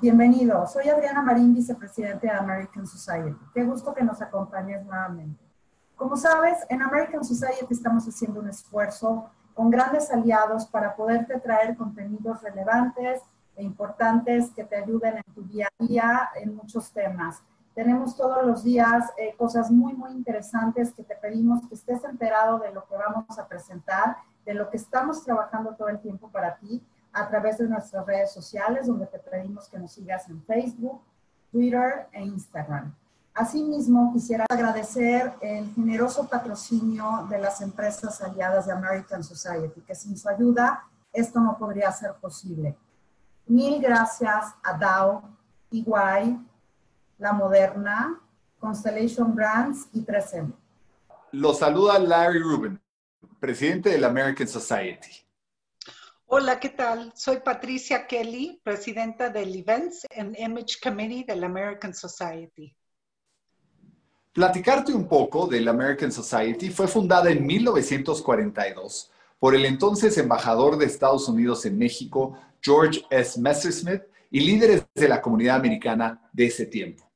Bienvenido, 0.00 0.66
soy 0.66 0.88
Adriana 0.88 1.20
Marín, 1.20 1.52
vicepresidente 1.52 2.26
de 2.26 2.32
American 2.32 2.86
Society. 2.86 3.36
Qué 3.52 3.64
gusto 3.64 3.92
que 3.92 4.02
nos 4.02 4.22
acompañes 4.22 4.82
nuevamente. 4.86 5.44
Como 5.94 6.16
sabes, 6.16 6.56
en 6.70 6.80
American 6.80 7.22
Society 7.22 7.66
estamos 7.68 8.06
haciendo 8.06 8.40
un 8.40 8.48
esfuerzo 8.48 9.28
con 9.52 9.68
grandes 9.68 10.10
aliados 10.10 10.64
para 10.64 10.96
poderte 10.96 11.38
traer 11.40 11.76
contenidos 11.76 12.40
relevantes 12.40 13.20
e 13.54 13.62
importantes 13.62 14.50
que 14.52 14.64
te 14.64 14.76
ayuden 14.76 15.18
en 15.18 15.34
tu 15.34 15.42
día 15.42 15.68
a 15.78 15.84
día 15.84 16.30
en 16.36 16.56
muchos 16.56 16.90
temas. 16.92 17.42
Tenemos 17.74 18.16
todos 18.16 18.42
los 18.46 18.64
días 18.64 19.04
eh, 19.18 19.34
cosas 19.36 19.70
muy, 19.70 19.92
muy 19.92 20.12
interesantes 20.12 20.94
que 20.94 21.04
te 21.04 21.16
pedimos 21.16 21.68
que 21.68 21.74
estés 21.74 22.02
enterado 22.04 22.58
de 22.58 22.72
lo 22.72 22.86
que 22.86 22.96
vamos 22.96 23.38
a 23.38 23.46
presentar, 23.46 24.16
de 24.46 24.54
lo 24.54 24.70
que 24.70 24.78
estamos 24.78 25.22
trabajando 25.22 25.74
todo 25.74 25.88
el 25.88 26.00
tiempo 26.00 26.30
para 26.30 26.56
ti 26.56 26.82
a 27.12 27.28
través 27.28 27.58
de 27.58 27.68
nuestras 27.68 28.06
redes 28.06 28.32
sociales, 28.32 28.86
donde 28.86 29.06
te 29.06 29.18
pedimos 29.18 29.68
que 29.68 29.78
nos 29.78 29.92
sigas 29.92 30.28
en 30.28 30.42
Facebook, 30.44 31.00
Twitter 31.50 32.08
e 32.12 32.22
Instagram. 32.22 32.94
Asimismo, 33.34 34.12
quisiera 34.12 34.44
agradecer 34.48 35.32
el 35.40 35.72
generoso 35.74 36.28
patrocinio 36.28 37.26
de 37.30 37.38
las 37.38 37.60
empresas 37.60 38.20
aliadas 38.20 38.66
de 38.66 38.72
American 38.72 39.22
Society, 39.22 39.80
que 39.82 39.94
sin 39.94 40.16
su 40.16 40.28
ayuda 40.28 40.84
esto 41.12 41.40
no 41.40 41.56
podría 41.58 41.90
ser 41.92 42.14
posible. 42.14 42.76
Mil 43.46 43.80
gracias 43.80 44.54
a 44.62 44.76
Dow, 44.76 45.22
EY, 45.72 46.38
La 47.18 47.32
Moderna, 47.32 48.20
Constellation 48.58 49.34
Brands 49.34 49.88
y 49.92 50.04
3M. 50.04 50.52
Lo 51.32 51.54
saluda 51.54 51.98
Larry 51.98 52.40
Rubin, 52.40 52.80
presidente 53.38 53.90
de 53.90 53.98
la 53.98 54.08
American 54.08 54.46
Society. 54.46 55.24
Hola, 56.32 56.60
¿qué 56.60 56.68
tal? 56.68 57.12
Soy 57.16 57.38
Patricia 57.40 58.06
Kelly, 58.06 58.60
presidenta 58.62 59.30
del 59.30 59.52
Events 59.52 60.06
and 60.16 60.38
Image 60.38 60.76
Committee 60.80 61.24
de 61.24 61.34
la 61.34 61.46
American 61.46 61.92
Society. 61.92 62.72
Platicarte 64.32 64.92
un 64.92 65.08
poco 65.08 65.48
de 65.48 65.68
American 65.68 66.12
Society 66.12 66.70
fue 66.70 66.86
fundada 66.86 67.32
en 67.32 67.44
1942 67.44 69.10
por 69.40 69.56
el 69.56 69.64
entonces 69.64 70.16
embajador 70.18 70.78
de 70.78 70.86
Estados 70.86 71.28
Unidos 71.28 71.66
en 71.66 71.76
México, 71.76 72.38
George 72.62 73.04
S. 73.10 73.40
Messersmith, 73.40 74.02
y 74.30 74.38
líderes 74.38 74.86
de 74.94 75.08
la 75.08 75.20
comunidad 75.20 75.56
americana 75.56 76.30
de 76.32 76.46
ese 76.46 76.66
tiempo. 76.66 77.10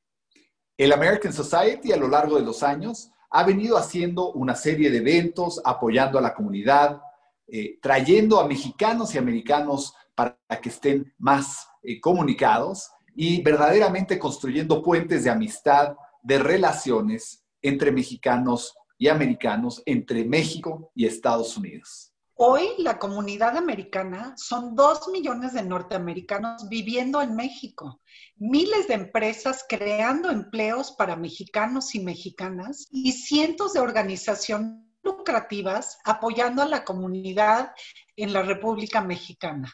El 0.77 0.91
American 0.91 1.31
Society 1.31 1.93
a 1.93 1.97
lo 1.97 2.09
largo 2.09 2.35
de 2.35 2.43
los 2.43 2.63
años 2.63 3.11
ha 3.29 3.45
venido 3.45 3.77
haciendo 3.77 4.33
una 4.33 4.55
serie 4.55 4.91
de 4.91 4.97
eventos 4.97 5.61
apoyando 5.63 6.19
a 6.19 6.21
la 6.21 6.33
comunidad, 6.33 7.01
eh, 7.47 7.77
trayendo 7.81 8.39
a 8.39 8.47
mexicanos 8.47 9.13
y 9.13 9.17
americanos 9.17 9.93
para 10.15 10.37
que 10.61 10.69
estén 10.69 11.13
más 11.17 11.67
eh, 11.83 11.99
comunicados 11.99 12.89
y 13.15 13.41
verdaderamente 13.41 14.17
construyendo 14.17 14.81
puentes 14.81 15.23
de 15.23 15.29
amistad, 15.29 15.95
de 16.23 16.39
relaciones 16.39 17.43
entre 17.61 17.91
mexicanos 17.91 18.73
y 18.97 19.07
americanos, 19.09 19.83
entre 19.85 20.25
México 20.25 20.91
y 20.95 21.05
Estados 21.05 21.55
Unidos. 21.57 22.11
Hoy 22.37 22.67
la 22.79 22.99
comunidad 22.99 23.55
americana 23.55 24.33
son 24.35 24.75
dos 24.75 25.07
millones 25.07 25.53
de 25.53 25.63
norteamericanos 25.63 26.67
viviendo 26.67 27.21
en 27.21 27.33
México, 27.33 28.01
miles 28.35 28.89
de 28.89 28.95
empresas 28.95 29.63
creando 29.69 30.29
empleos 30.29 30.91
para 30.91 31.15
mexicanos 31.15 31.95
y 31.95 32.01
mexicanas 32.01 32.87
y 32.91 33.13
cientos 33.13 33.71
de 33.71 33.79
organizaciones 33.79 34.84
lucrativas 35.05 35.99
apoyando 36.03 36.61
a 36.61 36.67
la 36.67 36.83
comunidad 36.83 37.71
en 38.15 38.33
la 38.33 38.41
República 38.41 39.01
Mexicana. 39.01 39.71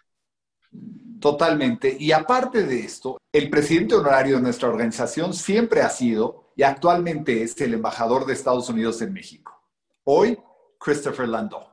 Totalmente. 1.20 1.96
Y 2.00 2.12
aparte 2.12 2.64
de 2.64 2.80
esto, 2.80 3.18
el 3.32 3.50
presidente 3.50 3.96
honorario 3.96 4.38
de 4.38 4.42
nuestra 4.42 4.70
organización 4.70 5.34
siempre 5.34 5.82
ha 5.82 5.90
sido 5.90 6.52
y 6.56 6.64
actualmente 6.64 7.44
es 7.44 7.60
el 7.62 7.76
embajador 7.76 8.26
de 8.26 8.34
Estados 8.34 8.70
Unidos 8.70 9.02
en 9.02 9.14
México. 9.14 9.60
Hoy, 10.04 10.38
Christopher 10.80 11.28
Landau. 11.28 11.68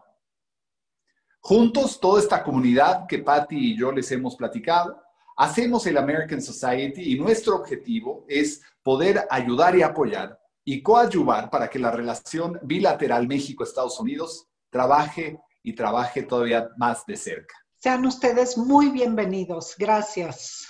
Juntos, 1.40 1.98
toda 1.98 2.20
esta 2.20 2.42
comunidad 2.42 3.06
que 3.06 3.20
Patty 3.20 3.72
y 3.72 3.78
yo 3.78 3.90
les 3.90 4.10
hemos 4.12 4.36
platicado, 4.36 5.02
hacemos 5.36 5.86
el 5.86 5.96
American 5.96 6.42
Society 6.42 7.14
y 7.14 7.19
nuestro 7.19 7.56
objetivo 7.56 8.26
es 8.28 8.60
poder 8.82 9.26
ayudar 9.30 9.76
y 9.76 9.82
apoyar 9.82 10.38
y 10.70 10.82
coadyuvar 10.82 11.48
para 11.48 11.70
que 11.70 11.78
la 11.78 11.90
relación 11.90 12.60
bilateral 12.62 13.26
México-Estados 13.26 13.98
Unidos 14.00 14.48
trabaje 14.68 15.40
y 15.62 15.74
trabaje 15.74 16.24
todavía 16.24 16.68
más 16.76 17.06
de 17.06 17.16
cerca. 17.16 17.54
Sean 17.78 18.04
ustedes 18.04 18.58
muy 18.58 18.90
bienvenidos. 18.90 19.74
Gracias. 19.78 20.68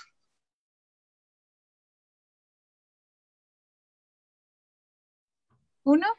Uno. 5.83 6.18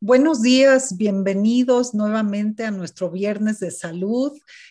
Buenos 0.00 0.42
días, 0.42 0.96
bienvenidos 0.96 1.92
nuevamente 1.92 2.64
a 2.64 2.70
nuestro 2.70 3.10
viernes 3.10 3.58
de 3.58 3.72
salud. 3.72 4.30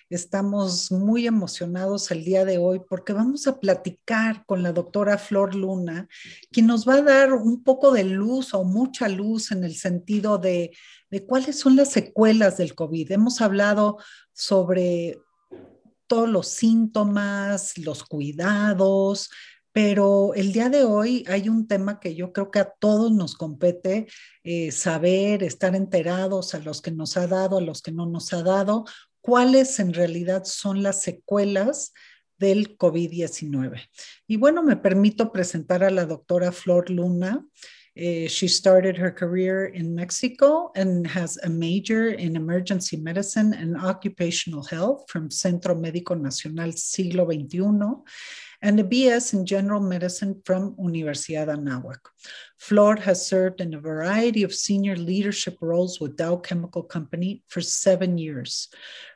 Estamos 0.09 0.89
muy 0.89 1.27
emocionados 1.27 2.09
el 2.11 2.23
día 2.23 2.45
de 2.45 2.57
hoy 2.59 2.79
porque 2.88 3.11
vamos 3.11 3.45
a 3.45 3.59
platicar 3.59 4.45
con 4.45 4.63
la 4.63 4.71
doctora 4.71 5.17
Flor 5.17 5.53
Luna, 5.53 6.07
quien 6.49 6.65
nos 6.65 6.88
va 6.88 6.93
a 6.93 7.01
dar 7.01 7.33
un 7.33 7.61
poco 7.61 7.91
de 7.91 8.05
luz 8.05 8.53
o 8.53 8.63
mucha 8.63 9.09
luz 9.09 9.51
en 9.51 9.65
el 9.65 9.75
sentido 9.75 10.38
de, 10.38 10.71
de 11.11 11.25
cuáles 11.25 11.59
son 11.59 11.75
las 11.75 11.91
secuelas 11.91 12.55
del 12.55 12.73
COVID. 12.73 13.11
Hemos 13.11 13.41
hablado 13.41 13.97
sobre 14.31 15.17
todos 16.07 16.29
los 16.29 16.47
síntomas, 16.47 17.77
los 17.77 18.05
cuidados, 18.05 19.29
pero 19.77 20.33
el 20.33 20.53
día 20.53 20.69
de 20.69 20.83
hoy 20.85 21.23
hay 21.27 21.49
un 21.49 21.67
tema 21.67 21.99
que 21.99 22.15
yo 22.15 22.33
creo 22.33 22.49
que 22.49 22.57
a 22.57 22.73
todos 22.79 23.11
nos 23.11 23.35
compete 23.35 24.07
eh, 24.43 24.71
saber, 24.71 25.43
estar 25.43 25.75
enterados, 25.75 26.55
a 26.55 26.59
los 26.61 26.81
que 26.81 26.89
nos 26.89 27.15
ha 27.15 27.27
dado, 27.27 27.59
a 27.59 27.61
los 27.61 27.83
que 27.83 27.91
no 27.91 28.07
nos 28.07 28.33
ha 28.33 28.41
dado, 28.41 28.85
cuáles 29.21 29.79
en 29.79 29.93
realidad 29.93 30.45
son 30.45 30.81
las 30.81 31.03
secuelas 31.03 31.93
del 32.39 32.75
COVID-19. 32.75 33.88
Y 34.25 34.38
bueno, 34.38 34.63
me 34.63 34.77
permito 34.77 35.31
presentar 35.31 35.83
a 35.83 35.91
la 35.91 36.07
doctora 36.07 36.51
Flor 36.51 36.89
Luna. 36.89 37.45
Uh, 37.95 38.27
she 38.27 38.47
started 38.47 38.97
her 38.97 39.13
career 39.13 39.71
in 39.75 39.94
Mexico 39.94 40.71
and 40.75 41.05
has 41.05 41.38
a 41.44 41.49
major 41.49 42.09
in 42.09 42.35
emergency 42.35 42.97
medicine 42.97 43.53
and 43.53 43.77
occupational 43.77 44.63
health 44.63 45.03
from 45.07 45.29
Centro 45.29 45.75
Médico 45.75 46.19
Nacional 46.19 46.73
Siglo 46.73 47.27
XXI 47.27 48.01
and 48.62 48.79
a 48.79 48.84
BS 48.84 49.34
in 49.34 49.45
General 49.45 49.81
Medicine 49.81 50.41
from 50.45 50.75
Universidad 50.75 51.47
Anáhuac. 51.47 52.00
Flor 52.57 52.95
has 52.95 53.28
served 53.28 53.62
in 53.62 53.73
a 53.73 53.79
variety 53.79 54.44
of 54.44 54.53
senior 54.53 54.95
leadership 54.95 55.57
roles 55.62 56.00
with 56.00 56.18
Dow 56.18 56.38
Chemical 56.38 56.81
Company 56.81 57.44
for 57.47 57.62
seven 57.62 58.18
years. 58.18 58.69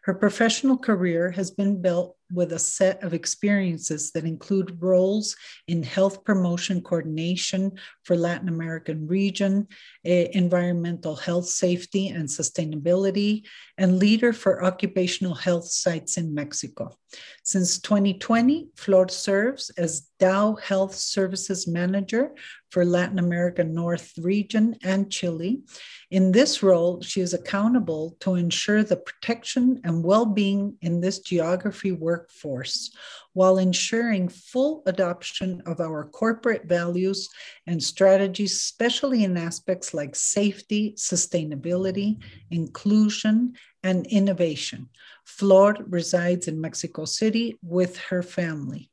Her 0.04 0.14
professional 0.14 0.78
career 0.78 1.32
has 1.32 1.50
been 1.52 1.82
built 1.82 2.16
with 2.32 2.54
a 2.54 2.60
set 2.60 3.04
of 3.04 3.14
experiences 3.14 4.12
that 4.12 4.26
include 4.26 4.82
roles 4.82 5.36
in 5.68 5.84
health 5.84 6.24
promotion 6.24 6.82
coordination 6.82 7.72
for 8.04 8.16
Latin 8.16 8.50
American 8.50 9.08
region, 9.08 9.68
eh, 10.06 10.28
environmental 10.34 11.16
health 11.16 11.48
safety 11.48 12.08
and 12.10 12.28
sustainability, 12.28 13.44
and 13.78 14.00
leader 14.00 14.34
for 14.34 14.64
occupational 14.64 15.36
health 15.36 15.68
sites 15.68 16.18
in 16.18 16.34
Mexico. 16.34 16.98
Since 17.44 17.80
2020, 17.80 18.70
Flor 18.76 19.10
serves 19.10 19.70
as 19.72 20.08
Dow 20.20 20.56
Health 20.56 20.96
Services 20.96 21.68
Manager 21.68 22.32
for 22.70 22.86
Latin 22.86 23.20
America 23.20 23.64
North 23.64 24.14
region 24.18 24.76
and 24.84 25.12
Chile. 25.12 25.62
In 26.10 26.32
this 26.32 26.64
role, 26.64 27.02
she 27.02 27.22
is 27.22 27.34
accountable 27.34 28.16
to 28.22 28.36
ensure 28.36 28.84
the 28.84 28.98
protection 28.98 29.82
and 29.84 30.04
well 30.04 30.26
being 30.26 30.78
in 30.82 31.02
this 31.02 31.20
geography 31.20 31.92
workforce 31.92 32.96
while 33.34 33.58
ensuring 33.58 34.28
full 34.28 34.84
adoption 34.86 35.62
of 35.66 35.80
our 35.80 36.04
corporate 36.06 36.66
values 36.66 37.30
and 37.68 37.82
strategies, 37.82 38.52
especially 38.54 39.24
in 39.24 39.38
aspects 39.38 39.94
like 39.94 40.16
safety, 40.16 40.94
sustainability, 40.98 42.22
inclusion, 42.50 43.54
and 43.84 44.06
innovation. 44.08 44.90
Flor 45.26 45.78
resides 45.88 46.48
in 46.48 46.60
Mexico 46.60 47.06
City 47.06 47.58
with 47.62 47.98
her 47.98 48.22
family. 48.22 48.90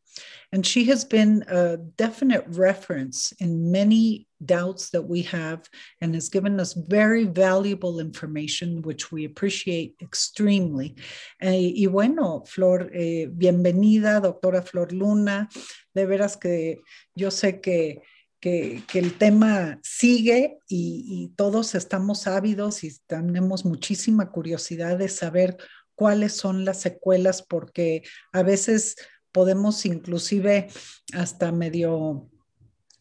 And 0.53 0.65
she 0.65 0.85
has 0.85 1.05
been 1.05 1.45
a 1.49 1.77
definite 1.77 2.45
reference 2.49 3.33
in 3.39 3.71
many 3.71 4.28
doubts 4.45 4.91
that 4.91 5.03
we 5.03 5.23
have 5.23 5.63
and 6.01 6.15
has 6.15 6.29
given 6.29 6.61
us 6.61 6.75
very 6.75 7.25
valuable 7.25 8.01
information, 8.01 8.83
which 8.83 9.11
we 9.11 9.25
appreciate 9.25 9.95
extremely. 10.01 10.95
Eh, 11.41 11.73
y 11.75 11.87
bueno, 11.87 12.45
Flor, 12.47 12.91
eh, 12.95 13.29
bienvenida, 13.31 14.21
doctora 14.21 14.63
Flor 14.63 14.93
Luna. 14.93 15.49
De 15.95 16.07
veras 16.07 16.37
que 16.37 16.81
yo 17.15 17.31
sé 17.31 17.61
que, 17.61 18.03
que, 18.41 18.83
el 18.95 19.19
tema 19.19 19.81
sigue 19.83 20.59
y, 20.69 21.05
y 21.09 21.29
todos 21.37 21.75
estamos 21.75 22.27
ávidos 22.27 22.85
y 22.85 22.97
tenemos 23.07 23.65
muchísima 23.65 24.31
curiosidad 24.31 24.99
de 24.99 25.09
saber 25.09 25.57
cuáles 25.97 26.35
son 26.35 26.65
las 26.65 26.81
secuelas, 26.81 27.43
porque 27.43 28.05
a 28.33 28.45
veces 28.45 28.95
podemos 29.33 29.85
inclusive 29.85 30.69
hasta 31.13 31.51
medio 31.51 32.31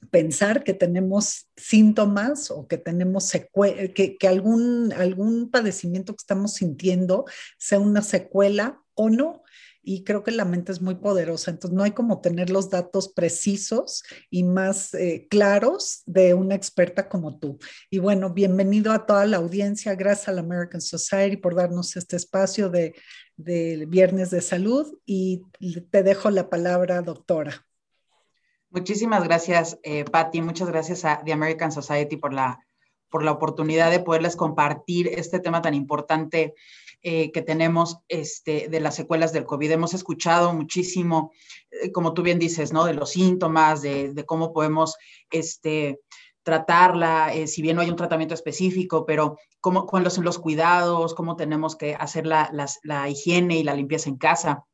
pensar 0.10 0.64
que 0.64 0.74
tenemos 0.74 1.48
síntomas 1.56 2.52
o 2.52 2.68
que 2.68 2.78
tenemos 2.78 3.32
que, 3.32 4.18
que 4.18 4.28
algún, 4.28 4.94
algún 4.94 5.50
padecimiento 5.50 6.14
que 6.14 6.22
estamos 6.22 6.54
sintiendo 6.54 7.26
sea 7.58 7.80
una 7.80 8.02
secuela 8.02 8.82
o 8.94 9.10
no 9.10 9.44
y 9.90 10.04
creo 10.04 10.22
que 10.22 10.32
la 10.32 10.44
mente 10.44 10.74
es 10.74 10.82
muy 10.82 10.96
poderosa, 10.96 11.50
entonces 11.50 11.74
no 11.74 11.82
hay 11.82 11.92
como 11.92 12.20
tener 12.20 12.50
los 12.50 12.70
datos 12.70 13.08
precisos 13.08 14.04
y 14.30 14.44
más 14.44 14.94
eh, 14.94 15.28
claros 15.30 16.04
de 16.06 16.34
una 16.34 16.56
experta 16.56 17.08
como 17.08 17.40
tú. 17.40 17.58
Y 17.90 18.00
bueno, 18.00 18.34
bienvenido 18.34 18.92
a 18.92 19.06
toda 19.06 19.26
la 19.26 19.38
audiencia, 19.38 19.96
gracias 19.96 20.28
a 20.28 20.34
la 20.34 20.42
American 20.42 20.82
Society 20.82 21.38
por 21.38 21.56
darnos 21.56 21.96
este 21.96 22.18
espacio 22.18 22.70
de, 22.70 22.96
de 23.38 23.86
Viernes 23.88 24.30
de 24.30 24.42
Salud 24.42 24.94
y 25.06 25.44
te 25.90 26.04
dejo 26.04 26.32
la 26.32 26.50
palabra, 26.50 27.02
doctora. 27.02 27.67
Muchísimas 28.70 29.24
gracias, 29.24 29.80
eh, 29.84 30.04
Patti. 30.04 30.42
Muchas 30.42 30.68
gracias 30.68 31.06
a 31.06 31.22
The 31.24 31.34
American 31.34 31.72
Society 31.72 32.18
por 32.18 32.34
la, 32.34 32.60
por 33.10 33.24
la 33.24 33.32
oportunidad 33.32 33.92
de 33.92 34.02
poderles 34.02 34.36
compartir 34.36 35.08
este 35.08 35.40
tema 35.40 35.62
tan 35.62 35.74
importante 35.74 36.54
eh, 37.04 37.32
que 37.32 37.42
tenemos 37.42 38.00
este, 38.08 38.68
de 38.70 38.80
las 38.80 38.96
secuelas 38.96 39.32
del 39.32 39.46
COVID. 39.46 39.72
Hemos 39.72 39.94
escuchado 39.94 40.52
muchísimo, 40.54 41.32
eh, 41.70 41.92
como 41.92 42.14
tú 42.14 42.24
bien 42.24 42.40
dices, 42.40 42.74
¿no? 42.74 42.86
De 42.86 42.94
los 42.94 43.12
síntomas, 43.12 43.82
de, 43.82 44.24
cómo 44.26 44.52
podemos 44.52 44.98
este, 45.30 46.02
tratarla, 46.44 47.34
eh, 47.34 47.48
si 47.48 47.62
bien 47.62 47.76
no 47.76 47.82
hay 47.82 47.90
un 47.90 47.96
tratamiento 47.96 48.34
específico, 48.34 49.06
pero 49.06 49.38
cómo, 49.62 49.86
cuáles 49.86 50.14
son 50.14 50.26
los 50.26 50.40
cuidados, 50.40 51.14
cómo 51.14 51.36
tenemos 51.36 51.76
que 51.76 51.96
hacer 51.96 52.26
la, 52.26 52.52
la 52.84 53.10
higiene 53.10 53.58
y 53.58 53.64
la 53.64 53.76
limpieza 53.76 54.10
en 54.10 54.18
casa 54.18 54.66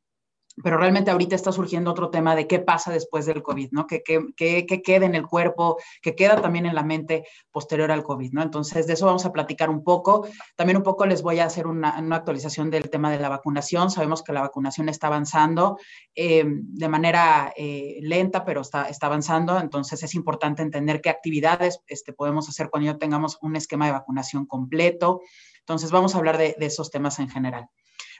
pero 0.62 0.76
realmente 0.76 1.10
ahorita 1.10 1.34
está 1.34 1.50
surgiendo 1.50 1.90
otro 1.90 2.10
tema 2.10 2.36
de 2.36 2.46
qué 2.46 2.60
pasa 2.60 2.92
después 2.92 3.26
del 3.26 3.42
COVID, 3.42 3.72
¿no? 3.72 3.86
¿Qué, 3.86 4.02
queda 4.04 5.06
en 5.06 5.14
el 5.14 5.26
cuerpo, 5.26 5.78
qué 6.00 6.14
queda 6.14 6.40
también 6.40 6.66
en 6.66 6.74
la 6.74 6.84
mente 6.84 7.24
posterior 7.50 7.90
al 7.90 8.04
COVID, 8.04 8.32
¿no? 8.32 8.42
Entonces, 8.42 8.86
de 8.86 8.92
eso 8.92 9.06
vamos 9.06 9.24
a 9.24 9.32
platicar 9.32 9.68
un 9.68 9.82
poco. 9.82 10.26
También 10.54 10.76
un 10.76 10.84
poco 10.84 11.06
les 11.06 11.22
voy 11.22 11.40
a 11.40 11.46
hacer 11.46 11.66
una, 11.66 11.96
actualización 12.14 12.70
del 12.70 12.88
tema 12.88 13.10
de 13.10 13.18
la 13.18 13.28
vacunación. 13.28 13.90
Sabemos 13.90 14.22
que 14.22 14.32
la 14.32 14.42
vacunación 14.42 14.88
está 14.88 15.08
avanzando 15.08 15.78
eh, 16.14 16.44
de 16.46 16.88
manera 16.88 17.52
eh, 17.56 17.98
lenta, 18.02 18.44
pero 18.44 18.60
está, 18.60 18.88
está 18.88 19.06
avanzando. 19.06 19.58
Entonces, 19.58 20.02
es 20.04 20.14
importante 20.14 20.62
entender 20.62 21.00
qué 21.00 21.10
actividades 21.10 21.80
este, 21.88 22.12
podemos 22.12 22.48
hacer 22.48 22.70
cuando 22.70 22.92
ya 22.92 22.98
tengamos 22.98 23.38
un 23.42 23.56
esquema 23.56 23.86
de 23.86 23.92
vacunación 23.92 24.46
completo. 24.46 25.20
Entonces, 25.60 25.90
vamos 25.90 26.14
a 26.14 26.18
hablar 26.18 26.38
de 26.38 26.54
esos 26.60 26.90
temas 26.90 27.18
en 27.18 27.28
general. 27.28 27.68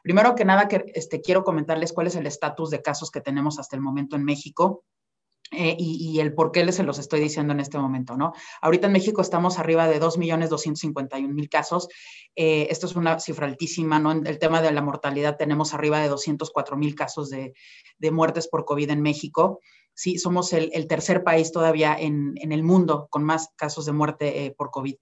Primero 0.05 0.35
que 0.35 0.45
nada, 0.45 0.69
que, 0.69 0.85
este, 0.95 1.23
quiero 1.23 1.45
comentarles 1.45 1.95
cuál 1.95 2.09
es 2.09 2.15
el 2.15 2.27
estatus 2.27 2.69
de 2.69 2.83
casos 2.83 3.11
que 3.11 3.23
tenemos 3.23 3.59
hasta 3.59 3.75
el 3.75 3.81
momento 3.81 4.17
en 4.17 4.25
México. 4.25 4.85
Eh, 5.51 5.77
y, 5.79 6.21
el 6.21 6.35
por 6.35 6.53
qué 6.53 6.63
les 6.65 6.75
se 6.75 6.83
los 6.83 6.99
estoy 6.99 7.21
diciendo 7.21 7.55
en 7.55 7.61
este 7.61 7.79
momento, 7.79 8.15
¿no? 8.15 8.33
Ahorita 8.61 8.89
en 8.89 8.93
México 8.93 9.23
estamos 9.23 9.59
arriba 9.59 9.89
de 9.89 9.99
2.251.000 9.99 11.49
casos. 11.49 11.89
Eh, 12.37 12.67
esto 12.69 12.87
es 12.87 12.97
una 12.97 13.19
cifra 13.19 13.47
altísima, 13.47 13.99
¿no? 13.99 14.13
En 14.13 14.27
el 14.27 14.39
tema 14.39 14.61
de 14.61 14.73
la 14.73 14.83
mortalidad 14.83 15.39
tenemos 15.39 15.73
arriba 15.73 16.01
de 16.01 16.11
204.000 16.11 16.95
casos 16.95 17.31
de, 17.31 17.55
de, 17.99 18.11
muertes 18.11 18.47
por 18.49 18.67
COVID 18.67 18.91
en 18.91 19.01
México. 19.01 19.61
Sí, 19.95 20.19
somos 20.19 20.53
el, 20.53 20.87
tercer 20.87 21.25
país 21.25 21.51
todavía 21.51 21.97
en, 21.99 22.35
en, 22.37 22.53
el 22.53 22.63
mundo 22.63 23.09
con 23.11 23.25
más 23.25 23.49
casos 23.57 23.87
de 23.87 23.93
muerte 23.93 24.45
eh, 24.45 24.55
por 24.55 24.71
COVID. 24.71 24.97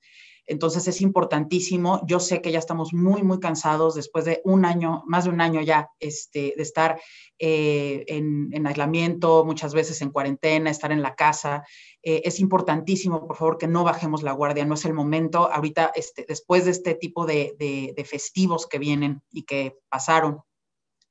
Entonces 0.47 0.89
es 0.89 1.01
importantísimo. 1.01 2.01
Yo 2.07 2.19
sé 2.21 2.43
que 2.43 2.51
ya 2.51 2.59
estamos 2.59 2.93
muy, 2.93 3.23
muy 3.23 3.39
cansados 3.39 3.95
después 3.95 4.25
de 4.25 4.41
un 4.45 4.65
año, 4.65 5.05
más 5.07 5.25
de 5.25 5.31
un 5.31 5.41
año 5.41 5.61
ya, 5.61 5.91
este, 6.01 6.55
de 6.57 6.63
estar 6.63 7.01
eh, 7.39 8.05
en, 8.09 8.67
aislamiento, 8.67 9.45
muchas 9.45 9.73
veces 9.73 10.03
en 10.03 10.11
cuarentena, 10.11 10.71
estar 10.71 10.93
en 10.93 11.03
la 11.03 11.15
casa. 11.15 11.65
Eh, 12.03 12.23
es 12.25 12.41
importantísimo, 12.41 13.27
por 13.27 13.37
favor, 13.37 13.59
que 13.59 13.69
no 13.69 13.85
bajemos 13.85 14.23
la 14.23 14.33
guardia. 14.33 14.65
No 14.65 14.75
es 14.75 14.85
el 14.85 14.95
momento. 14.95 15.51
Ahorita, 15.51 15.93
este, 15.95 16.25
después 16.27 16.65
de 16.65 16.73
este 16.73 16.95
tipo 16.95 17.25
de, 17.25 17.95
festivos 18.09 18.67
que 18.67 18.79
vienen 18.79 19.23
y 19.31 19.45
que 19.45 19.79
pasaron 19.89 20.41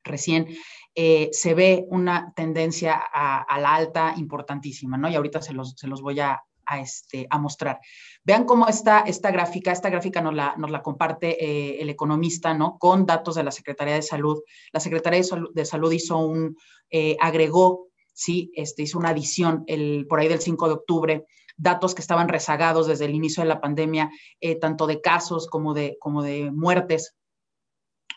recién, 0.03 0.47
eh, 0.93 1.29
se 1.31 1.53
ve 1.53 1.85
una 1.89 2.33
tendencia 2.35 3.01
a, 3.13 3.59
la 3.59 3.75
alta 3.75 4.13
importantísima, 4.17 4.97
¿no? 4.97 5.09
Y 5.09 5.15
ahorita 5.15 5.41
se 5.41 5.53
los, 5.53 5.75
se 5.77 5.87
los 5.87 6.01
voy 6.01 6.19
a, 6.19 6.43
a, 6.71 6.79
este, 6.79 7.27
a 7.29 7.37
mostrar. 7.37 7.79
Vean 8.23 8.45
cómo 8.45 8.67
está 8.67 9.01
esta 9.01 9.29
gráfica, 9.29 9.71
esta 9.71 9.89
gráfica 9.89 10.21
nos 10.21 10.33
la, 10.33 10.55
nos 10.57 10.71
la 10.71 10.81
comparte 10.81 11.43
eh, 11.43 11.81
el 11.81 11.89
economista, 11.89 12.53
¿no? 12.53 12.77
Con 12.79 13.05
datos 13.05 13.35
de 13.35 13.43
la 13.43 13.51
Secretaría 13.51 13.95
de 13.95 14.01
Salud. 14.01 14.41
La 14.71 14.79
Secretaría 14.79 15.21
de 15.53 15.65
Salud, 15.65 15.91
hizo 15.91 16.17
un, 16.17 16.55
eh, 16.89 17.17
agregó, 17.19 17.87
sí, 18.13 18.51
este, 18.55 18.83
hizo 18.83 18.97
una 18.97 19.09
adición 19.09 19.63
el, 19.67 20.05
por 20.07 20.19
ahí 20.19 20.29
del 20.29 20.39
5 20.39 20.67
de 20.67 20.73
octubre, 20.73 21.25
datos 21.57 21.93
que 21.93 22.01
estaban 22.01 22.29
rezagados 22.29 22.87
desde 22.87 23.05
el 23.05 23.15
inicio 23.15 23.43
de 23.43 23.49
la 23.49 23.59
pandemia, 23.59 24.09
eh, 24.39 24.55
tanto 24.55 24.87
de 24.87 25.01
casos 25.01 25.47
como 25.47 25.73
de, 25.73 25.97
como 25.99 26.23
de 26.23 26.51
muertes 26.51 27.15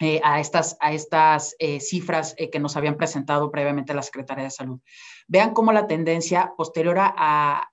eh, 0.01 0.21
a 0.25 0.41
estas, 0.41 0.77
a 0.81 0.93
estas 0.93 1.55
eh, 1.61 1.79
cifras 1.79 2.35
eh, 2.37 2.51
que 2.51 2.59
nos 2.59 2.77
habían 2.77 2.97
presentado 2.97 3.53
previamente 3.53 3.95
la 3.95 4.03
Secretaría 4.03 4.45
de 4.45 4.51
Salud. 4.51 4.81
Vean 5.29 5.55
cómo 5.55 5.73
la 5.73 5.87
tendencia 5.87 6.53
posterior 6.57 6.97
a, 6.99 7.71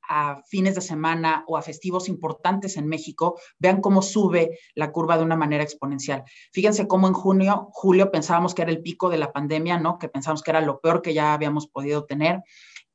fines 0.49 0.75
de 0.75 0.81
semana 0.81 1.45
o 1.47 1.55
a 1.55 1.61
festivos 1.61 2.09
importantes 2.09 2.75
en 2.75 2.85
México, 2.85 3.39
vean 3.57 3.79
cómo 3.79 4.01
sube 4.01 4.59
la 4.75 4.91
curva 4.91 5.17
de 5.17 5.23
una 5.23 5.37
manera 5.37 5.63
exponencial. 5.63 6.23
Fíjense 6.51 6.85
cómo 6.85 7.07
en 7.07 7.13
junio, 7.13 7.69
julio 7.71 8.11
pensábamos 8.11 8.53
que 8.53 8.63
era 8.63 8.71
el 8.71 8.81
pico 8.81 9.09
de 9.09 9.17
la 9.17 9.31
pandemia, 9.31 9.79
¿no? 9.79 9.97
Que 9.97 10.09
pensábamos 10.09 10.43
que 10.43 10.51
era 10.51 10.59
lo 10.59 10.81
peor 10.81 11.01
que 11.01 11.13
ya 11.13 11.33
habíamos 11.33 11.67
podido 11.67 12.03
tener. 12.03 12.43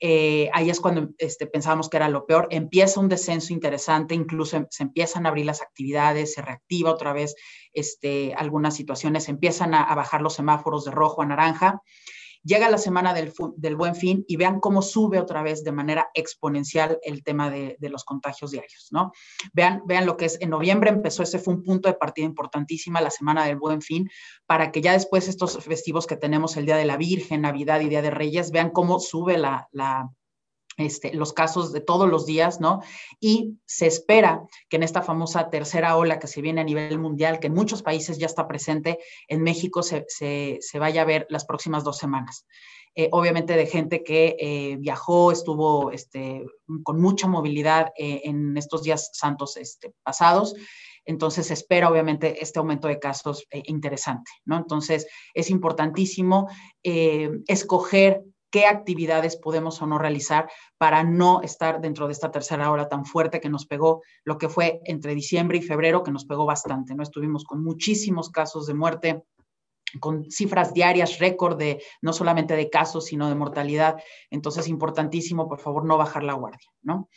Eh, 0.00 0.50
ahí 0.52 0.68
es 0.68 0.80
cuando 0.80 1.08
este, 1.18 1.46
pensábamos 1.46 1.88
que 1.88 1.96
era 1.96 2.08
lo 2.08 2.26
peor. 2.26 2.48
Empieza 2.50 3.00
un 3.00 3.08
descenso 3.08 3.52
interesante, 3.52 4.14
incluso 4.14 4.56
em, 4.56 4.66
se 4.70 4.82
empiezan 4.82 5.26
a 5.26 5.30
abrir 5.30 5.46
las 5.46 5.62
actividades, 5.62 6.34
se 6.34 6.42
reactiva 6.42 6.90
otra 6.90 7.12
vez 7.12 7.34
este, 7.72 8.34
algunas 8.34 8.74
situaciones, 8.74 9.28
empiezan 9.28 9.74
a, 9.74 9.94
bajar 9.94 10.20
los 10.20 10.34
semáforos 10.34 10.84
de 10.84 10.90
rojo 10.90 11.22
a 11.22 11.26
naranja. 11.26 11.82
Llega 12.46 12.70
la 12.70 12.78
semana 12.78 13.12
del, 13.12 13.76
buen 13.76 13.96
fin 13.96 14.24
y 14.28 14.36
vean 14.36 14.60
cómo 14.60 14.80
sube 14.80 15.18
otra 15.18 15.42
vez 15.42 15.64
de 15.64 15.72
manera 15.72 16.10
exponencial 16.14 16.96
el 17.02 17.24
tema 17.24 17.50
de, 17.50 17.76
los 17.80 18.04
contagios 18.04 18.52
diarios, 18.52 18.86
¿no? 18.92 19.10
Vean, 19.52 19.82
vean 19.84 20.06
lo 20.06 20.16
que 20.16 20.26
es, 20.26 20.38
en 20.40 20.50
noviembre 20.50 20.90
empezó, 20.90 21.24
ese 21.24 21.40
fue 21.40 21.54
un 21.54 21.64
punto 21.64 21.88
de 21.88 21.96
partida 21.96 22.24
importantísima, 22.24 23.00
la 23.00 23.10
semana 23.10 23.46
del 23.46 23.56
buen 23.56 23.82
fin, 23.82 24.08
para 24.46 24.70
que 24.70 24.80
ya 24.80 24.92
después 24.92 25.26
estos 25.26 25.58
festivos 25.64 26.06
que 26.06 26.16
tenemos, 26.16 26.56
el 26.56 26.66
Día 26.66 26.76
de 26.76 26.84
la 26.84 26.96
Virgen, 26.96 27.40
Navidad 27.40 27.80
y 27.80 27.88
Día 27.88 28.02
de 28.02 28.10
Reyes, 28.10 28.52
vean 28.52 28.70
cómo 28.70 29.00
sube 29.00 29.38
la, 29.38 29.68
la 29.72 30.08
este, 30.76 31.14
los 31.14 31.32
casos 31.32 31.72
de 31.72 31.80
todos 31.80 32.08
los 32.08 32.26
días, 32.26 32.60
¿no? 32.60 32.82
Y 33.18 33.56
se 33.64 33.86
espera 33.86 34.42
que 34.68 34.76
en 34.76 34.82
esta 34.82 35.02
famosa 35.02 35.48
tercera 35.48 35.96
ola 35.96 36.18
que 36.18 36.26
se 36.26 36.42
viene 36.42 36.60
a 36.60 36.64
nivel 36.64 36.98
mundial, 36.98 37.40
que 37.40 37.46
en 37.46 37.54
muchos 37.54 37.82
países 37.82 38.18
ya 38.18 38.26
está 38.26 38.46
presente, 38.46 38.98
en 39.28 39.42
México 39.42 39.82
se, 39.82 40.06
vaya 40.74 41.02
a 41.02 41.06
ver 41.06 41.26
las 41.30 41.46
próximas 41.46 41.82
dos 41.82 41.96
semanas. 41.96 42.46
Eh, 42.94 43.08
obviamente 43.12 43.56
de 43.56 43.66
gente 43.66 44.02
que 44.02 44.36
eh, 44.38 44.76
viajó, 44.78 45.30
estuvo 45.30 45.90
este, 45.90 46.46
con 46.82 47.00
mucha 47.00 47.26
movilidad 47.26 47.92
eh, 47.96 48.22
en 48.24 48.56
estos 48.56 48.82
días 48.82 49.10
santos 49.12 49.56
este, 49.56 49.94
pasados. 50.02 50.54
Entonces 51.04 51.46
se 51.46 51.54
espera 51.54 51.88
obviamente 51.88 52.42
este 52.42 52.58
aumento 52.58 52.88
de 52.88 52.98
casos 52.98 53.46
interesante, 53.50 54.30
¿no? 54.44 54.56
Entonces 54.56 55.06
es 55.34 55.50
importantísimo 55.50 56.48
escoger 56.82 58.24
qué 58.50 58.66
actividades 58.66 59.36
podemos 59.36 59.80
o 59.82 59.86
no 59.86 59.98
realizar 59.98 60.50
para 60.78 61.04
no 61.04 61.42
estar 61.42 61.80
dentro 61.80 62.06
de 62.06 62.12
esta 62.12 62.30
tercera 62.30 62.70
hora 62.70 62.88
tan 62.88 63.04
fuerte 63.04 63.40
que 63.40 63.48
nos 63.48 63.66
pegó, 63.66 64.02
lo 64.24 64.38
que 64.38 64.48
fue 64.48 64.80
entre 64.84 65.14
diciembre 65.14 65.58
y 65.58 65.62
febrero, 65.62 66.02
que 66.02 66.12
nos 66.12 66.24
pegó 66.24 66.46
bastante, 66.46 66.94
¿no? 66.94 67.02
Estuvimos 67.02 67.44
con 67.44 67.62
muchísimos 67.62 68.30
casos 68.30 68.66
de 68.66 68.74
muerte, 68.74 69.22
con 70.00 70.30
cifras 70.30 70.74
diarias 70.74 71.18
récord 71.18 71.56
de 71.56 71.82
no 72.02 72.12
solamente 72.12 72.56
de 72.56 72.70
casos, 72.70 73.06
sino 73.06 73.28
de 73.28 73.34
mortalidad. 73.34 73.96
Entonces, 74.30 74.68
importantísimo, 74.68 75.48
por 75.48 75.60
favor, 75.60 75.84
no 75.84 75.96
bajar 75.96 76.22
la 76.22 76.34
guardia, 76.34 76.68
¿no? 76.82 77.08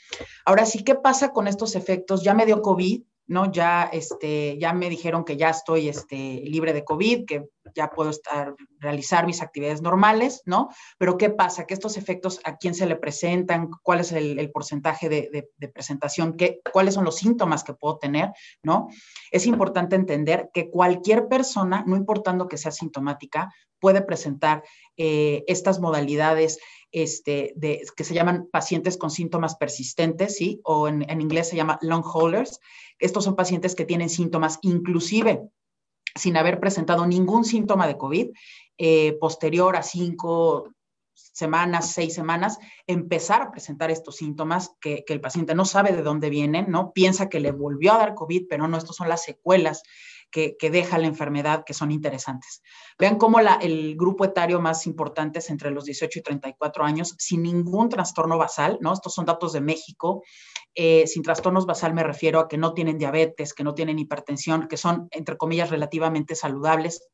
Ahora 0.45 0.65
sí, 0.65 0.83
¿qué 0.83 0.95
pasa 0.95 1.31
con 1.31 1.47
estos 1.47 1.75
efectos? 1.75 2.23
Ya 2.23 2.33
me 2.33 2.45
dio 2.45 2.61
COVID, 2.61 3.03
¿no? 3.27 3.51
Ya, 3.51 3.89
este, 3.91 4.57
ya 4.59 4.73
me 4.73 4.89
dijeron 4.89 5.23
que 5.23 5.37
ya 5.37 5.49
estoy 5.49 5.89
este, 5.89 6.41
libre 6.45 6.73
de 6.73 6.83
COVID, 6.83 7.25
que 7.25 7.45
ya 7.75 7.89
puedo 7.89 8.09
estar, 8.09 8.55
realizar 8.79 9.25
mis 9.25 9.41
actividades 9.41 9.81
normales, 9.81 10.41
¿no? 10.45 10.69
Pero 10.97 11.17
¿qué 11.17 11.29
pasa? 11.29 11.65
Que 11.65 11.73
estos 11.73 11.97
efectos, 11.97 12.39
¿a 12.43 12.57
quién 12.57 12.73
se 12.73 12.85
le 12.85 12.95
presentan? 12.95 13.69
¿Cuál 13.83 13.99
es 13.99 14.11
el, 14.11 14.51
porcentaje 14.51 15.09
de, 15.09 15.49
presentación? 15.73 16.35
¿Qué, 16.35 16.61
¿Cuáles 16.71 16.93
son 16.93 17.05
los 17.05 17.17
síntomas 17.17 17.63
que 17.63 17.73
puedo 17.73 17.97
tener, 17.97 18.31
¿no? 18.63 18.87
Es 19.31 19.45
importante 19.45 19.95
entender 19.95 20.49
que 20.53 20.69
cualquier 20.69 21.27
persona, 21.27 21.83
no 21.85 21.95
importando 21.95 22.47
que 22.47 22.57
sea 22.57 22.71
sintomática, 22.71 23.53
puede 23.79 24.01
presentar 24.01 24.63
eh, 24.97 25.43
estas 25.47 25.79
modalidades 25.79 26.59
este, 26.91 27.53
de, 27.55 27.85
que 27.95 28.03
se 28.03 28.13
llaman 28.13 28.49
pacientes 28.51 28.97
con 28.97 29.11
síntomas 29.11 29.55
persistentes, 29.55 30.35
¿sí? 30.35 30.59
O 30.63 30.87
en, 30.87 31.09
en 31.09 31.21
inglés 31.21 31.49
se 31.49 31.55
llama 31.55 31.79
long 31.81 32.03
haulers. 32.03 32.59
Estos 32.97 33.23
son 33.23 33.35
pacientes 33.35 33.75
que 33.75 33.85
tienen 33.85 34.09
síntomas 34.09 34.59
inclusive 34.61 35.49
sin 36.19 36.37
haber 36.37 36.59
presentado 36.59 37.07
ningún 37.07 37.45
síntoma 37.45 37.87
de 37.87 37.97
COVID, 37.97 38.29
posterior 39.19 39.75
a 39.75 39.83
cinco, 39.83 40.69
semanas, 41.33 41.93
seis 41.93 42.13
semanas, 42.13 42.59
empezar 42.87 43.41
a 43.41 43.51
presentar 43.51 43.91
estos 43.91 44.17
síntomas 44.17 44.71
que, 44.81 45.03
el 45.07 45.21
paciente 45.21 45.55
no 45.55 45.65
sabe 45.65 45.91
de 45.93 46.03
dónde 46.03 46.29
vienen, 46.29 46.69
¿no? 46.69 46.91
Piensa 46.91 47.29
que 47.29 47.39
le 47.39 47.51
volvió 47.51 47.93
a 47.93 47.97
dar 47.97 48.15
COVID, 48.15 48.45
pero 48.49 48.67
no, 48.67 48.77
estos 48.77 48.95
son 48.95 49.09
las 49.09 49.23
secuelas 49.23 49.83
que, 50.31 50.55
deja 50.61 50.97
la 50.97 51.07
enfermedad 51.07 51.63
que 51.65 51.73
son 51.73 51.91
interesantes. 51.91 52.61
Vean 52.97 53.17
cómo 53.17 53.39
la, 53.41 53.55
el 53.55 53.95
grupo 53.95 54.25
etario 54.25 54.59
más 54.61 54.85
importante 54.85 55.39
es 55.39 55.49
entre 55.49 55.71
los 55.71 55.85
18 55.85 56.19
y 56.19 56.21
34 56.21 56.83
años, 56.83 57.15
sin 57.17 57.43
ningún 57.43 57.89
trastorno 57.89 58.37
basal, 58.37 58.77
¿no? 58.81 58.93
Estos 58.93 59.13
son 59.13 59.25
datos 59.25 59.53
de 59.53 59.61
México. 59.61 60.23
Eh, 60.75 61.07
sin 61.07 61.23
trastornos 61.23 61.65
basal 61.65 61.93
me 61.93 62.03
refiero 62.03 62.39
a 62.39 62.47
que 62.47 62.57
no 62.57 62.73
tienen 62.73 62.97
diabetes, 62.97 63.53
que 63.53 63.63
no 63.63 63.73
tienen 63.73 63.99
hipertensión, 63.99 64.67
que 64.67 64.77
son, 64.77 65.07
entre 65.11 65.37
comillas, 65.37 65.69
relativamente 65.69 66.35
saludables. 66.35 67.07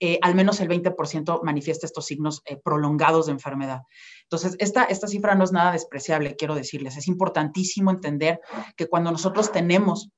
Eh, 0.00 0.18
al 0.22 0.34
menos 0.34 0.60
el 0.60 0.68
20% 0.68 1.42
manifiesta 1.42 1.86
estos 1.86 2.06
signos 2.06 2.42
eh, 2.44 2.56
prolongados 2.56 3.26
de 3.26 3.32
enfermedad. 3.32 3.82
Entonces, 4.24 4.56
esta, 4.58 4.84
esta 4.84 5.08
cifra 5.08 5.34
no 5.34 5.44
es 5.44 5.52
nada 5.52 5.72
despreciable, 5.72 6.36
quiero 6.36 6.54
decirles. 6.54 6.96
Es 6.96 7.08
importantísimo 7.08 7.90
entender 7.90 8.40
que 8.76 8.86
cuando 8.86 9.10
nosotros 9.10 9.50
tenemos 9.50 10.10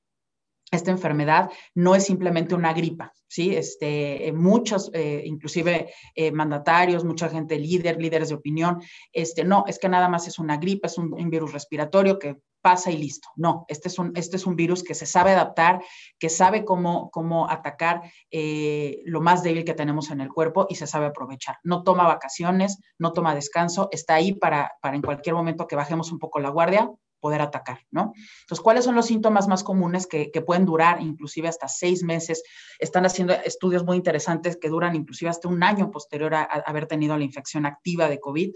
esta 0.73 0.93
enfermedad 0.93 1.51
no 1.75 1.97
es 1.97 2.05
simplemente 2.05 2.55
una 2.55 2.73
gripa, 2.73 3.13
¿sí? 3.27 3.57
Este, 3.57 4.29
eh, 4.29 4.33
muchos, 4.33 4.91
inclusive 4.95 5.93
mandatarios, 6.33 7.05
mucha 7.05 7.29
gente 7.29 7.59
líder, 7.59 8.01
líderes 8.01 8.29
de 8.29 8.37
opinión, 8.37 8.81
este, 9.13 9.43
no, 9.45 9.65
es 9.67 9.81
que 9.81 9.89
nada 9.89 10.09
más 10.09 10.29
es 10.29 10.39
una 10.39 10.59
gripa, 10.59 10.87
es 10.87 10.97
un 10.97 11.31
virus 11.31 11.53
respiratorio 11.53 12.21
que 12.21 12.37
pasa 12.61 12.91
y 12.91 12.97
listo. 12.97 13.29
No, 13.37 13.65
este 13.69 13.89
es 13.89 13.99
un, 13.99 14.13
este 14.15 14.37
es 14.37 14.47
un 14.47 14.57
virus 14.57 14.83
que 14.83 14.95
se 14.95 15.07
sabe 15.07 15.33
adaptar, 15.33 15.83
que 16.19 16.29
sabe 16.29 16.65
cómo, 16.65 17.11
cómo 17.11 17.51
atacar 17.51 18.03
eh, 18.31 19.03
lo 19.05 19.21
más 19.21 19.43
débil 19.43 19.65
que 19.65 19.75
tenemos 19.75 20.11
en 20.11 20.21
el 20.21 20.29
cuerpo 20.29 20.67
y 20.69 20.77
se 20.77 20.87
sabe 20.87 21.07
aprovechar. 21.07 21.59
No 21.63 21.83
toma 21.83 22.07
vacaciones, 22.07 22.79
no 22.99 23.13
toma 23.13 23.35
descanso, 23.35 23.89
está 23.93 24.15
ahí 24.15 24.33
para, 24.33 24.73
para 24.81 24.97
en 24.97 25.03
cualquier 25.03 25.35
momento 25.35 25.67
que 25.67 25.77
bajemos 25.77 26.13
un 26.13 26.19
poco 26.19 26.41
la 26.41 26.51
guardia, 26.51 26.91
poder 27.21 27.43
atacar, 27.43 27.81
¿no? 27.91 28.15
Entonces, 28.41 28.63
¿cuáles 28.63 28.85
son 28.85 28.97
los 28.97 29.07
síntomas 29.07 29.47
más 29.47 29.63
comunes 29.63 30.07
que, 30.07 30.31
pueden 30.45 30.65
durar 30.65 31.01
inclusive 31.03 31.49
hasta 31.49 31.69
seis 31.69 32.03
meses? 32.03 32.43
Están 32.79 33.07
haciendo 33.07 33.35
estudios 33.35 33.85
muy 33.85 33.97
interesantes 33.97 34.57
que 34.57 34.69
duran 34.69 34.97
inclusive 34.97 35.31
hasta 35.31 35.49
un 35.49 35.63
año 35.63 35.91
posterior 35.91 36.35
a, 36.35 36.43
haber 36.43 36.87
tenido 36.87 37.17
la 37.17 37.25
infección 37.25 37.67
activa 37.67 38.09
de 38.09 38.19
COVID. 38.19 38.53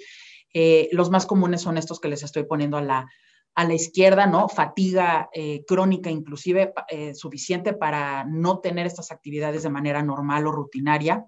Eh, 0.55 0.89
los 0.93 1.11
más 1.11 1.27
comunes 1.27 1.61
son 1.61 1.77
estos 1.77 2.01
que 2.01 2.09
les 2.09 2.23
estoy 2.23 2.45
poniendo 2.45 2.77
a 2.79 2.83
la, 2.83 3.07
a 3.55 3.65
la 3.65 3.75
izquierda, 3.75 4.27
¿no? 4.27 4.49
Fatiga 4.49 5.29
eh, 5.33 5.65
crónica, 5.67 6.11
inclusive 6.11 6.73
eh, 6.89 7.15
suficiente 7.15 7.73
para 7.73 8.25
no 8.25 8.59
tener 8.59 8.87
estas 8.87 9.13
actividades 9.13 9.63
de 9.63 9.71
manera 9.71 10.03
normal 10.03 10.47
o 10.47 10.53
rutinaria. 10.53 11.25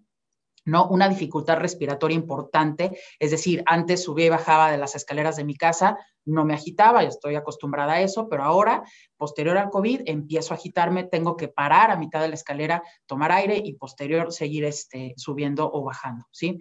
¿no? 0.64 0.88
Una 0.88 1.09
dificultad 1.09 1.59
respiratoria 1.59 2.16
importante, 2.16 2.99
es 3.21 3.30
decir, 3.30 3.62
antes 3.66 4.02
subía 4.02 4.26
y 4.26 4.30
bajaba 4.30 4.73
de 4.73 4.78
las 4.78 4.97
escaleras 4.97 5.37
de 5.37 5.45
mi 5.45 5.54
casa, 5.54 5.97
no 6.25 6.45
me 6.45 6.54
agitaba, 6.54 7.02
ya 7.02 7.09
estoy 7.09 7.37
acostumbrada 7.37 7.95
a 7.95 8.00
eso, 8.00 8.28
pero 8.28 8.42
ahora, 8.42 8.83
posterior 9.16 9.56
al 9.56 9.71
COVID, 9.71 10.02
empiezo 10.06 10.52
a 10.52 10.56
agitarme, 10.56 11.04
tengo 11.04 11.37
que 11.37 11.47
parar 11.47 11.92
a 11.92 11.97
mitad 11.97 12.21
de 12.21 12.28
la 12.28 12.35
escalera, 12.35 12.83
tomar 13.06 13.30
aire 13.30 13.62
y 13.64 13.75
posterior 13.75 14.33
seguir 14.33 14.64
este, 14.64 15.14
subiendo 15.16 15.71
o 15.73 15.85
bajando, 15.85 16.26
¿sí? 16.33 16.59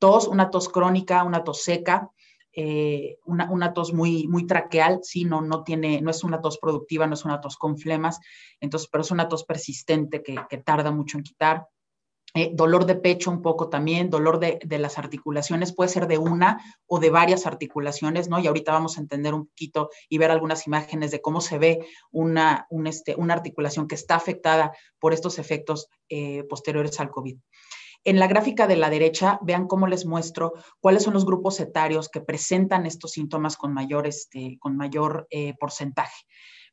Tos, 0.00 0.26
una 0.26 0.50
tos 0.50 0.68
crónica, 0.68 1.22
una 1.22 1.44
tos 1.44 1.62
seca, 1.62 2.10
eh, 2.56 3.18
una, 3.24 3.72
tos 3.72 3.92
muy, 3.92 4.28
muy 4.28 4.46
traqueal, 4.46 5.00
¿sí? 5.02 5.24
no, 5.24 5.40
no, 5.40 5.64
tiene, 5.64 6.00
no 6.00 6.10
es 6.10 6.22
una 6.22 6.40
tos 6.40 6.58
productiva, 6.58 7.06
no 7.06 7.14
es 7.14 7.24
una 7.24 7.40
tos 7.40 7.56
con 7.56 7.76
flemas, 7.76 8.20
entonces, 8.60 8.88
pero 8.90 9.02
es 9.02 9.10
una 9.10 9.28
tos 9.28 9.44
persistente 9.44 10.22
que, 10.22 10.36
tarda 10.58 10.92
mucho 10.92 11.18
en 11.18 11.24
quitar. 11.24 11.66
Eh, 12.36 12.50
dolor 12.52 12.84
de 12.84 12.96
pecho 12.96 13.30
un 13.30 13.42
poco 13.42 13.68
también, 13.68 14.10
dolor 14.10 14.40
de, 14.40 14.78
las 14.78 14.98
articulaciones, 14.98 15.72
puede 15.72 15.90
ser 15.90 16.08
de 16.08 16.18
una 16.18 16.60
o 16.86 16.98
de 16.98 17.10
varias 17.10 17.46
articulaciones, 17.46 18.28
¿no? 18.28 18.40
Y 18.40 18.48
ahorita 18.48 18.72
vamos 18.72 18.98
a 18.98 19.00
entender 19.00 19.34
un 19.34 19.46
poquito 19.46 19.90
y 20.08 20.18
ver 20.18 20.32
algunas 20.32 20.66
imágenes 20.66 21.12
de 21.12 21.20
cómo 21.20 21.40
se 21.40 21.58
ve 21.58 21.86
una, 22.10 22.66
este, 22.86 23.14
una 23.14 23.34
articulación 23.34 23.86
que 23.86 23.94
está 23.94 24.16
afectada 24.16 24.72
por 24.98 25.12
estos 25.12 25.38
efectos 25.38 25.88
eh, 26.08 26.42
posteriores 26.48 26.98
al 26.98 27.10
COVID. 27.10 27.36
En 28.04 28.18
la 28.18 28.26
gráfica 28.26 28.66
de 28.66 28.76
la 28.76 28.90
derecha, 28.90 29.38
vean 29.42 29.66
cómo 29.66 29.86
les 29.86 30.04
muestro 30.04 30.52
cuáles 30.78 31.02
son 31.02 31.14
los 31.14 31.24
grupos 31.24 31.58
etarios 31.60 32.10
que 32.10 32.20
presentan 32.20 32.84
estos 32.84 33.12
síntomas 33.12 33.56
con 33.56 33.72
mayor, 33.72 34.06
este, 34.06 34.58
eh, 35.30 35.54
porcentaje. 35.58 36.26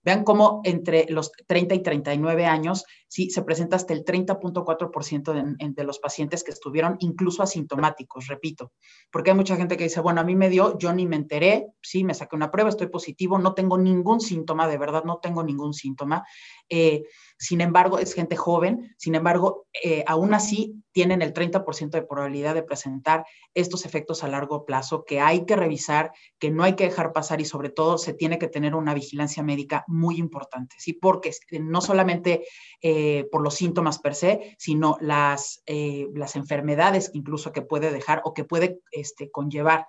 Vean 0.04 0.24
cómo 0.24 0.62
entre 0.64 1.06
los 1.10 1.32
30 1.48 1.76
y 1.76 1.84
39 1.84 2.46
años, 2.46 2.86
sí, 3.08 3.30
se 3.30 3.44
presenta 3.44 3.76
hasta 3.76 3.94
el 3.94 4.04
30.4% 4.04 5.34
de, 5.34 5.70
de, 5.70 5.84
los 5.84 6.00
pacientes 6.00 6.44
que 6.44 6.52
estuvieron 6.52 6.96
incluso 7.00 7.44
asintomáticos, 7.44 8.28
repito, 8.28 8.72
porque 9.12 9.30
hay 9.30 9.38
mucha 9.38 9.56
gente 9.56 9.78
que 9.78 9.84
dice, 9.84 10.02
bueno, 10.02 10.22
a 10.22 10.24
mí 10.24 10.36
me 10.36 10.50
dio, 10.50 10.78
yo 10.80 10.92
ni 10.92 11.06
me 11.06 11.18
enteré, 11.18 11.68
sí, 11.84 12.04
me 12.04 12.16
saqué 12.16 12.36
una 12.36 12.50
prueba, 12.50 12.70
estoy 12.70 12.88
positivo, 12.88 13.38
no 13.38 13.54
tengo 13.54 13.78
ningún 13.78 14.22
síntoma, 14.22 14.68
de 14.68 14.80
verdad, 14.80 15.04
no 15.04 15.20
tengo 15.20 15.44
ningún 15.44 15.74
síntoma. 15.74 16.26
Eh, 16.74 17.04
sin 17.38 17.60
embargo, 17.60 18.00
es 18.00 18.14
gente 18.14 18.38
joven, 18.38 18.96
sin 18.98 19.14
embargo, 19.14 19.68
eh, 19.84 20.06
aún 20.08 20.34
así 20.34 20.76
tienen 20.94 21.22
el 21.22 21.34
30% 21.34 21.90
de 21.90 22.04
probabilidad 22.04 22.56
de 22.56 22.64
presentar 22.64 23.26
estos 23.54 23.86
efectos 23.86 24.24
a 24.24 24.30
largo 24.30 24.66
plazo 24.66 25.04
que 25.04 25.20
hay 25.20 25.46
que 25.46 25.58
revisar, 25.58 26.14
que 26.40 26.50
no 26.50 26.64
hay 26.64 26.76
que 26.76 26.86
dejar 26.86 27.12
pasar 27.12 27.42
y 27.42 27.46
sobre 27.46 27.70
todo 27.70 27.98
se 27.98 28.14
tiene 28.14 28.40
que 28.40 28.48
tener 28.48 28.74
una 28.74 28.94
vigilancia 28.94 29.44
médica 29.44 29.84
muy 29.88 30.18
importante, 30.18 30.78
¿sí? 30.80 30.94
Porque 30.94 31.32
no 31.60 31.82
solamente 31.82 32.46
eh, 32.82 33.28
por 33.32 33.42
los 33.42 33.56
síntomas 33.56 34.00
per 34.00 34.16
se, 34.16 34.56
sino 34.58 34.98
las, 35.02 35.62
eh, 35.66 36.08
las 36.14 36.38
enfermedades 36.38 37.12
incluso 37.14 37.52
que 37.52 37.64
puede 37.64 37.92
dejar 37.92 38.22
o 38.24 38.34
que 38.34 38.46
puede 38.46 38.80
este, 38.92 39.30
conllevar 39.30 39.88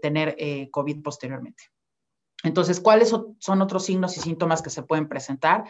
tener 0.00 0.38
COVID 0.70 1.02
posteriormente. 1.02 1.64
Entonces, 2.42 2.80
¿cuáles 2.80 3.10
son 3.10 3.62
otros 3.62 3.84
signos 3.84 4.16
y 4.16 4.20
síntomas 4.20 4.62
que 4.62 4.70
se 4.70 4.82
pueden 4.82 5.08
presentar? 5.08 5.64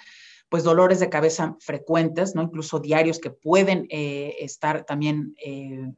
Pues 0.54 0.62
dolores 0.62 1.00
de 1.00 1.08
cabeza 1.08 1.56
frecuentes, 1.58 2.36
¿no? 2.36 2.42
Incluso 2.42 2.78
diarios 2.78 3.18
que 3.18 3.30
pueden 3.30 3.88
eh, 3.90 4.36
estar 4.38 4.84
también 4.84 5.34
eh, 5.44 5.90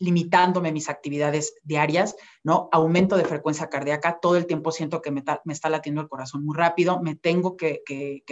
limitándome 0.00 0.72
mis 0.72 0.88
actividades 0.88 1.54
diarias, 1.62 2.16
¿no? 2.42 2.68
Aumento 2.72 3.16
de 3.16 3.24
frecuencia 3.24 3.68
cardíaca, 3.68 4.18
todo 4.20 4.36
el 4.36 4.46
tiempo 4.46 4.72
siento 4.72 5.02
que 5.02 5.10
me, 5.10 5.22
está 5.46 5.68
latiendo 5.68 6.00
el 6.00 6.08
corazón 6.08 6.44
muy 6.44 6.56
rápido, 6.56 7.00
me 7.00 7.16
tengo 7.16 7.56
que, 7.56 7.82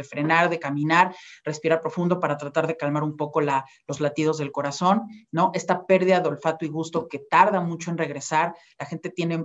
frenar 0.08 0.48
de 0.50 0.58
caminar, 0.58 1.14
respirar 1.44 1.80
profundo 1.80 2.20
para 2.20 2.36
tratar 2.36 2.66
de 2.66 2.76
calmar 2.76 3.02
un 3.02 3.16
poco 3.16 3.40
los 3.40 4.00
latidos 4.00 4.38
del 4.38 4.52
corazón, 4.52 5.02
¿no? 5.30 5.50
Esta 5.54 5.86
pérdida 5.86 6.20
de 6.20 6.28
olfato 6.28 6.64
y 6.64 6.68
gusto 6.68 7.08
que 7.08 7.18
tarda 7.18 7.60
mucho 7.60 7.90
en 7.90 7.98
regresar, 7.98 8.54
la 8.78 8.86
gente 8.86 9.10
tiene, 9.10 9.44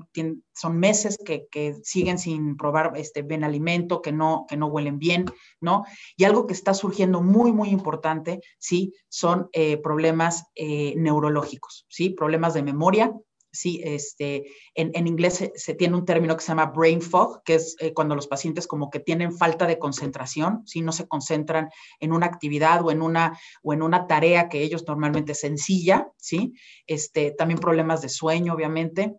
son 0.53 0.77
meses 0.77 1.17
que, 1.23 1.47
siguen 1.83 2.17
sin 2.17 2.57
probar 2.57 2.93
este 2.95 3.25
alimento, 3.41 4.01
que 4.01 4.11
no, 4.11 4.45
que 4.47 4.57
no 4.57 4.67
huelen 4.67 4.99
bien, 4.99 5.25
¿no? 5.59 5.85
Y 6.15 6.25
algo 6.25 6.47
que 6.47 6.53
está 6.53 6.73
surgiendo 6.73 7.21
muy, 7.21 7.51
muy 7.51 7.69
importante, 7.69 8.41
¿sí? 8.57 8.93
Son 9.09 9.49
eh, 9.53 9.77
problemas 9.77 10.45
eh, 10.55 10.93
neurológicos, 10.97 11.85
¿sí? 11.89 12.10
Problemas 12.13 12.53
de 12.53 12.63
memoria, 12.63 13.13
sí, 13.51 13.81
este, 13.83 14.45
en, 14.75 15.07
inglés 15.07 15.51
se, 15.55 15.73
tiene 15.75 15.95
un 15.95 16.05
término 16.05 16.35
que 16.35 16.41
se 16.41 16.49
llama 16.49 16.67
brain 16.67 17.01
fog, 17.01 17.43
que 17.43 17.55
es 17.55 17.75
eh, 17.79 17.93
cuando 17.93 18.15
los 18.15 18.27
pacientes 18.27 18.67
como 18.67 18.89
que 18.89 18.99
tienen 18.99 19.33
falta 19.33 19.67
de 19.67 19.77
concentración, 19.77 20.63
¿sí? 20.65 20.81
no 20.81 20.91
se 20.91 21.07
concentran 21.07 21.69
en 21.99 22.13
una 22.13 22.27
actividad 22.27 22.83
o 22.83 22.91
en 22.91 23.01
una, 23.01 23.37
o 23.61 23.73
en 23.73 23.81
una 23.81 24.07
tarea 24.07 24.47
que 24.47 24.61
ellos 24.63 24.85
normalmente 24.87 25.35
sencilla, 25.35 26.09
¿sí? 26.17 26.53
Este, 26.87 27.31
también 27.31 27.59
problemas 27.59 28.01
de 28.01 28.09
sueño, 28.09 28.53
obviamente. 28.53 29.15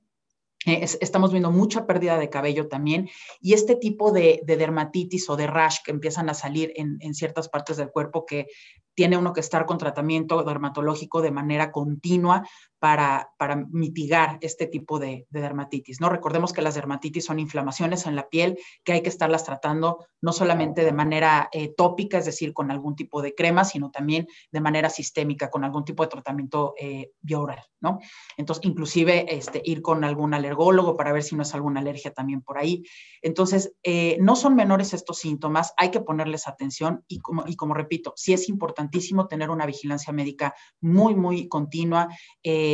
Eh, 0.65 0.87
estamos 1.01 1.33
viendo 1.33 1.51
mucha 1.51 1.87
pérdida 1.87 2.17
de 2.19 2.31
cabello 2.31 2.69
también 2.69 3.11
y 3.41 3.53
este 3.55 3.75
tipo 3.75 4.13
de, 4.13 4.43
dermatitis 4.47 5.29
o 5.29 5.37
de 5.37 5.49
rash 5.49 5.79
que 5.85 5.91
empiezan 5.91 6.31
a 6.31 6.35
salir 6.35 6.73
en, 6.77 6.99
en, 7.01 7.15
ciertas 7.15 7.49
partes 7.49 7.79
del 7.79 7.91
cuerpo 7.91 8.25
que 8.25 8.47
tiene 8.95 9.17
uno 9.17 9.33
que 9.33 9.41
estar 9.41 9.67
con 9.67 9.79
tratamiento 9.79 10.45
dermatológico 10.45 11.21
de 11.21 11.33
manera 11.33 11.73
continua 11.73 12.45
para, 12.83 13.31
mitigar 13.71 14.39
este 14.41 14.67
tipo 14.67 14.99
de, 14.99 15.29
dermatitis. 15.31 16.01
¿no? 16.01 16.09
Recordemos 16.09 16.53
que 16.53 16.63
las 16.63 16.75
dermatitis 16.75 17.25
son 17.25 17.39
inflamaciones 17.39 18.07
en 18.07 18.17
la 18.17 18.29
piel 18.29 18.59
que 18.83 18.93
hay 18.93 19.03
que 19.03 19.09
estarlas 19.09 19.45
tratando 19.45 20.05
no 20.21 20.33
solamente 20.33 20.85
de 20.85 20.93
manera 20.93 21.49
eh, 21.53 21.73
tópica, 21.77 22.19
es 22.19 22.25
decir, 22.25 22.53
con 22.53 22.73
algún 22.73 22.97
tipo 22.97 23.23
de 23.23 23.37
crema, 23.37 23.65
sino 23.65 23.93
también 23.93 24.27
de 24.51 24.61
manera 24.61 24.91
sistémica, 24.91 25.49
con 25.49 25.63
algún 25.63 25.85
tipo 25.85 26.03
de 26.03 26.09
tratamiento 26.09 26.75
eh, 26.77 27.13
bioral. 27.21 27.61
¿no? 27.81 28.01
Entonces, 28.37 28.65
inclusive 28.65 29.27
este, 29.33 29.61
ir 29.65 29.83
con 29.83 30.05
algún 30.05 30.35
alergólogo 30.35 30.97
para 30.97 31.13
ver 31.13 31.23
si 31.23 31.37
no 31.37 31.43
es 31.43 31.55
alguna 31.55 31.81
alergia 31.81 32.13
también 32.13 32.43
por 32.43 32.59
ahí. 32.59 32.85
Entonces, 33.21 33.75
eh, 33.83 34.17
no 34.21 34.37
son 34.37 34.55
menores 34.55 34.93
estos 34.93 35.19
síntomas, 35.19 35.73
hay 35.77 35.91
que 35.91 36.01
ponerles 36.01 36.47
atención 36.49 37.05
y 37.09 37.21
como, 37.21 37.75
repito, 37.75 38.13
sí 38.17 38.33
es 38.33 38.49
importantísimo 38.49 39.27
tener 39.27 39.51
una 39.51 39.67
vigilancia 39.67 40.13
médica 40.13 40.55
muy, 40.81 41.15
muy 41.15 41.49
continua. 41.49 42.09
Eh, 42.43 42.72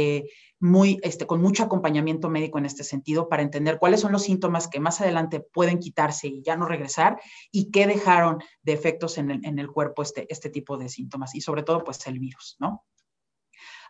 muy, 0.60 0.98
este, 1.02 1.26
con 1.26 1.40
mucho 1.40 1.62
acompañamiento 1.62 2.28
médico 2.28 2.58
en 2.58 2.66
este 2.66 2.84
sentido 2.84 3.28
para 3.28 3.42
entender 3.42 3.78
cuáles 3.78 4.00
son 4.00 4.12
los 4.12 4.22
síntomas 4.22 4.68
que 4.68 4.80
más 4.80 5.00
adelante 5.00 5.40
pueden 5.40 5.78
quitarse 5.78 6.28
y 6.28 6.42
ya 6.42 6.56
no 6.56 6.66
regresar 6.66 7.20
y 7.52 7.70
qué 7.70 7.86
dejaron 7.86 8.38
de 8.62 8.72
efectos 8.72 9.18
en 9.18 9.30
el, 9.30 9.46
en 9.46 9.58
el 9.58 9.68
cuerpo 9.68 10.02
este, 10.02 10.26
este 10.32 10.50
tipo 10.50 10.76
de 10.76 10.88
síntomas 10.88 11.34
y 11.34 11.40
sobre 11.40 11.62
todo 11.62 11.84
pues 11.84 12.04
el 12.06 12.18
virus, 12.18 12.56
¿no? 12.58 12.84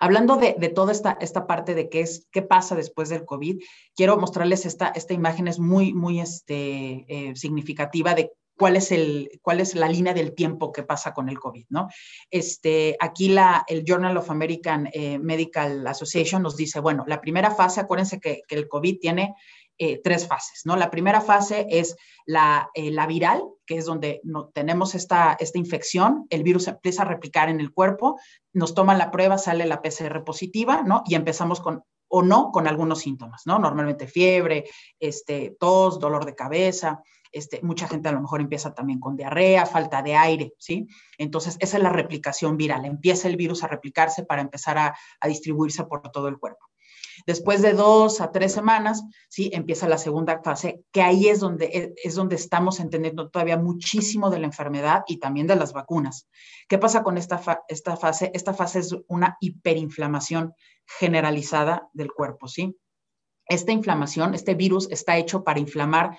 Hablando 0.00 0.36
de, 0.36 0.54
toda 0.68 0.92
esta, 0.92 1.18
esta 1.20 1.46
parte 1.46 1.74
de 1.74 1.88
qué, 1.88 2.00
es, 2.00 2.28
qué 2.30 2.42
pasa 2.42 2.76
después 2.76 3.08
del 3.08 3.24
COVID, 3.24 3.60
quiero 3.96 4.16
mostrarles 4.16 4.64
esta, 4.64 4.88
esta 4.88 5.12
imagen, 5.12 5.48
es 5.48 5.58
muy, 5.58 5.92
muy 5.92 6.20
este, 6.20 7.04
eh, 7.08 7.34
significativa 7.34 8.14
de 8.14 8.32
cuál 8.58 8.76
es, 8.76 8.92
el, 8.92 9.30
cuál 9.40 9.60
es 9.60 9.74
la 9.74 9.88
línea 9.88 10.12
del 10.12 10.34
tiempo 10.34 10.72
que 10.72 10.82
pasa 10.82 11.14
con 11.14 11.28
el 11.28 11.38
COVID, 11.38 11.66
¿no? 11.70 11.88
Este, 12.30 12.96
aquí 13.00 13.28
la, 13.28 13.64
el 13.68 13.84
Journal 13.86 14.16
of 14.16 14.30
American 14.30 14.90
eh, 14.92 15.18
Medical 15.18 15.86
Association 15.86 16.42
nos 16.42 16.56
dice, 16.56 16.80
bueno, 16.80 17.04
la 17.06 17.20
primera 17.20 17.52
fase, 17.52 17.80
acuérdense 17.80 18.20
que, 18.20 18.42
el 18.48 18.68
COVID 18.68 18.98
tiene 18.98 19.34
eh, 19.78 20.00
tres 20.02 20.26
fases, 20.26 20.62
¿no? 20.64 20.76
La 20.76 20.90
primera 20.90 21.20
fase 21.20 21.66
es 21.70 21.96
la, 22.26 22.68
eh, 22.74 22.90
la 22.90 23.06
viral, 23.06 23.42
que 23.64 23.76
es 23.76 23.84
donde 23.84 24.20
no, 24.24 24.48
tenemos 24.48 24.96
esta, 24.96 25.36
esta 25.38 25.58
infección, 25.58 26.26
el 26.30 26.42
virus 26.42 26.66
empieza 26.66 27.02
a 27.02 27.06
replicar 27.06 27.48
en 27.48 27.60
el 27.60 27.72
cuerpo, 27.72 28.18
nos 28.52 28.74
toman 28.74 28.98
la 28.98 29.12
prueba, 29.12 29.38
sale 29.38 29.66
la 29.66 29.80
PCR 29.80 30.24
positiva, 30.24 30.82
¿no? 30.84 31.04
Y 31.06 31.14
empezamos 31.14 31.60
con 31.60 31.84
o 32.08 32.22
no 32.22 32.50
con 32.50 32.66
algunos 32.66 33.00
síntomas, 33.00 33.42
¿no? 33.46 33.58
Normalmente 33.58 34.06
fiebre, 34.06 34.64
este, 34.98 35.56
tos, 35.60 36.00
dolor 36.00 36.24
de 36.24 36.34
cabeza, 36.34 37.02
este, 37.32 37.60
mucha 37.62 37.88
gente 37.88 38.08
a 38.08 38.12
lo 38.12 38.20
mejor 38.20 38.40
empieza 38.40 38.74
también 38.74 39.00
con 39.00 39.16
diarrea, 39.16 39.66
falta 39.66 40.02
de 40.02 40.14
aire, 40.14 40.54
¿sí? 40.58 40.86
Entonces, 41.18 41.56
esa 41.60 41.76
es 41.76 41.82
la 41.82 41.90
replicación 41.90 42.56
viral. 42.56 42.84
Empieza 42.84 43.28
el 43.28 43.36
virus 43.36 43.62
a 43.64 43.68
replicarse 43.68 44.24
para 44.24 44.42
empezar 44.42 44.78
a, 44.78 44.96
distribuirse 45.26 45.84
por 45.84 46.02
todo 46.10 46.28
el 46.28 46.38
cuerpo. 46.38 46.66
Después 47.26 47.62
de 47.62 47.72
dos 47.72 48.20
a 48.20 48.30
tres 48.30 48.52
semanas, 48.52 49.02
¿sí? 49.28 49.50
Empieza 49.52 49.88
la 49.88 49.98
segunda 49.98 50.40
fase, 50.42 50.84
que 50.92 51.02
ahí 51.02 51.28
es 51.28 51.40
donde, 51.40 51.66
e, 51.66 51.94
es 52.02 52.14
donde 52.14 52.36
estamos 52.36 52.80
entendiendo 52.80 53.28
todavía 53.28 53.56
muchísimo 53.56 54.30
de 54.30 54.38
la 54.38 54.46
enfermedad 54.46 55.02
y 55.06 55.18
también 55.18 55.46
de 55.46 55.56
las 55.56 55.72
vacunas. 55.72 56.28
¿Qué 56.68 56.78
pasa 56.78 57.02
con 57.02 57.18
esta, 57.18 57.40
esta 57.68 57.96
fase? 57.96 58.30
Esta 58.34 58.54
fase 58.54 58.78
es 58.78 58.94
una 59.08 59.36
hiperinflamación 59.40 60.54
generalizada 60.86 61.88
del 61.92 62.12
cuerpo, 62.12 62.48
¿sí? 62.48 62.76
Esta 63.48 63.72
inflamación, 63.72 64.34
este 64.34 64.54
virus 64.54 64.88
está 64.90 65.16
hecho 65.16 65.42
para 65.42 65.58
inflamar 65.58 66.18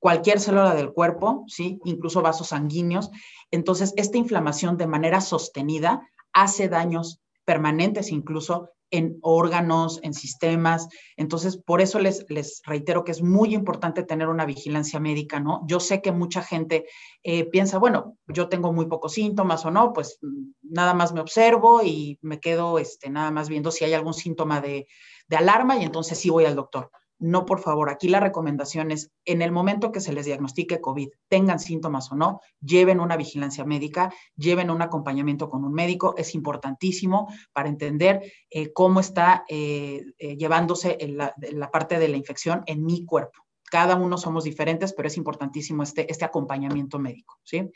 cualquier 0.00 0.40
célula 0.40 0.74
del 0.74 0.92
cuerpo, 0.92 1.44
¿sí? 1.46 1.78
Incluso 1.84 2.22
vasos 2.22 2.48
sanguíneos. 2.48 3.10
Entonces, 3.52 3.94
esta 3.96 4.18
inflamación 4.18 4.76
de 4.76 4.88
manera 4.88 5.20
sostenida 5.20 6.08
hace 6.32 6.68
daños 6.68 7.20
permanentes 7.44 8.10
incluso 8.10 8.70
en 8.90 9.18
órganos, 9.22 10.00
en 10.02 10.14
sistemas. 10.14 10.88
Entonces, 11.16 11.56
por 11.56 11.80
eso 11.80 11.98
les, 12.00 12.26
reitero 12.64 13.04
que 13.04 13.12
es 13.12 13.22
muy 13.22 13.54
importante 13.54 14.02
tener 14.02 14.28
una 14.28 14.46
vigilancia 14.46 14.98
médica, 14.98 15.38
¿no? 15.38 15.62
Yo 15.66 15.78
sé 15.80 16.02
que 16.02 16.10
mucha 16.10 16.42
gente 16.42 16.86
eh, 17.22 17.44
piensa, 17.44 17.78
bueno, 17.78 18.16
yo 18.26 18.48
tengo 18.48 18.72
muy 18.72 18.86
pocos 18.86 19.12
síntomas 19.12 19.64
o 19.64 19.70
no, 19.70 19.92
pues 19.92 20.18
mm, 20.22 20.50
nada 20.62 20.94
más 20.94 21.12
me 21.12 21.20
observo 21.20 21.82
y 21.84 22.18
me 22.22 22.40
quedo 22.40 22.78
este, 22.78 23.10
nada 23.10 23.30
más 23.30 23.48
viendo 23.48 23.70
si 23.70 23.84
hay 23.84 23.92
algún 23.92 24.14
síntoma 24.14 24.60
de 24.60 24.86
alarma 25.30 25.76
y 25.76 25.84
entonces 25.84 26.18
sí 26.18 26.30
voy 26.30 26.46
al 26.46 26.56
doctor. 26.56 26.90
No, 27.20 27.44
por 27.44 27.60
favor, 27.60 27.90
aquí 27.90 28.08
la 28.08 28.18
recomendación 28.18 28.90
es, 28.90 29.12
en 29.26 29.42
el 29.42 29.52
momento 29.52 29.92
que 29.92 30.00
se 30.00 30.14
les 30.14 30.24
diagnostique 30.24 30.80
COVID, 30.80 31.10
tengan 31.28 31.60
síntomas 31.60 32.10
o 32.10 32.16
no, 32.16 32.40
lleven 32.62 32.98
una 32.98 33.18
vigilancia 33.18 33.62
médica, 33.66 34.10
lleven 34.36 34.70
un 34.70 34.80
acompañamiento 34.80 35.50
con 35.50 35.62
un 35.64 35.74
médico, 35.74 36.14
es 36.16 36.34
importantísimo 36.34 37.28
para 37.52 37.68
entender 37.68 38.22
eh, 38.48 38.72
cómo 38.72 39.00
está 39.00 39.44
eh, 39.48 40.02
eh, 40.18 40.38
llevándose 40.38 40.96
la, 41.08 41.70
parte 41.70 41.98
de 41.98 42.08
la 42.08 42.16
infección 42.16 42.62
en 42.64 42.86
mi 42.86 43.04
cuerpo. 43.04 43.44
Cada 43.70 43.96
uno 43.96 44.16
somos 44.16 44.44
diferentes, 44.44 44.94
pero 44.94 45.06
es 45.06 45.18
importantísimo 45.18 45.82
este, 45.82 46.10
este 46.10 46.24
acompañamiento 46.24 46.98
médico, 46.98 47.38
¿sí? 47.44 47.70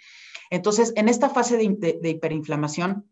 Entonces, 0.48 0.94
en 0.96 1.11
esta 1.11 1.28
fase 1.28 1.59
de, 1.59 1.98
de 2.00 2.09
hiperinflamación, 2.09 3.11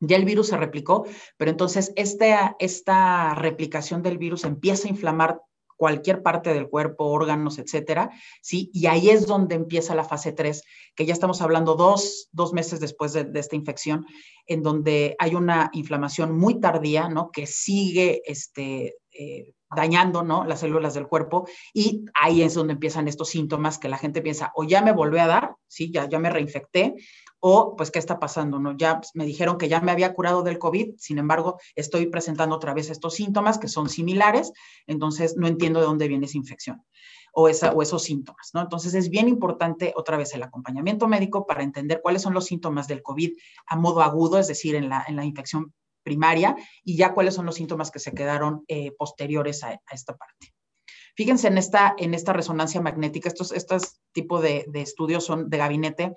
ya 0.00 0.16
el 0.16 0.24
virus 0.24 0.48
se 0.48 0.56
replicó, 0.56 1.06
pero 1.38 1.50
entonces 1.50 1.92
esta, 1.96 2.56
esta 2.58 3.34
replicación 3.36 4.02
del 4.02 4.18
virus 4.18 4.44
empieza 4.44 4.88
a 4.88 4.90
inflamar 4.90 5.40
cualquier 5.82 6.22
parte 6.22 6.54
del 6.54 6.68
cuerpo, 6.68 7.06
órganos, 7.06 7.58
etcétera, 7.58 8.08
¿sí? 8.40 8.70
Y 8.72 8.86
ahí 8.86 9.10
es 9.10 9.26
donde 9.26 9.56
empieza 9.56 9.96
la 9.96 10.04
fase 10.04 10.30
3, 10.30 10.62
que 10.94 11.06
ya 11.06 11.12
estamos 11.12 11.42
hablando 11.42 11.74
dos, 11.74 12.30
meses 12.52 12.78
después 12.78 13.12
de, 13.12 13.28
esta 13.34 13.56
infección, 13.56 14.06
en 14.46 14.62
donde 14.62 15.16
hay 15.18 15.34
una 15.34 15.70
inflamación 15.72 16.38
muy 16.38 16.60
tardía, 16.60 17.08
¿no? 17.08 17.32
Que 17.32 17.48
sigue, 17.48 18.22
este, 18.26 18.94
eh, 19.10 19.54
dañando 19.74 20.22
¿no? 20.22 20.44
las 20.44 20.60
células 20.60 20.94
del 20.94 21.06
cuerpo 21.06 21.46
y 21.72 22.04
ahí 22.14 22.42
es 22.42 22.54
donde 22.54 22.74
empiezan 22.74 23.08
estos 23.08 23.28
síntomas 23.30 23.78
que 23.78 23.88
la 23.88 23.98
gente 23.98 24.22
piensa, 24.22 24.52
o 24.54 24.64
ya 24.64 24.82
me 24.82 24.92
volví 24.92 25.18
a 25.18 25.26
dar, 25.26 25.56
¿sí? 25.68 25.90
ya, 25.92 26.08
ya 26.08 26.18
me 26.18 26.30
reinfecté, 26.30 26.94
o 27.40 27.74
pues 27.76 27.90
qué 27.90 27.98
está 27.98 28.20
pasando, 28.20 28.60
¿no? 28.60 28.76
Ya 28.76 29.00
me 29.14 29.26
dijeron 29.26 29.58
que 29.58 29.68
ya 29.68 29.80
me 29.80 29.90
había 29.90 30.14
curado 30.14 30.44
del 30.44 30.60
COVID, 30.60 30.94
sin 30.96 31.18
embargo, 31.18 31.58
estoy 31.74 32.06
presentando 32.06 32.54
otra 32.54 32.72
vez 32.72 32.88
estos 32.88 33.14
síntomas 33.14 33.58
que 33.58 33.66
son 33.66 33.88
similares, 33.88 34.52
entonces 34.86 35.36
no 35.36 35.48
entiendo 35.48 35.80
de 35.80 35.86
dónde 35.86 36.06
viene 36.06 36.26
esa 36.26 36.38
infección 36.38 36.84
o, 37.32 37.48
esa, 37.48 37.72
o 37.72 37.82
esos 37.82 38.04
síntomas, 38.04 38.50
¿no? 38.54 38.60
Entonces 38.60 38.94
es 38.94 39.10
bien 39.10 39.26
importante 39.26 39.92
otra 39.96 40.16
vez 40.16 40.34
el 40.34 40.42
acompañamiento 40.44 41.08
médico 41.08 41.44
para 41.44 41.64
entender 41.64 42.00
cuáles 42.00 42.22
son 42.22 42.34
los 42.34 42.44
síntomas 42.44 42.86
del 42.86 43.02
COVID 43.02 43.32
a 43.66 43.76
modo 43.76 44.02
agudo, 44.02 44.38
es 44.38 44.46
decir, 44.46 44.76
en 44.76 44.88
la, 44.88 45.04
en 45.08 45.16
la 45.16 45.24
infección 45.24 45.72
primaria, 46.02 46.56
y 46.84 46.96
ya 46.96 47.14
cuáles 47.14 47.34
son 47.34 47.46
los 47.46 47.54
síntomas 47.54 47.90
que 47.90 47.98
se 47.98 48.12
quedaron 48.12 48.64
eh, 48.68 48.92
posteriores 48.92 49.62
a, 49.64 49.80
esta 49.90 50.16
parte. 50.16 50.54
Fíjense 51.14 51.48
en 51.48 51.58
esta, 51.58 51.94
en 51.98 52.14
esta 52.14 52.32
resonancia 52.32 52.80
magnética, 52.80 53.28
estos, 53.28 53.52
estos 53.52 54.00
tipos 54.12 54.42
de, 54.42 54.66
estudios 54.74 55.24
son 55.24 55.50
de 55.50 55.58
gabinete 55.58 56.14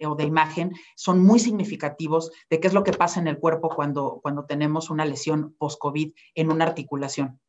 o 0.00 0.14
de 0.14 0.24
imagen 0.24 0.72
son 0.96 1.22
muy 1.22 1.38
significativos 1.38 2.30
de 2.48 2.60
qué 2.60 2.68
es 2.68 2.72
lo 2.72 2.84
que 2.84 2.92
pasa 2.92 3.20
en 3.20 3.26
el 3.26 3.38
cuerpo 3.38 3.68
cuando, 3.68 4.20
cuando 4.22 4.46
tenemos 4.46 4.90
una 4.90 5.04
lesión 5.04 5.54
post-COVID 5.58 6.12
en 6.34 6.50
una 6.50 6.64
articulación. 6.64 7.40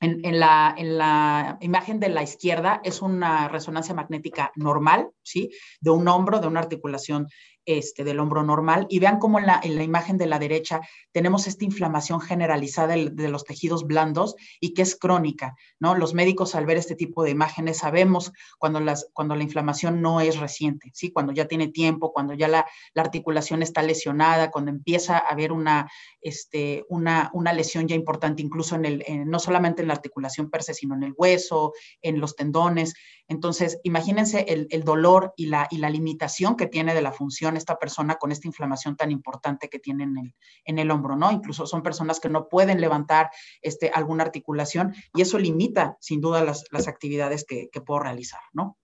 En, 0.00 0.40
la, 0.40 0.74
en, 0.76 0.98
la, 0.98 1.58
imagen 1.60 2.00
de 2.00 2.08
la 2.08 2.24
izquierda 2.24 2.80
es 2.82 3.02
una 3.02 3.46
resonancia 3.46 3.94
magnética 3.94 4.50
normal, 4.56 5.10
¿sí? 5.22 5.50
De 5.80 5.90
un 5.90 6.08
hombro, 6.08 6.40
de 6.40 6.48
una 6.48 6.58
articulación 6.58 7.28
este, 7.64 8.04
del 8.04 8.20
hombro 8.20 8.42
normal 8.42 8.86
y 8.88 8.98
vean 8.98 9.18
cómo 9.18 9.38
en 9.38 9.46
la, 9.46 9.60
en 9.62 9.76
la 9.76 9.84
imagen 9.84 10.18
de 10.18 10.26
la 10.26 10.38
derecha 10.38 10.80
tenemos 11.12 11.46
esta 11.46 11.64
inflamación 11.64 12.20
generalizada 12.20 12.94
de, 12.94 13.28
los 13.28 13.44
tejidos 13.44 13.86
blandos 13.86 14.34
y 14.60 14.74
que 14.74 14.82
es 14.82 14.96
crónica, 14.96 15.54
¿no? 15.78 15.94
Los 15.94 16.12
médicos 16.14 16.54
al 16.54 16.66
ver 16.66 16.76
este 16.76 16.96
tipo 16.96 17.22
de 17.22 17.30
imágenes 17.30 17.78
sabemos 17.78 18.32
cuando, 18.58 18.80
las, 18.80 19.08
cuando 19.12 19.36
la 19.36 19.44
inflamación 19.44 20.02
no 20.02 20.20
es 20.20 20.38
reciente, 20.38 20.90
¿sí? 20.94 21.12
Cuando 21.12 21.32
ya 21.32 21.46
tiene 21.46 21.68
tiempo, 21.68 22.12
cuando 22.12 22.34
ya 22.34 22.48
la, 22.48 22.66
la 22.94 23.02
articulación 23.02 23.62
está 23.62 23.82
lesionada, 23.82 24.50
cuando 24.50 24.70
empieza 24.70 25.18
a 25.18 25.28
haber 25.32 25.52
una, 25.52 25.90
este, 26.20 26.84
una, 26.88 27.30
una 27.32 27.52
lesión 27.52 27.86
ya 27.86 27.94
importante 27.94 28.42
incluso 28.42 28.74
en 28.74 28.84
el, 28.84 29.04
no 29.26 29.38
solamente 29.38 29.82
en 29.82 29.88
la 29.88 29.94
articulación 29.94 30.50
per 30.50 30.62
se, 30.62 30.74
sino 30.74 30.94
en 30.94 31.04
el 31.04 31.14
hueso, 31.16 31.72
en 32.00 32.20
los 32.20 32.36
tendones. 32.36 32.94
Entonces, 33.28 33.78
imagínense 33.82 34.44
el, 34.48 34.66
el 34.70 34.84
dolor 34.84 35.32
y 35.36 35.46
la, 35.46 35.68
y 35.70 35.78
la 35.78 35.90
limitación 35.90 36.56
que 36.56 36.66
tiene 36.66 36.94
de 36.94 37.02
la 37.02 37.12
función 37.12 37.51
esta 37.56 37.78
persona 37.78 38.16
con 38.16 38.32
esta 38.32 38.46
inflamación 38.46 38.96
tan 38.96 39.10
importante 39.10 39.68
que 39.68 39.78
tiene 39.78 40.04
en 40.04 40.18
el, 40.18 40.34
en 40.64 40.78
el 40.78 40.90
hombro, 40.90 41.16
¿no? 41.16 41.30
Incluso 41.30 41.66
son 41.66 41.82
personas 41.82 42.20
que 42.20 42.28
no 42.28 42.48
pueden 42.48 42.80
levantar 42.80 43.30
este, 43.60 43.90
alguna 43.90 44.24
articulación 44.24 44.94
y 45.14 45.22
eso 45.22 45.38
limita 45.38 45.96
sin 46.00 46.20
duda 46.20 46.44
las, 46.44 46.64
las 46.70 46.88
actividades 46.88 47.44
que, 47.44 47.68
que 47.70 47.80
puedo 47.80 48.00
realizar, 48.00 48.40
¿no? 48.52 48.78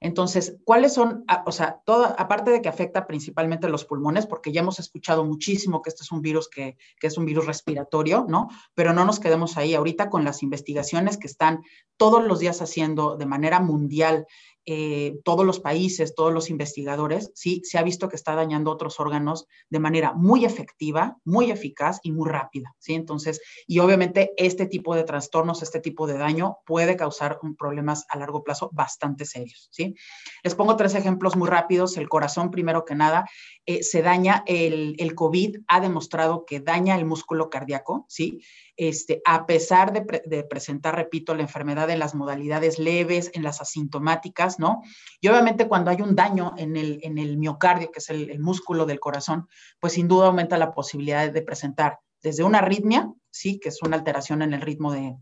Entonces, 0.00 0.56
¿cuáles 0.64 0.94
son, 0.94 1.24
ah, 1.28 1.44
o 1.46 1.52
sea, 1.52 1.82
todo, 1.84 2.06
aparte 2.18 2.50
de 2.50 2.62
que 2.62 2.70
afecta 2.70 3.06
principalmente 3.06 3.68
los 3.68 3.84
pulmones, 3.84 4.26
porque 4.26 4.50
ya 4.50 4.62
hemos 4.62 4.78
escuchado 4.78 5.24
muchísimo 5.26 5.82
que 5.82 5.90
este 5.90 6.02
es 6.02 6.10
un 6.10 6.22
virus 6.22 6.48
que, 6.48 6.78
que, 6.98 7.06
es 7.06 7.18
un 7.18 7.26
virus 7.26 7.46
respiratorio, 7.46 8.24
¿no? 8.26 8.48
Pero 8.74 8.94
no 8.94 9.04
nos 9.04 9.20
quedemos 9.20 9.58
ahí. 9.58 9.74
Ahorita 9.74 10.08
con 10.08 10.24
las 10.24 10.42
investigaciones 10.42 11.18
que 11.18 11.26
están 11.26 11.60
todos 11.98 12.24
los 12.24 12.40
días 12.40 12.62
haciendo 12.62 13.16
de 13.16 13.26
manera 13.26 13.60
mundial 13.60 14.26
eh, 14.66 15.18
todos 15.24 15.46
los 15.46 15.60
países, 15.60 16.14
todos 16.14 16.32
los 16.32 16.50
investigadores, 16.50 17.30
sí, 17.34 17.62
se 17.64 17.78
ha 17.78 17.82
visto 17.82 18.08
que 18.08 18.16
está 18.16 18.34
dañando 18.34 18.70
otros 18.70 19.00
órganos 19.00 19.46
de 19.68 19.78
manera 19.78 20.12
muy 20.12 20.44
efectiva, 20.44 21.16
muy 21.24 21.50
eficaz 21.50 22.00
y 22.02 22.12
muy 22.12 22.28
rápida, 22.28 22.74
¿sí? 22.78 22.94
Entonces, 22.94 23.40
y 23.66 23.78
obviamente 23.78 24.32
este 24.36 24.66
tipo 24.66 24.94
de 24.94 25.04
trastornos, 25.04 25.62
este 25.62 25.80
tipo 25.80 26.06
de 26.06 26.18
daño 26.18 26.58
puede 26.66 26.96
causar 26.96 27.38
problemas 27.58 28.04
a 28.10 28.18
largo 28.18 28.44
plazo 28.44 28.70
bastante 28.72 29.24
serios, 29.24 29.68
¿sí? 29.72 29.94
Les 30.42 30.54
pongo 30.54 30.76
tres 30.76 30.94
ejemplos 30.94 31.36
muy 31.36 31.48
rápidos. 31.48 31.96
El 31.96 32.08
corazón, 32.08 32.50
primero 32.50 32.84
que 32.84 32.94
nada, 32.94 33.28
eh, 33.66 33.82
se 33.82 34.02
daña, 34.02 34.44
el, 34.46 34.94
el 34.98 35.14
COVID 35.14 35.58
ha 35.68 35.80
demostrado 35.80 36.44
que 36.44 36.60
daña 36.60 36.96
el 36.96 37.04
músculo 37.04 37.50
cardíaco, 37.50 38.04
¿sí? 38.08 38.40
Este, 38.80 39.20
a 39.26 39.44
pesar 39.44 39.92
de, 39.92 40.42
presentar, 40.44 40.96
repito, 40.96 41.34
la 41.34 41.42
enfermedad 41.42 41.90
en 41.90 41.98
las 41.98 42.14
modalidades 42.14 42.78
leves, 42.78 43.30
en 43.34 43.42
las 43.42 43.60
asintomáticas, 43.60 44.58
¿no? 44.58 44.80
Y 45.20 45.28
obviamente 45.28 45.68
cuando 45.68 45.90
hay 45.90 46.00
un 46.00 46.16
daño 46.16 46.54
en 46.56 46.78
el, 46.78 47.36
miocardio, 47.36 47.90
que 47.92 47.98
es 47.98 48.08
el, 48.08 48.38
músculo 48.38 48.86
del 48.86 48.98
corazón, 48.98 49.48
pues 49.80 49.92
sin 49.92 50.08
duda 50.08 50.28
aumenta 50.28 50.56
la 50.56 50.72
posibilidad 50.72 51.30
de 51.30 51.42
presentar 51.42 51.98
desde 52.22 52.42
una 52.42 52.60
arritmia, 52.60 53.12
sí, 53.30 53.60
que 53.60 53.68
es 53.68 53.82
una 53.82 53.98
alteración 53.98 54.40
en 54.40 54.54
el 54.54 54.62
ritmo 54.62 54.92
de, 54.92 55.14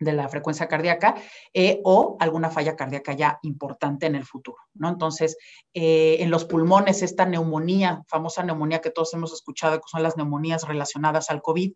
de 0.00 0.12
la 0.12 0.28
frecuencia 0.28 0.68
cardíaca 0.68 1.14
eh, 1.54 1.80
o 1.84 2.16
alguna 2.20 2.50
falla 2.50 2.76
cardíaca 2.76 3.12
ya 3.14 3.38
importante 3.42 4.06
en 4.06 4.16
el 4.16 4.24
futuro, 4.24 4.58
¿no? 4.74 4.88
Entonces, 4.88 5.36
eh, 5.74 6.16
en 6.20 6.30
los 6.30 6.44
pulmones, 6.44 7.02
esta 7.02 7.24
neumonía, 7.24 8.02
famosa 8.06 8.42
neumonía 8.42 8.80
que 8.80 8.90
todos 8.90 9.14
hemos 9.14 9.32
escuchado, 9.32 9.78
que 9.78 9.88
son 9.90 10.02
las 10.02 10.16
neumonías 10.16 10.66
relacionadas 10.66 11.30
al 11.30 11.42
COVID, 11.42 11.72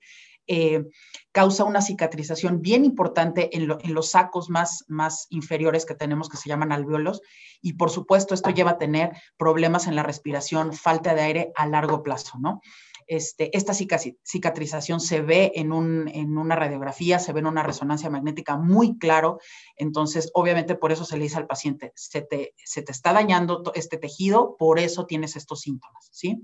eh, 0.47 0.85
causa 1.33 1.65
una 1.65 1.83
cicatrización 1.83 2.63
bien 2.63 2.85
importante 2.85 3.57
en, 3.57 3.71
en, 3.71 3.95
los 3.95 4.11
sacos 4.11 4.49
más, 4.49 4.85
más 4.89 5.27
inferiores 5.31 5.85
que 5.85 5.95
tenemos, 5.95 6.29
que 6.29 6.37
se 6.37 6.49
llaman 6.49 6.73
alveolos, 6.73 7.21
y 7.61 7.75
por 7.75 7.91
supuesto 7.91 8.35
esto 8.35 8.51
lleva 8.51 8.73
a 8.73 8.79
tener 8.79 9.11
problemas 9.37 9.87
en 9.87 9.97
la 9.97 10.03
respiración, 10.03 10.73
falta 10.73 11.15
de 11.15 11.23
aire 11.23 11.53
a 11.57 11.67
largo 11.67 12.03
plazo, 12.03 12.39
¿no? 12.39 12.61
Este, 13.07 13.57
esta 13.57 13.73
cicatrización 13.73 15.01
se 15.01 15.21
ve 15.21 15.53
en, 15.55 15.73
una 15.73 16.57
radiografía, 16.57 17.21
se 17.21 17.33
ve 17.33 17.39
en 17.39 17.47
una 17.47 17.63
resonancia 17.63 18.11
magnética 18.11 18.57
muy 18.57 18.99
claro. 18.99 19.39
Entonces, 19.77 20.31
obviamente, 20.35 20.75
por 20.75 20.91
eso 20.91 21.05
se 21.05 21.17
le 21.17 21.25
dice 21.25 21.37
al 21.37 21.47
paciente, 21.47 21.93
se 21.95 22.23
te, 22.23 22.55
está 22.75 23.13
dañando 23.13 23.63
este 23.75 23.97
tejido, 23.97 24.57
por 24.59 24.81
eso 24.81 25.07
tienes 25.07 25.37
estos 25.37 25.61
síntomas, 25.61 26.09
¿sí? 26.11 26.43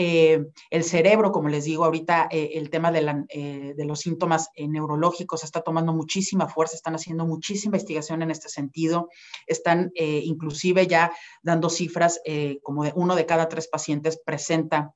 Eh, 0.00 0.46
el 0.70 0.84
cerebro, 0.84 1.32
como 1.32 1.48
les 1.48 1.64
digo 1.64 1.84
ahorita, 1.84 2.28
eh, 2.30 2.50
el 2.54 2.70
tema 2.70 2.92
de, 2.92 3.24
eh, 3.30 3.74
los 3.78 3.98
síntomas 3.98 4.48
neurológicos 4.56 5.42
está 5.42 5.62
tomando 5.62 5.92
muchísima 5.92 6.46
fuerza, 6.46 6.76
están 6.76 6.94
haciendo 6.94 7.26
muchísima 7.26 7.76
investigación 7.76 8.22
en 8.22 8.30
este 8.30 8.48
sentido, 8.48 9.08
están 9.48 9.90
inclusive 9.96 10.86
ya 10.86 11.12
dando 11.42 11.68
cifras 11.68 12.20
como 12.62 12.84
de 12.84 12.92
uno 12.94 13.16
de 13.16 13.26
cada 13.26 13.48
tres 13.48 13.66
pacientes 13.66 14.20
presenta 14.24 14.94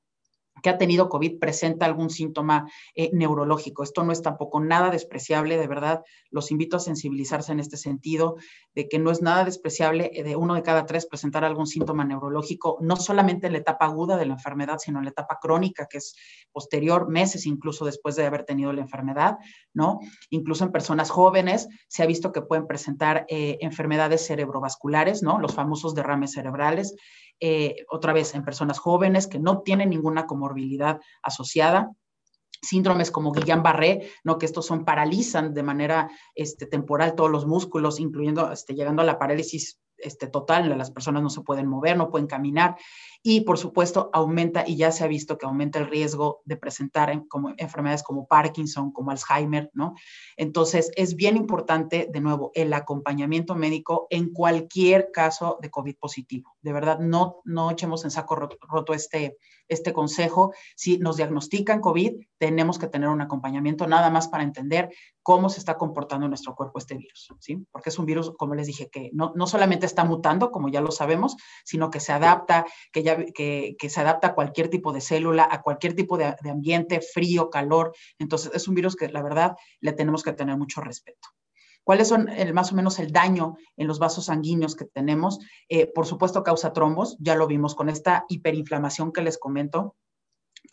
que 0.63 0.69
ha 0.69 0.77
tenido 0.77 1.09
COVID 1.09 1.37
presenta 1.39 1.85
algún 1.85 2.09
síntoma 2.09 2.71
eh, 2.95 3.11
neurológico. 3.13 3.83
Esto 3.83 4.03
no 4.03 4.13
es 4.13 4.21
tampoco 4.21 4.61
nada 4.61 4.89
despreciable, 4.89 5.57
de 5.57 5.67
verdad. 5.67 6.03
Los 6.31 6.51
invito 6.51 6.77
a 6.77 6.79
sensibilizarse 6.79 7.51
en 7.51 7.59
este 7.59 7.75
sentido, 7.75 8.37
de 8.73 8.87
que 8.87 8.97
no 8.97 9.11
es 9.11 9.21
nada 9.21 9.43
despreciable 9.43 10.09
eh, 10.13 10.23
de 10.23 10.37
uno 10.37 10.55
de 10.55 10.63
cada 10.63 10.85
tres 10.85 11.05
presentar 11.05 11.43
algún 11.43 11.67
síntoma 11.67 12.05
neurológico, 12.05 12.77
no 12.81 12.95
solamente 12.95 13.47
en 13.47 13.53
la 13.53 13.59
etapa 13.59 13.85
aguda 13.85 14.15
de 14.15 14.25
la 14.25 14.33
enfermedad, 14.33 14.77
sino 14.79 14.99
en 14.99 15.05
la 15.05 15.11
etapa 15.11 15.37
crónica, 15.41 15.85
que 15.89 15.97
es 15.97 16.15
posterior, 16.53 17.09
meses 17.09 17.45
incluso 17.45 17.83
después 17.83 18.15
de 18.15 18.25
haber 18.25 18.45
tenido 18.45 18.71
la 18.71 18.81
enfermedad, 18.81 19.37
¿no? 19.73 19.99
Incluso 20.29 20.63
en 20.63 20.71
personas 20.71 21.09
jóvenes 21.09 21.67
se 21.89 22.03
ha 22.03 22.05
visto 22.05 22.31
que 22.31 22.41
pueden 22.41 22.67
presentar 22.67 23.25
eh, 23.27 23.57
enfermedades 23.59 24.25
cerebrovasculares, 24.25 25.23
¿no? 25.23 25.39
Los 25.39 25.53
famosos 25.53 25.93
derrames 25.93 26.31
cerebrales. 26.31 26.95
Eh, 27.39 27.85
otra 27.89 28.13
vez 28.13 28.35
en 28.35 28.45
personas 28.45 28.79
jóvenes 28.79 29.27
que 29.27 29.39
no 29.39 29.61
tienen 29.61 29.89
ninguna 29.89 30.25
comorbilidad 30.25 31.01
asociada 31.21 31.91
síndromes 32.63 33.11
como 33.11 33.33
Guillain-Barré, 33.33 34.09
¿no? 34.23 34.37
que 34.37 34.45
estos 34.45 34.65
son 34.65 34.85
paralizan 34.85 35.53
de 35.53 35.63
manera 35.63 36.09
este, 36.33 36.65
temporal 36.65 37.13
todos 37.13 37.29
los 37.29 37.45
músculos, 37.45 37.99
incluyendo 37.99 38.51
este, 38.51 38.73
llegando 38.73 39.01
a 39.01 39.05
la 39.05 39.19
parálisis 39.19 39.79
este, 39.97 40.27
total, 40.27 40.75
las 40.77 40.91
personas 40.91 41.21
no 41.21 41.29
se 41.29 41.41
pueden 41.41 41.67
mover, 41.67 41.97
no 41.97 42.09
pueden 42.09 42.27
caminar 42.27 42.75
y 43.25 43.41
por 43.41 43.57
supuesto 43.57 44.09
aumenta 44.11 44.65
y 44.67 44.75
ya 44.75 44.91
se 44.91 45.05
ha 45.05 45.07
visto 45.07 45.37
que 45.37 45.45
aumenta 45.45 45.79
el 45.79 45.89
riesgo 45.89 46.41
de 46.43 46.57
presentar 46.57 47.25
como, 47.29 47.53
enfermedades 47.57 48.03
como 48.03 48.27
Parkinson, 48.27 48.91
como 48.91 49.11
Alzheimer, 49.11 49.71
¿no? 49.73 49.95
Entonces 50.35 50.91
es 50.97 51.15
bien 51.15 51.37
importante, 51.37 52.09
de 52.11 52.19
nuevo, 52.19 52.51
el 52.53 52.73
acompañamiento 52.73 53.55
médico 53.55 54.07
en 54.09 54.33
cualquier 54.33 55.09
caso 55.11 55.57
de 55.61 55.71
COVID 55.71 55.95
positivo. 55.95 56.57
De 56.61 56.73
verdad, 56.73 56.99
no, 56.99 57.41
no 57.45 57.71
echemos 57.71 58.03
en 58.03 58.11
saco 58.11 58.35
roto, 58.35 58.93
este, 58.93 59.37
este 59.69 59.93
consejo. 59.93 60.53
Si 60.75 60.97
nos 60.97 61.15
diagnostican 61.15 61.79
COVID, 61.79 62.25
tenemos 62.37 62.77
que 62.77 62.87
tener 62.87 63.07
un 63.07 63.21
acompañamiento 63.21 63.87
nada 63.87 64.09
más 64.09 64.27
para 64.27 64.43
entender 64.43 64.89
cómo 65.21 65.49
se 65.49 65.59
está 65.59 65.77
comportando 65.77 66.25
en 66.25 66.31
nuestro 66.31 66.55
cuerpo 66.55 66.79
este 66.79 66.95
virus, 66.97 67.33
¿sí? 67.39 67.65
Porque 67.71 67.89
es 67.89 67.97
un 67.97 68.05
virus, 68.05 68.33
como 68.37 68.55
les 68.55 68.67
dije, 68.67 68.89
que 68.89 69.09
no, 69.13 69.31
no 69.35 69.47
solamente 69.47 69.85
está 69.85 70.03
mutando, 70.03 70.51
como 70.51 70.67
ya 70.67 70.81
lo 70.81 70.91
sabemos, 70.91 71.37
sino 71.63 71.89
que 71.89 72.01
se 72.01 72.11
adapta, 72.11 72.65
que, 72.91 73.01
ya, 73.01 73.12
que, 73.33 73.75
se 73.89 73.99
adapta 73.99 74.29
a 74.29 74.35
cualquier 74.35 74.69
tipo 74.69 74.93
de 74.93 75.01
célula, 75.01 75.47
a 75.49 75.61
cualquier 75.61 75.95
tipo 75.95 76.17
de, 76.17 76.35
de 76.41 76.49
ambiente, 76.49 77.01
frío, 77.01 77.49
calor. 77.49 77.93
Entonces, 78.19 78.51
es 78.53 78.67
un 78.67 78.75
virus 78.75 78.95
que 78.95 79.09
la 79.09 79.21
verdad 79.21 79.55
le 79.79 79.93
tenemos 79.93 80.23
que 80.23 80.33
tener 80.33 80.57
mucho 80.57 80.81
respeto. 80.81 81.29
¿Cuáles 81.83 82.07
son 82.07 82.29
el, 82.29 82.53
más 82.53 82.71
o 82.71 82.75
menos 82.75 82.97
el 82.99 83.11
daño 83.11 83.57
en 83.75 83.87
los 83.87 83.99
vasos 83.99 84.25
sanguíneos 84.25 84.75
que 84.75 84.85
tenemos? 84.85 85.39
Eh, 85.67 85.85
por 85.85 86.05
supuesto, 86.05 86.43
causa 86.43 86.71
trombos, 86.71 87.17
ya 87.19 87.35
lo 87.35 87.45
vimos 87.45 87.75
con 87.75 87.89
esta 87.89 88.25
hiperinflamación 88.29 89.11
que 89.11 89.21
les 89.21 89.37
comento, 89.37 89.95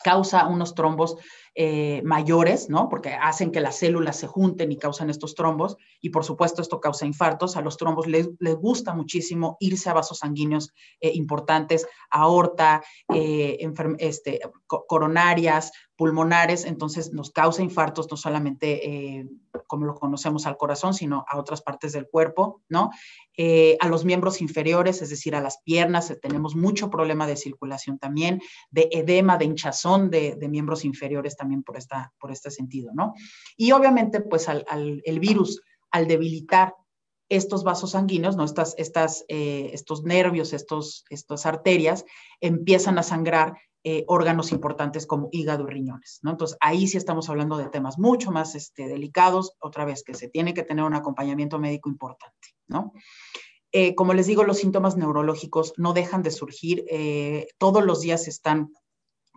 causa 0.03 0.47
unos 0.47 0.75
trombos 0.75 1.17
eh, 1.53 2.01
mayores, 2.05 2.69
¿no? 2.69 2.87
Porque 2.87 3.09
hacen 3.09 3.51
que 3.51 3.59
las 3.59 3.75
células 3.75 4.15
se 4.15 4.25
junten 4.27 4.71
y 4.71 4.77
causan 4.77 5.09
estos 5.09 5.35
trombos. 5.35 5.75
Y 5.99 6.09
por 6.09 6.23
supuesto, 6.23 6.61
esto 6.61 6.79
causa 6.79 7.05
infartos. 7.05 7.57
A 7.57 7.61
los 7.61 7.75
trombos 7.75 8.07
les, 8.07 8.29
gusta 8.57 8.93
muchísimo 8.93 9.57
irse 9.59 9.89
a 9.89 9.93
vasos 9.93 10.19
sanguíneos 10.19 10.73
eh, 11.01 11.11
importantes, 11.13 11.85
aorta, 12.09 12.81
eh, 13.13 13.57
este, 13.99 14.39
coronarias, 14.87 15.73
pulmonares. 16.01 16.65
Entonces, 16.65 17.13
nos 17.13 17.29
causa 17.29 17.61
infartos 17.61 18.09
no 18.09 18.17
solamente 18.17 19.29
como 19.67 19.85
lo 19.85 19.93
conocemos 19.93 20.47
al 20.47 20.57
corazón, 20.57 20.95
sino 20.95 21.23
a 21.29 21.37
otras 21.37 21.61
partes 21.61 21.91
del 21.93 22.07
cuerpo, 22.09 22.63
¿no? 22.69 22.89
a 23.79 23.87
los 23.87 24.03
miembros 24.03 24.41
inferiores, 24.41 25.03
es 25.03 25.11
decir, 25.11 25.35
a 25.35 25.41
las 25.41 25.61
piernas, 25.61 26.11
tenemos 26.19 26.55
mucho 26.55 26.89
problema 26.89 27.27
de 27.27 27.37
circulación 27.37 27.99
también, 27.99 28.41
de 28.71 28.89
edema, 28.91 29.37
de 29.37 29.45
hinchazón 29.45 30.09
de, 30.09 30.35
miembros 30.49 30.85
inferiores 30.85 31.37
también 31.37 31.61
por, 31.61 31.77
esta, 31.77 32.11
por 32.19 32.31
este 32.31 32.49
sentido, 32.49 32.91
¿no? 32.95 33.13
Y 33.55 33.71
obviamente, 33.71 34.21
pues 34.21 34.49
al, 34.49 34.65
el 35.05 35.19
virus, 35.19 35.61
al 35.91 36.07
debilitar 36.07 36.73
estos 37.31 37.63
vasos 37.63 37.91
sanguíneos, 37.91 38.35
¿no? 38.35 38.43
Estas, 38.43 38.75
estas, 38.77 39.23
eh, 39.29 39.69
estos 39.71 40.03
nervios, 40.03 40.51
estos, 40.51 41.05
estas 41.09 41.45
arterias, 41.45 42.03
empiezan 42.41 42.97
a 42.97 43.03
sangrar 43.03 43.53
eh, 43.83 44.03
órganos 44.07 44.51
importantes 44.51 45.07
como 45.07 45.29
hígado 45.31 45.63
y 45.63 45.71
riñones, 45.71 46.19
¿no? 46.21 46.31
Entonces, 46.31 46.57
ahí 46.61 46.87
sí 46.87 46.97
estamos 46.97 47.29
hablando 47.29 47.57
de 47.57 47.69
temas 47.69 47.97
mucho 47.97 48.31
más 48.31 48.55
este, 48.55 48.87
delicados, 48.87 49.55
otra 49.59 49.85
vez, 49.85 50.03
que 50.03 50.13
se 50.13 50.27
tiene 50.27 50.53
que 50.53 50.63
tener 50.63 50.85
un 50.85 50.93
acompañamiento 50.93 51.59
médico 51.59 51.89
importante, 51.89 52.49
¿no? 52.67 52.93
Eh, 53.71 53.95
como 53.95 54.13
les 54.13 54.27
digo, 54.27 54.43
los 54.43 54.57
síntomas 54.57 54.97
neurológicos 54.97 55.73
no 55.77 55.93
dejan 55.93 56.23
de 56.23 56.31
surgir, 56.31 56.85
todos 57.57 57.85
los 57.85 58.01
días 58.01 58.27
están 58.27 58.73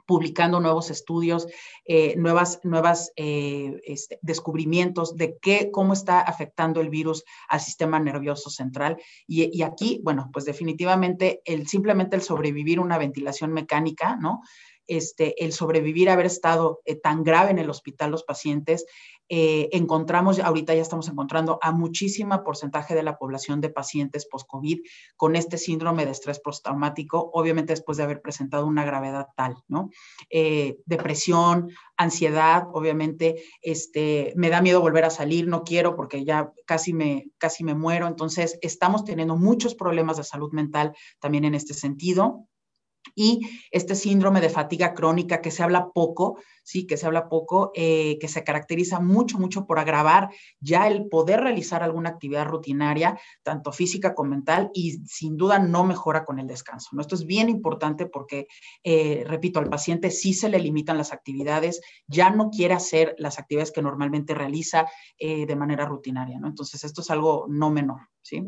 publicando 0.07 0.61
nuevos 0.61 0.91
estudios, 0.91 1.47
eh, 1.85 2.15
nuevas, 2.17 2.61
nuevas 2.63 3.13
eh, 3.17 3.81
este, 3.85 4.19
descubrimientos 4.23 5.17
de 5.17 5.39
qué, 5.41 5.71
cómo 5.71 5.93
está 5.93 6.21
afectando 6.21 6.81
el 6.81 6.91
virus 6.91 7.25
al 7.49 7.61
sistema 7.61 7.99
nervioso 7.99 8.51
central. 8.51 8.97
Y, 9.27 9.63
aquí, 9.63 10.01
bueno, 10.03 10.31
pues 10.33 10.45
definitivamente 10.45 11.41
el, 11.45 11.67
simplemente 11.67 12.17
el 12.17 12.23
sobrevivir 12.23 12.81
una 12.81 12.99
ventilación 12.99 13.53
mecánica, 13.53 14.17
¿no? 14.17 14.43
Este, 14.87 15.43
el 15.45 15.53
sobrevivir, 15.53 16.11
haber 16.11 16.27
estado 16.27 16.81
eh, 16.85 16.97
tan 16.97 17.23
grave 17.25 17.51
en 17.51 17.59
el 17.59 17.71
hospital 17.71 18.11
los 18.11 18.25
pacientes, 18.25 18.85
eh, 19.31 19.71
encontramos, 19.73 20.39
ahorita 20.39 20.75
ya 20.75 20.83
estamos 20.83 21.09
encontrando 21.09 21.59
a 21.63 21.73
muchísima 21.73 22.45
porcentaje 22.45 22.95
de 22.95 23.03
la 23.03 23.17
población 23.17 23.63
de 23.63 23.71
pacientes 23.71 24.27
post-COVID 24.27 24.81
con 25.17 25.35
este 25.35 25.57
síndrome 25.57 26.05
de 26.05 26.13
estrés 26.13 26.41
postraumático, 26.41 27.31
obviamente 27.33 27.73
después 27.73 27.97
de 27.97 28.05
haber 28.05 28.21
presentado 28.21 28.67
una 28.67 28.85
gravedad 28.85 29.29
tal, 29.35 29.57
¿no? 29.67 29.89
Eh, 30.29 30.77
depresión, 30.85 31.71
ansiedad, 31.97 32.65
obviamente, 32.75 33.43
este, 33.63 34.35
me 34.37 34.51
da 34.51 34.61
miedo 34.61 34.83
volver 34.83 35.07
a 35.07 35.11
salir, 35.11 35.49
no 35.49 35.65
quiero 35.65 35.97
porque 35.97 36.25
ya 36.25 36.53
casi 36.67 36.93
me, 36.93 37.31
casi 37.39 37.65
me 37.65 37.75
muero, 37.75 38.07
entonces 38.07 38.59
estamos 38.61 39.05
teniendo 39.05 39.37
muchos 39.37 39.75
problemas 39.75 40.19
de 40.19 40.25
salud 40.25 40.53
mental 40.53 40.93
también 41.19 41.47
en 41.47 41.55
este 41.55 41.73
sentido 41.73 42.47
y 43.15 43.41
este 43.71 43.95
síndrome 43.95 44.41
de 44.41 44.49
fatiga 44.49 44.95
crónica 44.95 45.41
que 45.41 45.51
se 45.51 45.63
habla 45.63 45.91
poco, 45.93 46.39
sí, 46.63 46.87
que 46.87 46.97
se 46.97 47.07
habla 47.07 47.29
poco, 47.29 47.71
eh, 47.75 48.19
que 48.21 48.29
se 48.29 48.43
caracteriza 48.43 49.01
mucho, 49.01 49.39
mucho 49.39 49.67
por 49.67 49.79
agravar 49.79 50.31
ya 50.61 50.89
el 50.89 51.09
poder 51.09 51.41
realizar 51.41 51.83
alguna 51.83 52.11
actividad 52.11 52.47
rutinaria, 52.47 53.19
tanto 53.43 53.73
física 53.73 54.15
como 54.15 54.31
mental, 54.31 54.71
y 54.73 54.93
sin 55.07 55.37
duda 55.37 55.59
no 55.59 55.85
mejora 55.85 56.25
con 56.25 56.39
el 56.39 56.47
descanso. 56.47 56.91
¿no? 56.93 57.03
Esto 57.03 57.15
es 57.15 57.27
bien 57.27 57.49
importante 57.49 58.07
porque, 58.07 58.47
eh, 58.83 59.25
repito, 59.27 59.61
al 59.61 59.69
paciente 59.69 60.11
sí 60.11 60.35
se 60.35 60.49
le 60.49 60.59
limitan 60.59 60.97
las 60.97 61.13
actividades, 61.13 61.81
ya 62.07 62.31
no 62.31 62.51
quiere 62.51 62.75
hacer 62.75 63.15
las 63.19 63.39
actividades 63.39 63.73
que 63.73 63.83
normalmente 63.83 64.35
realiza 64.35 64.87
eh, 65.19 65.47
de 65.47 65.57
manera 65.57 65.85
rutinaria, 65.85 66.39
¿no? 66.39 66.49
Entonces, 66.49 66.83
esto 66.85 67.03
es 67.03 67.11
algo 67.11 67.47
no 67.49 67.71
menor, 67.71 68.01
¿sí? 68.23 68.47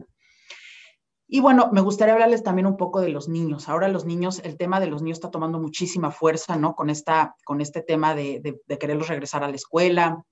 Y 1.29 1.41
bueno, 1.41 1.71
me 1.73 1.81
gustaría 1.81 2.15
hablarles 2.15 2.45
también 2.45 2.67
un 2.67 2.77
poco 2.77 3.01
de 3.01 3.09
los 3.09 3.29
niños. 3.29 3.69
Ahora 3.69 3.89
los 3.89 4.05
niños, 4.05 4.41
el 4.45 4.57
tema 4.57 4.79
de 4.79 4.87
los 4.87 5.03
niños 5.03 5.19
está 5.19 5.31
tomando 5.31 5.59
muchísima 5.59 6.13
fuerza, 6.13 6.57
¿no? 6.57 6.75
Con, 6.75 6.89
esta, 6.89 7.35
con 7.45 7.61
este 7.61 7.83
tema 7.83 8.15
de, 8.15 8.41
de, 8.65 8.79
quererlos 8.79 9.09
regresar 9.09 9.43
a 9.43 9.49
la 9.49 9.57
escuela, 9.57 10.23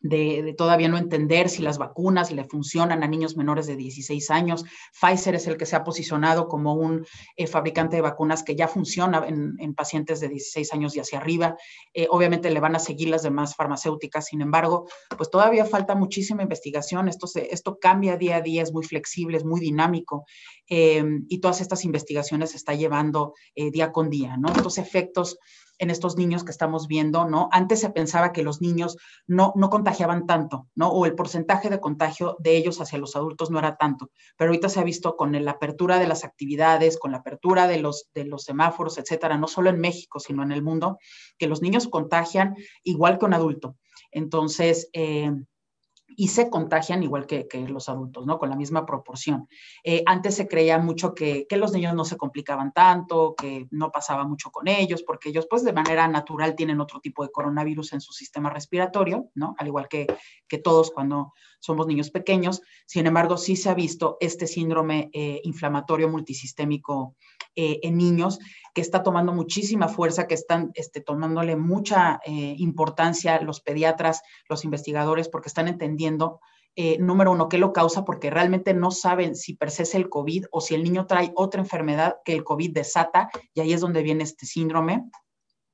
de, 0.00 0.54
todavía 0.56 0.88
no 0.88 0.98
entender 0.98 1.48
si 1.48 1.62
las 1.62 1.78
vacunas 1.78 2.32
le 2.32 2.44
funcionan 2.44 3.02
a 3.02 3.08
niños 3.08 3.36
menores 3.36 3.66
de 3.66 3.76
16 3.76 4.30
años. 4.30 4.64
Pfizer 4.98 5.34
es 5.34 5.46
el 5.46 5.56
que 5.56 5.66
se 5.66 5.76
ha 5.76 5.84
posicionado 5.84 6.48
como 6.48 6.74
un 6.74 7.06
eh, 7.36 7.46
fabricante 7.46 7.96
de 7.96 8.02
vacunas 8.02 8.42
que 8.42 8.56
ya 8.56 8.66
funciona 8.66 9.24
en, 9.26 9.74
pacientes 9.74 10.20
de 10.20 10.28
16 10.28 10.72
años 10.72 10.96
y 10.96 11.00
hacia 11.00 11.18
arriba. 11.18 11.56
Eh, 11.94 12.06
obviamente 12.10 12.50
le 12.50 12.60
van 12.60 12.76
a 12.76 12.78
seguir 12.78 13.08
las 13.08 13.22
demás 13.22 13.54
farmacéuticas, 13.54 14.26
sin 14.26 14.40
embargo, 14.40 14.88
pues 15.16 15.30
todavía 15.30 15.64
falta 15.64 15.94
muchísima 15.94 16.42
investigación. 16.42 17.08
Esto, 17.08 17.26
esto 17.34 17.78
cambia 17.78 18.16
día 18.16 18.36
a 18.36 18.40
día, 18.40 18.62
es 18.62 18.72
muy 18.72 18.84
flexible, 18.84 19.36
es 19.36 19.44
muy 19.44 19.60
dinámico 19.60 20.24
eh, 20.68 21.04
y 21.28 21.38
todas 21.40 21.60
estas 21.60 21.84
investigaciones 21.84 22.50
se 22.50 22.56
está 22.56 22.74
llevando 22.74 23.34
día 23.54 23.92
con 23.92 24.10
día, 24.10 24.36
¿no? 24.36 24.48
Estos 24.48 24.78
efectos 24.78 25.38
en 25.80 25.90
estos 25.90 26.16
niños 26.16 26.44
que 26.44 26.50
estamos 26.52 26.86
viendo, 26.86 27.24
¿no? 27.24 27.48
Antes 27.50 27.80
se 27.80 27.90
pensaba 27.90 28.32
que 28.32 28.42
los 28.42 28.60
niños 28.60 28.98
no, 29.26 29.52
no 29.56 29.70
contagiaban 29.70 30.26
tanto, 30.26 30.68
¿no? 30.74 30.90
O 30.90 31.06
el 31.06 31.14
porcentaje 31.14 31.70
de 31.70 31.80
contagio 31.80 32.36
de 32.38 32.56
ellos 32.56 32.80
hacia 32.80 32.98
los 32.98 33.16
adultos 33.16 33.50
no 33.50 33.58
era 33.58 33.76
tanto, 33.76 34.10
pero 34.36 34.50
ahorita 34.50 34.68
se 34.68 34.78
ha 34.78 34.84
visto 34.84 35.16
con 35.16 35.32
la 35.32 35.50
apertura 35.50 35.98
de 35.98 36.06
las 36.06 36.22
actividades, 36.22 36.98
con 36.98 37.12
la 37.12 37.18
apertura 37.18 37.66
de 37.66 37.80
los, 37.80 38.10
de 38.14 38.26
los 38.26 38.44
semáforos, 38.44 38.98
etcétera, 38.98 39.38
no 39.38 39.48
solo 39.48 39.70
en 39.70 39.80
México, 39.80 40.20
sino 40.20 40.42
en 40.42 40.52
el 40.52 40.62
mundo, 40.62 40.98
que 41.38 41.48
los 41.48 41.62
niños 41.62 41.88
contagian 41.88 42.54
igual 42.84 43.18
que 43.18 43.24
un 43.24 43.34
adulto. 43.34 43.76
Entonces, 44.12 44.90
eh, 44.92 45.32
y 46.16 46.28
se 46.28 46.50
contagian 46.50 47.02
igual 47.02 47.26
que, 47.26 47.46
los 47.68 47.88
adultos, 47.88 48.26
¿no? 48.26 48.38
Con 48.38 48.50
la 48.50 48.56
misma 48.56 48.86
proporción. 48.86 49.48
Eh, 49.84 50.02
antes 50.06 50.34
se 50.34 50.48
creía 50.48 50.78
mucho 50.78 51.14
que, 51.14 51.46
los 51.50 51.72
niños 51.72 51.94
no 51.94 52.04
se 52.04 52.16
complicaban 52.16 52.72
tanto, 52.72 53.34
que 53.36 53.66
no 53.70 53.90
pasaba 53.90 54.24
mucho 54.24 54.50
con 54.50 54.68
ellos, 54.68 55.02
porque 55.02 55.28
ellos 55.28 55.46
pues 55.48 55.64
de 55.64 55.72
manera 55.72 56.08
natural 56.08 56.54
tienen 56.54 56.80
otro 56.80 57.00
tipo 57.00 57.22
de 57.22 57.30
coronavirus 57.30 57.92
en 57.92 58.00
su 58.00 58.12
sistema 58.12 58.50
respiratorio, 58.50 59.28
¿no? 59.34 59.54
Al 59.58 59.66
igual 59.66 59.88
que, 59.88 60.06
que 60.48 60.58
todos 60.58 60.90
cuando 60.90 61.32
somos 61.60 61.86
niños 61.86 62.10
pequeños. 62.10 62.62
Sin 62.86 63.06
embargo, 63.06 63.36
sí 63.36 63.54
se 63.54 63.70
ha 63.70 63.74
visto 63.74 64.16
este 64.20 64.46
síndrome 64.46 65.10
eh, 65.12 65.40
inflamatorio 65.44 66.08
multisistémico 66.08 67.14
eh, 67.54 67.78
en 67.82 67.96
niños 67.96 68.38
que 68.74 68.80
está 68.80 69.02
tomando 69.02 69.32
muchísima 69.32 69.88
fuerza, 69.88 70.26
que 70.26 70.34
están 70.34 70.70
este, 70.74 71.00
tomándole 71.00 71.56
mucha 71.56 72.20
eh, 72.24 72.54
importancia 72.58 73.40
los 73.40 73.60
pediatras, 73.60 74.22
los 74.48 74.64
investigadores, 74.64 75.28
porque 75.28 75.48
están 75.48 75.68
entendiendo 75.68 76.40
número 76.98 77.32
uno, 77.32 77.50
qué 77.50 77.58
lo 77.58 77.74
causa, 77.74 78.06
porque 78.06 78.30
realmente 78.30 78.72
no 78.72 78.90
saben 78.90 79.36
si 79.36 79.54
per 79.54 79.70
se 79.70 79.82
es 79.82 79.94
el 79.94 80.08
COVID 80.08 80.46
o 80.50 80.62
si 80.62 80.74
el 80.74 80.82
niño 80.82 81.06
trae 81.06 81.30
otra 81.34 81.60
enfermedad 81.60 82.16
que 82.24 82.32
el 82.32 82.42
COVID 82.42 82.72
desata, 82.72 83.28
y 83.52 83.60
ahí 83.60 83.74
es 83.74 83.82
donde 83.82 84.02
viene 84.02 84.24
este 84.24 84.46
síndrome 84.46 85.04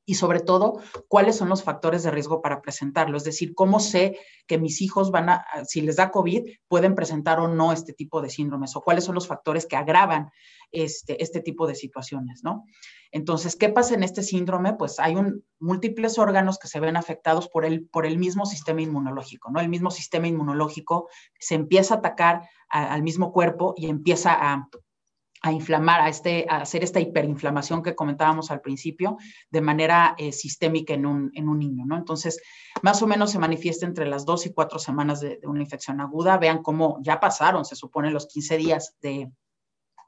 y 0.08 0.14
sobre 0.14 0.38
todo, 0.38 0.80
cuáles 1.08 1.34
son 1.34 1.48
los 1.48 1.64
factores 1.64 2.04
de 2.04 2.12
riesgo 2.12 2.40
para 2.40 2.62
presentarlo. 2.62 3.16
Es 3.16 3.24
decir, 3.24 3.54
cómo 3.56 3.80
sé 3.80 4.16
que 4.46 4.56
mis 4.56 4.80
hijos 4.80 5.10
van 5.10 5.28
a, 5.28 5.44
si 5.66 5.80
les 5.80 5.96
da 5.96 6.12
COVID, 6.12 6.48
pueden 6.68 6.94
presentar 6.94 7.40
o 7.40 7.48
no 7.48 7.72
este 7.72 7.92
tipo 7.92 8.22
de 8.22 8.30
síndromes 8.30 8.76
o 8.76 8.82
cuáles 8.82 9.02
son 9.02 9.16
los 9.16 9.26
factores 9.26 9.66
que 9.66 9.74
agravan 9.74 10.30
este, 10.70 11.20
este 11.20 11.40
tipo 11.40 11.66
de 11.66 11.74
situaciones, 11.74 12.44
¿no? 12.44 12.64
Entonces, 13.10 13.56
¿qué 13.56 13.68
pasa 13.68 13.94
en 13.94 14.04
este 14.04 14.22
síndrome? 14.22 14.74
Pues 14.74 15.00
hay 15.00 15.16
un, 15.16 15.44
múltiples 15.58 16.18
órganos 16.18 16.58
que 16.58 16.68
se 16.68 16.78
ven 16.78 16.96
afectados 16.96 17.48
por 17.48 17.64
el, 17.64 17.88
por 17.88 18.06
el 18.06 18.16
mismo 18.16 18.46
sistema 18.46 18.82
inmunológico, 18.82 19.50
¿no? 19.50 19.58
El 19.58 19.68
mismo 19.68 19.90
sistema 19.90 20.28
inmunológico 20.28 21.08
se 21.40 21.56
empieza 21.56 21.94
a 21.94 21.98
atacar 21.98 22.48
al 22.68 23.02
mismo 23.02 23.32
cuerpo 23.32 23.74
y 23.76 23.88
empieza 23.88 24.34
a 24.34 24.68
a 25.46 25.52
inflamar, 25.52 26.00
a, 26.00 26.08
este, 26.08 26.44
a 26.48 26.58
hacer 26.58 26.82
esta 26.82 26.98
hiperinflamación 26.98 27.82
que 27.82 27.94
comentábamos 27.94 28.50
al 28.50 28.60
principio 28.60 29.16
de 29.48 29.60
manera 29.60 30.16
eh, 30.18 30.32
sistémica 30.32 30.94
en 30.94 31.06
un, 31.06 31.30
en 31.34 31.48
un, 31.48 31.60
niño, 31.60 31.84
¿no? 31.86 31.96
Entonces, 31.96 32.42
más 32.82 33.00
o 33.02 33.06
menos 33.06 33.30
se 33.30 33.38
manifiesta 33.38 33.86
entre 33.86 34.06
las 34.06 34.26
dos 34.26 34.44
y 34.46 34.52
cuatro 34.52 34.80
semanas 34.80 35.20
de, 35.20 35.38
una 35.44 35.62
infección 35.62 36.00
aguda. 36.00 36.36
Vean 36.38 36.62
cómo 36.62 36.98
ya 37.00 37.20
pasaron, 37.20 37.64
se 37.64 37.76
supone, 37.76 38.10
los 38.10 38.26
15 38.26 38.56
días 38.56 38.96
de, 39.00 39.30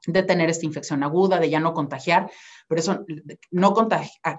de 0.07 0.23
tener 0.23 0.49
esta 0.49 0.65
infección 0.65 1.03
aguda, 1.03 1.39
de 1.39 1.49
ya 1.49 1.59
no 1.59 1.73
contagiar, 1.73 2.31
pero 2.67 2.79
eso, 2.79 3.05
no, 3.51 3.75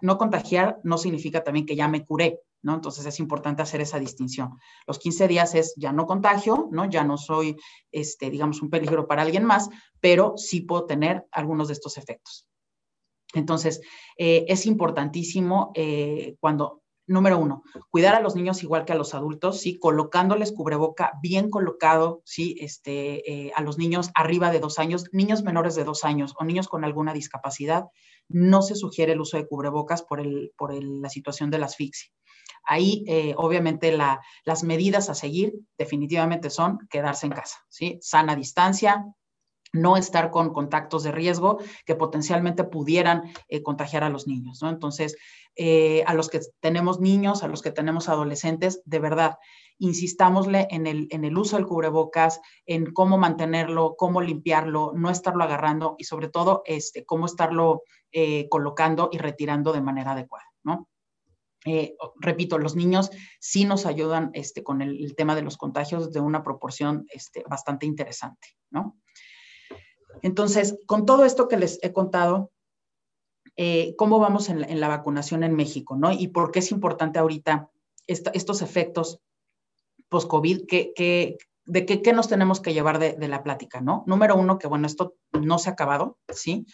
no 0.03 0.19
contagiar 0.19 0.79
no 0.83 0.99
significa 0.99 1.45
también 1.45 1.67
que 1.67 1.77
ya 1.77 1.89
me 1.89 2.05
curé, 2.05 2.41
¿no? 2.63 2.75
Entonces 2.75 3.07
es 3.07 3.21
importante 3.21 3.63
hacer 3.63 3.81
esa 3.81 3.99
distinción. 3.99 4.59
Los 4.87 4.99
15 4.99 5.29
días 5.29 5.55
es 5.55 5.75
ya 5.77 5.93
no 5.93 6.07
contagio, 6.07 6.69
¿no? 6.71 6.89
Ya 6.89 7.05
no 7.05 7.17
soy, 7.17 7.57
este, 7.91 8.31
digamos, 8.31 8.63
un 8.63 8.71
peligro 8.71 9.07
para 9.07 9.23
alguien 9.23 9.45
más, 9.45 9.69
pero 10.01 10.35
sí 10.37 10.63
puedo 10.63 10.87
tener 10.87 11.27
algunos 11.33 11.69
de 11.69 11.75
estos 11.75 11.99
efectos. 11.99 12.47
Entonces, 13.35 13.81
eh, 14.19 14.45
es 14.49 14.67
importantísimo 14.67 15.71
eh, 15.75 16.37
cuando, 16.41 16.83
número 17.11 17.39
uno, 17.39 17.65
cuidar 17.91 18.15
a 18.15 18.21
los 18.21 18.37
niños 18.37 18.63
igual 18.63 18.85
que 18.85 18.93
a 18.93 18.97
los 18.97 19.15
adultos, 19.15 19.61
¿sí? 19.61 19.79
Colocándoles 19.79 20.53
cubreboca 20.53 21.13
bien 21.21 21.51
colocado, 21.51 22.23
¿sí? 22.25 22.55
Este, 22.61 23.29
eh, 23.31 23.53
a 23.57 23.63
los 23.63 23.79
niños 23.79 24.11
arriba 24.15 24.53
de 24.53 24.61
dos 24.61 24.79
años, 24.79 25.07
niños 25.11 25.43
menores 25.43 25.75
de 25.75 25.83
dos 25.83 26.05
años 26.05 26.35
o 26.39 26.45
niños 26.45 26.69
con 26.69 26.85
alguna 26.85 27.13
discapacidad, 27.13 27.87
no 28.29 28.63
se 28.63 28.77
sugiere 28.77 29.13
el 29.13 29.21
uso 29.21 29.37
de 29.37 29.49
cubrebocas 29.49 30.03
por, 30.03 30.21
el, 30.21 30.53
por 30.57 30.73
la 30.73 31.09
situación 31.09 31.51
de 31.51 31.59
la 31.59 31.67
asfixia. 31.67 32.13
Ahí, 32.63 33.03
eh, 33.09 33.35
obviamente, 33.37 33.93
las 34.45 34.63
medidas 34.63 35.11
a 35.11 35.15
seguir 35.15 35.55
definitivamente 35.77 36.49
son 36.49 36.79
quedarse 36.91 37.27
en 37.27 37.33
casa, 37.33 37.59
¿sí? 37.69 37.99
Sana 38.03 38.37
distancia, 38.37 39.05
no 39.73 39.97
estar 39.97 40.31
con 40.31 40.53
contactos 40.53 41.03
de 41.03 41.13
riesgo 41.13 41.59
que 41.85 41.95
potencialmente 41.95 42.65
pudieran 42.65 43.33
eh, 43.49 43.63
contagiar 43.63 44.05
a 44.05 44.11
los 44.11 44.27
niños, 44.27 44.61
¿no? 44.63 44.69
Entonces, 44.69 45.17
eh, 45.57 46.03
a 46.07 46.15
los 46.15 46.29
que 46.29 46.41
tenemos 46.61 47.01
niños, 47.01 47.43
a 47.43 47.49
los 47.49 47.63
que 47.63 47.73
tenemos 47.73 48.09
adolescentes, 48.09 48.83
de 48.85 48.99
verdad, 48.99 49.39
insistámosle 49.79 50.69
en 50.71 50.87
el, 50.87 51.39
uso 51.39 51.57
del 51.57 51.67
cubrebocas, 51.67 52.41
en 52.67 52.93
cómo 52.93 53.19
mantenerlo, 53.19 53.95
cómo 53.97 54.21
limpiarlo, 54.21 54.93
no 54.95 55.11
estarlo 55.11 55.45
agarrando 55.45 55.95
y 55.99 56.05
sobre 56.05 56.29
todo, 56.29 56.63
este, 56.67 57.05
cómo 57.05 57.27
estarlo 57.27 57.83
colocando 58.51 59.09
y 59.13 59.19
retirando 59.19 59.73
de 59.73 59.81
manera 59.81 60.13
adecuada. 60.13 60.51
Eh, 61.67 61.95
repito, 62.19 62.59
los 62.59 62.75
niños 62.75 63.11
sí 63.39 63.65
nos 63.65 63.85
ayudan 63.85 64.31
este, 64.33 64.63
con 64.63 64.81
el, 64.81 65.15
tema 65.15 65.35
de 65.35 65.43
los 65.43 65.59
contagios 65.59 66.11
de 66.11 66.21
una 66.21 66.43
proporción 66.43 67.07
este, 67.11 67.45
bastante 67.49 67.87
interesante. 67.87 68.49
Entonces, 70.23 70.79
con 70.87 71.05
todo 71.05 71.25
esto 71.25 71.49
que 71.49 71.59
les 71.59 71.79
he 71.83 71.93
contado, 71.93 72.51
eh, 73.63 73.95
¿cómo 73.99 74.19
vamos 74.19 74.49
en 74.49 74.81
la, 74.81 74.89
vacunación 74.89 75.45
en 75.45 75.55
México, 75.55 75.95
no? 75.95 76.13
Y 76.13 76.29
por 76.29 76.51
qué 76.51 76.61
es 76.61 76.71
importante 76.71 77.19
ahorita 77.19 77.69
estos 78.07 78.63
efectos 78.63 79.21
post-COVID, 80.09 80.63
de 80.67 81.85
qué, 81.85 82.13
nos 82.15 82.27
tenemos 82.27 82.61
que 82.61 82.73
llevar 82.73 82.99
de, 82.99 83.29
la 83.29 83.43
plática, 83.43 83.83
¿no? 83.83 84.03
Número 84.07 84.35
uno, 84.35 84.57
que 84.57 84.67
bueno, 84.67 84.87
esto 84.87 85.17
no 85.39 85.59
se 85.59 85.69
ha 85.69 85.75
acabado, 85.75 86.17
¿sí? 86.31 86.65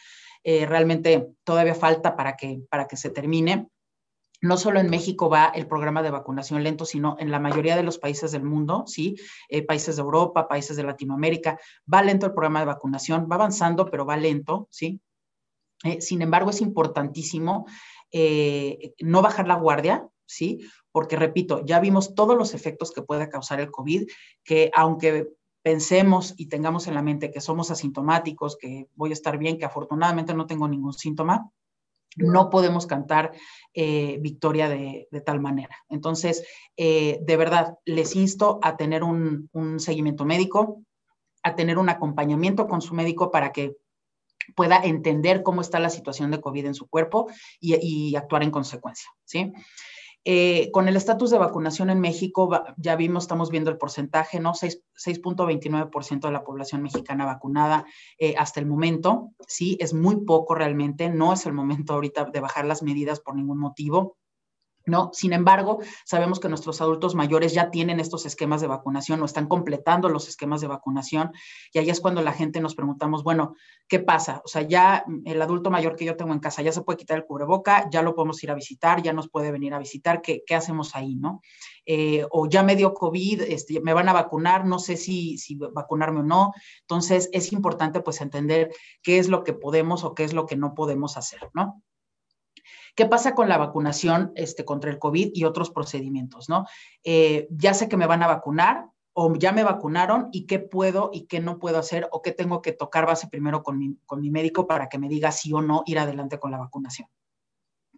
Eh, 0.44 0.64
realmente 0.64 1.26
todavía 1.42 1.74
falta 1.74 2.14
para 2.14 2.36
que, 2.36 2.60
para 2.70 2.86
que 2.86 2.96
se 2.96 3.10
termine 3.10 3.66
no 4.40 4.56
solo 4.56 4.78
en 4.78 4.88
México 4.88 5.28
va 5.28 5.46
el 5.46 5.66
programa 5.66 6.04
de 6.04 6.12
vacunación 6.12 6.62
lento, 6.62 6.84
sino 6.84 7.16
en 7.18 7.32
la 7.32 7.40
mayoría 7.40 7.74
de 7.74 7.82
los 7.82 7.98
países 7.98 8.30
del 8.30 8.44
mundo, 8.44 8.84
¿sí? 8.86 9.16
Eh, 9.48 9.66
países 9.66 9.96
de 9.96 10.02
Europa, 10.02 10.46
países 10.46 10.76
de 10.76 10.84
Latinoamérica, 10.84 11.58
va 11.92 12.02
lento 12.02 12.26
el 12.26 12.32
programa 12.32 12.60
de 12.60 12.66
vacunación, 12.66 13.26
va 13.28 13.34
avanzando, 13.34 13.90
pero 13.90 14.06
va 14.06 14.16
lento, 14.16 14.68
¿sí? 14.70 15.00
Eh, 15.84 16.00
sin 16.00 16.22
embargo, 16.22 16.50
es 16.50 16.60
importantísimo 16.60 17.66
eh, 18.12 18.94
no 19.00 19.22
bajar 19.22 19.46
la 19.46 19.56
guardia, 19.56 20.08
¿sí? 20.24 20.60
Porque, 20.92 21.16
repito, 21.16 21.64
ya 21.64 21.80
vimos 21.80 22.14
todos 22.14 22.36
los 22.36 22.54
efectos 22.54 22.92
que 22.92 23.02
puede 23.02 23.28
causar 23.28 23.60
el 23.60 23.70
COVID, 23.70 24.08
que 24.44 24.70
aunque 24.74 25.28
pensemos 25.62 26.34
y 26.36 26.46
tengamos 26.46 26.86
en 26.86 26.94
la 26.94 27.02
mente 27.02 27.30
que 27.30 27.40
somos 27.40 27.70
asintomáticos, 27.70 28.56
que 28.56 28.88
voy 28.94 29.10
a 29.10 29.14
estar 29.14 29.36
bien, 29.36 29.58
que 29.58 29.64
afortunadamente 29.64 30.32
no 30.32 30.46
tengo 30.46 30.68
ningún 30.68 30.92
síntoma, 30.92 31.50
no 32.16 32.48
podemos 32.48 32.86
cantar 32.86 33.32
eh, 33.74 34.18
victoria 34.22 34.70
de, 34.70 35.08
tal 35.26 35.40
manera. 35.40 35.76
Entonces, 35.90 36.44
de 36.76 37.36
verdad, 37.36 37.76
les 37.84 38.16
insto 38.16 38.58
a 38.62 38.76
tener 38.76 39.02
un, 39.02 39.50
seguimiento 39.78 40.24
médico, 40.24 40.82
a 41.42 41.56
tener 41.56 41.76
un 41.78 41.90
acompañamiento 41.90 42.68
con 42.68 42.80
su 42.80 42.94
médico 42.94 43.30
para 43.30 43.52
que 43.52 43.76
pueda 44.54 44.80
entender 44.82 45.42
cómo 45.42 45.60
está 45.60 45.80
la 45.80 45.90
situación 45.90 46.30
de 46.30 46.40
COVID 46.40 46.66
en 46.66 46.74
su 46.74 46.88
cuerpo 46.88 47.28
y, 47.60 48.14
actuar 48.16 48.42
en 48.42 48.50
consecuencia, 48.50 49.08
¿sí? 49.24 49.52
Eh, 50.28 50.72
con 50.72 50.88
el 50.88 50.96
estatus 50.96 51.30
de 51.30 51.38
vacunación 51.38 51.88
en 51.88 52.00
México, 52.00 52.50
ya 52.78 52.96
vimos, 52.96 53.24
estamos 53.24 53.48
viendo 53.48 53.70
el 53.70 53.78
porcentaje, 53.78 54.40
¿no? 54.40 54.54
6.29% 54.54 56.20
de 56.26 56.32
la 56.32 56.42
población 56.42 56.82
mexicana 56.82 57.24
vacunada 57.24 57.86
eh, 58.18 58.34
hasta 58.36 58.58
el 58.58 58.66
momento. 58.66 59.30
Sí, 59.46 59.76
es 59.80 59.94
muy 59.94 60.24
poco 60.24 60.56
realmente, 60.56 61.10
no 61.10 61.32
es 61.32 61.46
el 61.46 61.52
momento 61.52 61.92
ahorita 61.94 62.24
de 62.24 62.40
bajar 62.40 62.64
las 62.64 62.82
medidas 62.82 63.20
por 63.20 63.36
ningún 63.36 63.58
motivo. 63.58 64.16
¿No? 64.86 65.10
Sin 65.12 65.32
embargo, 65.32 65.80
sabemos 66.04 66.40
que 66.40 66.48
nuestros 66.48 66.80
adultos 66.80 67.14
mayores 67.14 67.52
ya 67.52 67.70
tienen 67.70 68.00
estos 68.00 68.24
esquemas 68.24 68.60
de 68.60 68.68
vacunación 68.68 69.20
o 69.20 69.24
están 69.24 69.48
completando 69.48 70.08
los 70.08 70.28
esquemas 70.28 70.60
de 70.60 70.68
vacunación 70.68 71.32
y 71.72 71.78
ahí 71.78 71.90
es 71.90 72.00
cuando 72.00 72.22
la 72.22 72.32
gente 72.32 72.60
nos 72.60 72.74
preguntamos, 72.74 73.22
bueno, 73.22 73.54
¿qué 73.88 73.98
pasa? 73.98 74.42
O 74.44 74.48
sea, 74.48 74.62
ya 74.62 75.04
el 75.24 75.42
adulto 75.42 75.70
mayor 75.70 75.96
que 75.96 76.04
yo 76.04 76.16
tengo 76.16 76.32
en 76.32 76.40
casa 76.40 76.62
ya 76.62 76.72
se 76.72 76.82
puede 76.82 76.98
quitar 76.98 77.18
el 77.18 77.26
cubreboca, 77.26 77.88
ya 77.90 78.02
lo 78.02 78.14
podemos 78.14 78.42
ir 78.42 78.50
a 78.50 78.54
visitar, 78.54 79.02
ya 79.02 79.12
nos 79.12 79.28
puede 79.28 79.50
venir 79.50 79.74
a 79.74 79.78
visitar, 79.78 80.22
¿qué, 80.22 80.42
qué 80.46 80.54
hacemos 80.54 80.94
ahí, 80.94 81.16
no? 81.16 81.42
Eh, 81.84 82.26
o 82.30 82.48
ya 82.48 82.62
me 82.64 82.74
dio 82.74 82.94
COVID, 82.94 83.42
este, 83.42 83.80
me 83.80 83.94
van 83.94 84.08
a 84.08 84.12
vacunar, 84.12 84.66
no 84.66 84.78
sé 84.78 84.96
si, 84.96 85.38
si 85.38 85.56
vacunarme 85.56 86.20
o 86.20 86.24
no. 86.24 86.52
Entonces, 86.80 87.28
es 87.32 87.52
importante 87.52 88.00
pues 88.00 88.20
entender 88.20 88.70
qué 89.02 89.18
es 89.18 89.28
lo 89.28 89.44
que 89.44 89.52
podemos 89.52 90.02
o 90.04 90.14
qué 90.14 90.24
es 90.24 90.32
lo 90.32 90.46
que 90.46 90.56
no 90.56 90.74
podemos 90.74 91.16
hacer, 91.16 91.48
¿no? 91.54 91.82
¿Qué 92.96 93.06
pasa 93.06 93.34
con 93.34 93.48
la 93.48 93.58
vacunación 93.58 94.32
este, 94.34 94.64
contra 94.64 94.90
el 94.90 94.98
COVID 94.98 95.32
y 95.34 95.44
otros 95.44 95.70
procedimientos? 95.70 96.48
¿no? 96.48 96.66
Eh, 97.04 97.46
ya 97.50 97.74
sé 97.74 97.88
que 97.88 97.98
me 97.98 98.06
van 98.06 98.22
a 98.22 98.26
vacunar 98.26 98.86
o 99.12 99.34
ya 99.36 99.52
me 99.52 99.64
vacunaron 99.64 100.28
y 100.32 100.46
qué 100.46 100.58
puedo 100.58 101.10
y 101.12 101.26
qué 101.26 101.40
no 101.40 101.58
puedo 101.58 101.78
hacer 101.78 102.08
o 102.10 102.22
qué 102.22 102.32
tengo 102.32 102.62
que 102.62 102.72
tocar 102.72 103.06
base 103.06 103.28
primero 103.28 103.62
con 103.62 103.78
mi, 103.78 103.96
con 104.06 104.20
mi 104.20 104.30
médico 104.30 104.66
para 104.66 104.88
que 104.88 104.98
me 104.98 105.08
diga 105.08 105.30
sí 105.30 105.52
o 105.52 105.60
no 105.60 105.82
ir 105.86 105.98
adelante 105.98 106.38
con 106.38 106.50
la 106.50 106.58
vacunación 106.58 107.08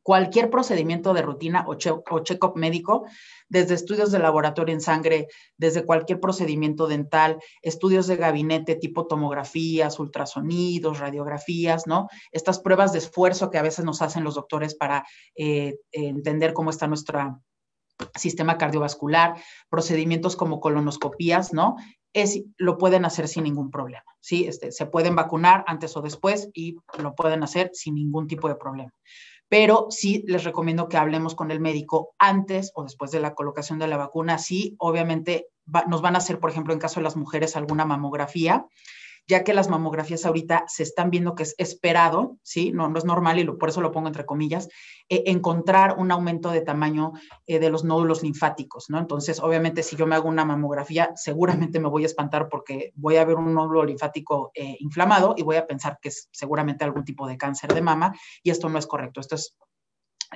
cualquier 0.09 0.49
procedimiento 0.49 1.13
de 1.13 1.21
rutina 1.21 1.67
o, 1.69 1.75
check-up 1.77 2.57
médico, 2.57 3.05
desde 3.51 3.75
estudios 3.75 4.11
de 4.11 4.19
laboratorio 4.19 4.75
en 4.75 4.81
sangre, 4.81 5.29
desde 5.59 5.85
cualquier 5.85 6.19
procedimiento 6.19 6.87
dental, 6.87 7.37
estudios 7.61 8.07
de 8.07 8.17
gabinete 8.17 8.77
tipo 8.77 9.07
tomografías, 9.07 9.99
ultrasonidos, 9.99 10.99
radiografías, 10.99 11.87
¿no? 11.87 12.09
Estas 12.33 12.59
pruebas 12.59 12.95
de 12.95 13.01
esfuerzo 13.01 13.51
que 13.51 13.59
a 13.59 13.63
veces 13.63 13.85
nos 13.85 14.01
hacen 14.01 14.25
los 14.25 14.37
doctores 14.37 14.75
para 14.75 15.05
eh, 15.37 15.77
entender 15.93 16.55
cómo 16.55 16.71
está 16.71 16.87
nuestro 16.87 17.43
sistema 18.15 18.57
cardiovascular, 18.57 19.35
procedimientos 19.69 20.37
como 20.37 20.59
colonoscopías, 20.59 21.53
¿no? 21.53 21.77
Es, 22.15 22.43
lo 22.57 22.79
pueden 22.79 23.05
hacer 23.05 23.29
sin 23.29 23.45
ningún 23.45 23.71
problema, 23.71 24.07
¿sí? 24.21 24.47
Este, 24.47 24.73
se 24.73 24.87
pueden 24.87 25.15
vacunar 25.17 25.65
antes 25.67 25.95
o 25.99 26.01
después 26.01 26.49
y 26.55 26.79
lo 26.97 27.15
pueden 27.15 27.43
hacer 27.43 27.73
sin 27.75 27.97
ningún 27.97 28.27
tipo 28.27 28.49
de 28.49 28.55
problema 28.55 28.95
pero 29.49 29.87
sí 29.91 30.25
les 30.27 30.45
recomiendo 30.45 30.89
que 30.89 30.97
hablemos 30.97 31.35
con 31.35 31.51
el 31.51 31.61
médico 31.61 32.15
antes 32.19 32.73
o 32.75 32.83
después 32.83 33.11
de 33.11 33.21
la 33.21 33.35
colocación 33.35 33.79
de 33.79 33.89
la 33.89 33.97
vacuna. 33.97 34.39
Sí, 34.39 34.77
obviamente 34.79 35.49
nos 35.87 36.03
van 36.03 36.15
a 36.15 36.19
hacer, 36.19 36.39
por 36.39 36.51
ejemplo, 36.51 36.73
en 36.73 36.79
caso 36.79 37.01
de 37.01 37.05
las 37.05 37.17
mujeres, 37.17 37.57
alguna 37.57 37.85
mamografía 37.85 38.67
ya 39.29 39.45
que 39.45 39.53
las 39.53 39.69
mamografías 39.69 40.25
ahorita 40.25 40.65
se 40.69 40.83
están 40.83 41.11
viendo 41.11 41.35
que 41.35 41.43
es 41.43 41.55
esperado, 41.59 42.39
¿sí? 42.43 42.73
No, 42.73 42.89
no 42.89 42.99
es 42.99 43.05
normal 43.05 43.39
y 43.39 43.45
por 43.45 43.69
eso 43.69 43.83
lo 43.83 43.93
pongo 43.93 44.09
entre 44.09 44.25
comillas, 44.25 44.69
eh, 45.11 45.25
encontrar 45.27 45.97
un 45.99 46.11
aumento 46.11 46.51
de 46.51 46.63
tamaño 46.63 47.13
eh, 47.47 47.59
de 47.59 47.69
los 47.69 47.85
nódulos 47.85 48.23
linfáticos, 48.23 48.87
¿no? 48.89 48.99
Entonces, 48.99 49.39
obviamente, 49.41 49.83
si 49.83 49.97
yo 49.97 50.07
me 50.07 50.15
hago 50.15 50.29
una 50.29 50.47
mamografía, 50.47 51.13
seguramente 51.15 51.79
me 51.79 51.89
voy 51.89 52.05
a 52.05 52.07
espantar 52.07 52.49
porque 52.49 52.93
voy 52.95 53.17
a 53.17 53.25
ver 53.27 53.37
un 53.37 53.53
nódulo 53.53 53.85
linfático 53.85 54.51
eh, 54.55 54.77
inflamado 54.81 55.35
y 55.37 55.43
voy 55.43 55.57
a 55.57 55.67
pensar 55.67 55.99
que 56.01 56.09
es 56.09 56.29
seguramente 56.33 56.85
algún 56.85 57.05
tipo 57.05 57.27
de 57.29 57.37
cáncer 57.37 57.75
de 57.75 57.83
mama 57.83 58.15
y 58.43 58.51
esto 58.51 58.71
no 58.71 58.79
es 58.79 58.87
correcto. 58.87 59.21
Esto 59.21 59.35
es 59.35 59.55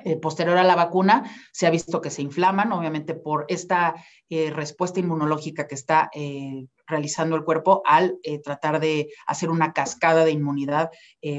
eh, 0.04 0.16
posterior 0.16 0.56
a 0.56 0.64
la 0.64 0.74
vacuna, 0.74 1.30
se 1.52 1.66
ha 1.66 1.70
visto 1.70 2.00
que 2.00 2.08
se 2.08 2.22
inflaman, 2.22 2.72
obviamente 2.72 3.14
por 3.14 3.44
esta 3.48 3.94
eh, 4.30 4.50
respuesta 4.50 5.00
inmunológica 5.00 5.68
que 5.68 5.74
está 5.74 6.08
eh, 6.14 6.66
realizando 6.86 7.36
el 7.36 7.44
cuerpo 7.44 7.82
al 7.84 8.18
tratar 8.42 8.80
de 8.80 9.10
hacer 9.26 9.50
una 9.50 9.72
cascada 9.72 10.24
de 10.24 10.32
inmunidad 10.32 10.90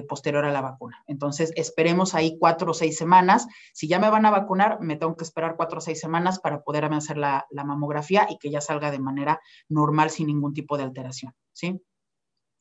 posterior 0.08 0.46
a 0.46 0.52
la 0.52 0.62
vacuna. 0.62 1.04
Entonces, 1.06 1.52
esperemos 1.56 2.16
ahí 2.16 2.38
cuatro 2.40 2.72
o 2.72 2.74
seis 2.74 2.98
semanas. 2.98 3.46
Si 3.74 3.88
ya 3.88 4.00
me 4.00 4.10
van 4.10 4.26
a 4.26 4.32
vacunar, 4.32 4.80
me 4.80 4.96
tengo 4.96 5.16
que 5.16 5.26
esperar 5.26 5.56
cuatro 5.56 5.78
o 5.78 5.82
seis 5.82 6.00
semanas 6.00 6.40
para 6.40 6.64
poder 6.64 6.86
hacer 6.86 7.18
la, 7.18 7.46
la 7.52 7.64
mamografía 7.64 8.26
y 8.30 8.38
que 8.40 8.50
ya 8.50 8.62
salga 8.62 8.90
de 8.90 9.00
manera 9.00 9.42
normal 9.70 10.10
sin 10.10 10.28
ningún 10.28 10.54
tipo 10.54 10.78
de 10.78 10.84
alteración. 10.84 11.36
¿sí? 11.52 11.82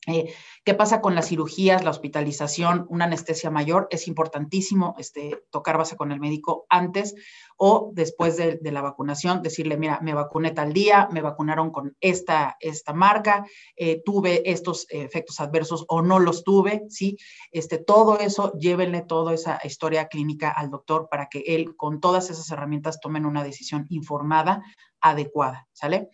Eh, 0.07 0.33
¿Qué 0.65 0.73
pasa 0.73 0.99
con 1.01 1.15
las 1.15 1.29
cirugías, 1.29 1.83
la 1.83 1.89
hospitalización, 1.89 2.85
una 2.89 3.05
anestesia 3.05 3.49
mayor? 3.49 3.87
Es 3.89 4.07
importantísimo 4.07 4.95
este, 4.97 5.43
tocar 5.49 5.77
base 5.77 5.95
con 5.95 6.11
el 6.11 6.19
médico 6.19 6.65
antes 6.69 7.15
o 7.57 7.91
después 7.93 8.35
de, 8.35 8.59
la 8.63 8.81
vacunación, 8.81 9.41
decirle, 9.41 9.77
mira, 9.77 9.99
me 10.01 10.13
vacuné 10.13 10.51
tal 10.51 10.73
día, 10.73 11.07
me 11.11 11.21
vacunaron 11.21 11.71
con 11.71 11.95
esta, 12.01 12.57
esta 12.59 12.93
marca, 12.93 13.45
eh, 13.75 14.01
tuve 14.03 14.49
estos 14.49 14.87
efectos 14.89 15.39
adversos 15.39 15.85
o 15.87 16.01
no 16.01 16.19
los 16.19 16.43
tuve, 16.43 16.83
¿sí? 16.89 17.17
Este, 17.51 17.77
todo 17.77 18.19
eso, 18.19 18.51
llévenle 18.57 19.01
toda 19.01 19.33
esa 19.33 19.59
historia 19.63 20.07
clínica 20.07 20.49
al 20.49 20.69
doctor 20.69 21.07
para 21.09 21.27
que 21.27 21.43
él, 21.47 21.75
con 21.77 22.01
todas 22.01 22.29
esas 22.29 22.49
herramientas, 22.51 22.99
tomen 22.99 23.25
una 23.25 23.43
decisión 23.43 23.85
informada, 23.89 24.63
adecuada, 24.99 25.67
¿sale? 25.73 26.09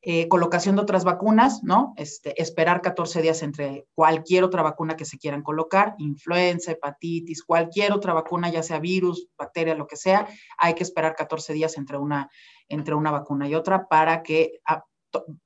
Eh, 0.00 0.28
colocación 0.28 0.76
de 0.76 0.82
otras 0.82 1.02
vacunas, 1.02 1.64
¿no? 1.64 1.92
Este, 1.96 2.40
esperar 2.40 2.82
14 2.82 3.20
días 3.20 3.42
entre 3.42 3.88
cualquier 3.96 4.44
otra 4.44 4.62
vacuna 4.62 4.96
que 4.96 5.04
se 5.04 5.18
quieran 5.18 5.42
colocar, 5.42 5.96
influenza, 5.98 6.70
hepatitis, 6.70 7.42
cualquier 7.42 7.92
otra 7.92 8.12
vacuna, 8.12 8.48
ya 8.48 8.62
sea 8.62 8.78
virus, 8.78 9.26
bacteria, 9.36 9.74
lo 9.74 9.88
que 9.88 9.96
sea, 9.96 10.28
hay 10.56 10.74
que 10.74 10.84
esperar 10.84 11.16
14 11.16 11.52
días 11.52 11.76
entre 11.76 11.98
una, 11.98 12.30
entre 12.68 12.94
una 12.94 13.10
vacuna 13.10 13.48
y 13.48 13.56
otra 13.56 13.88
para 13.88 14.22
que 14.22 14.60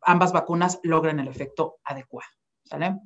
ambas 0.02 0.32
vacunas 0.32 0.80
logren 0.82 1.18
el 1.18 1.28
efecto 1.28 1.78
adecuado, 1.82 2.28
¿sale? 2.64 2.98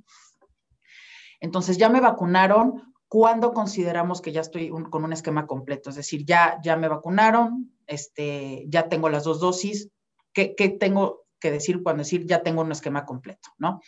Entonces, 1.39 1.79
ya 1.79 1.89
me 1.89 2.01
vacunaron, 2.01 2.93
¿cuándo 3.07 3.53
consideramos 3.53 4.21
que 4.21 4.33
ya 4.33 4.41
estoy 4.41 4.71
con 4.91 5.05
un 5.05 5.13
esquema 5.13 5.47
completo? 5.47 5.91
Es 5.91 5.97
decir, 5.97 6.25
ya, 6.25 6.59
ya 6.65 6.77
me 6.77 6.89
vacunaron, 6.89 7.73
este, 7.87 8.65
ya 8.67 8.89
tengo 8.89 9.09
las 9.09 9.23
dos 9.23 9.39
dosis, 9.39 9.91
¿qué, 10.33 10.57
qué 10.57 10.71
tengo 10.71 11.26
que 11.41 11.51
decir 11.51 11.83
cuando 11.83 12.03
decir 12.03 12.27
ya 12.27 12.43
tengo 12.43 12.63
un 12.63 12.73
esquema 12.73 13.05
completo, 13.05 13.51
¿no? 13.59 13.81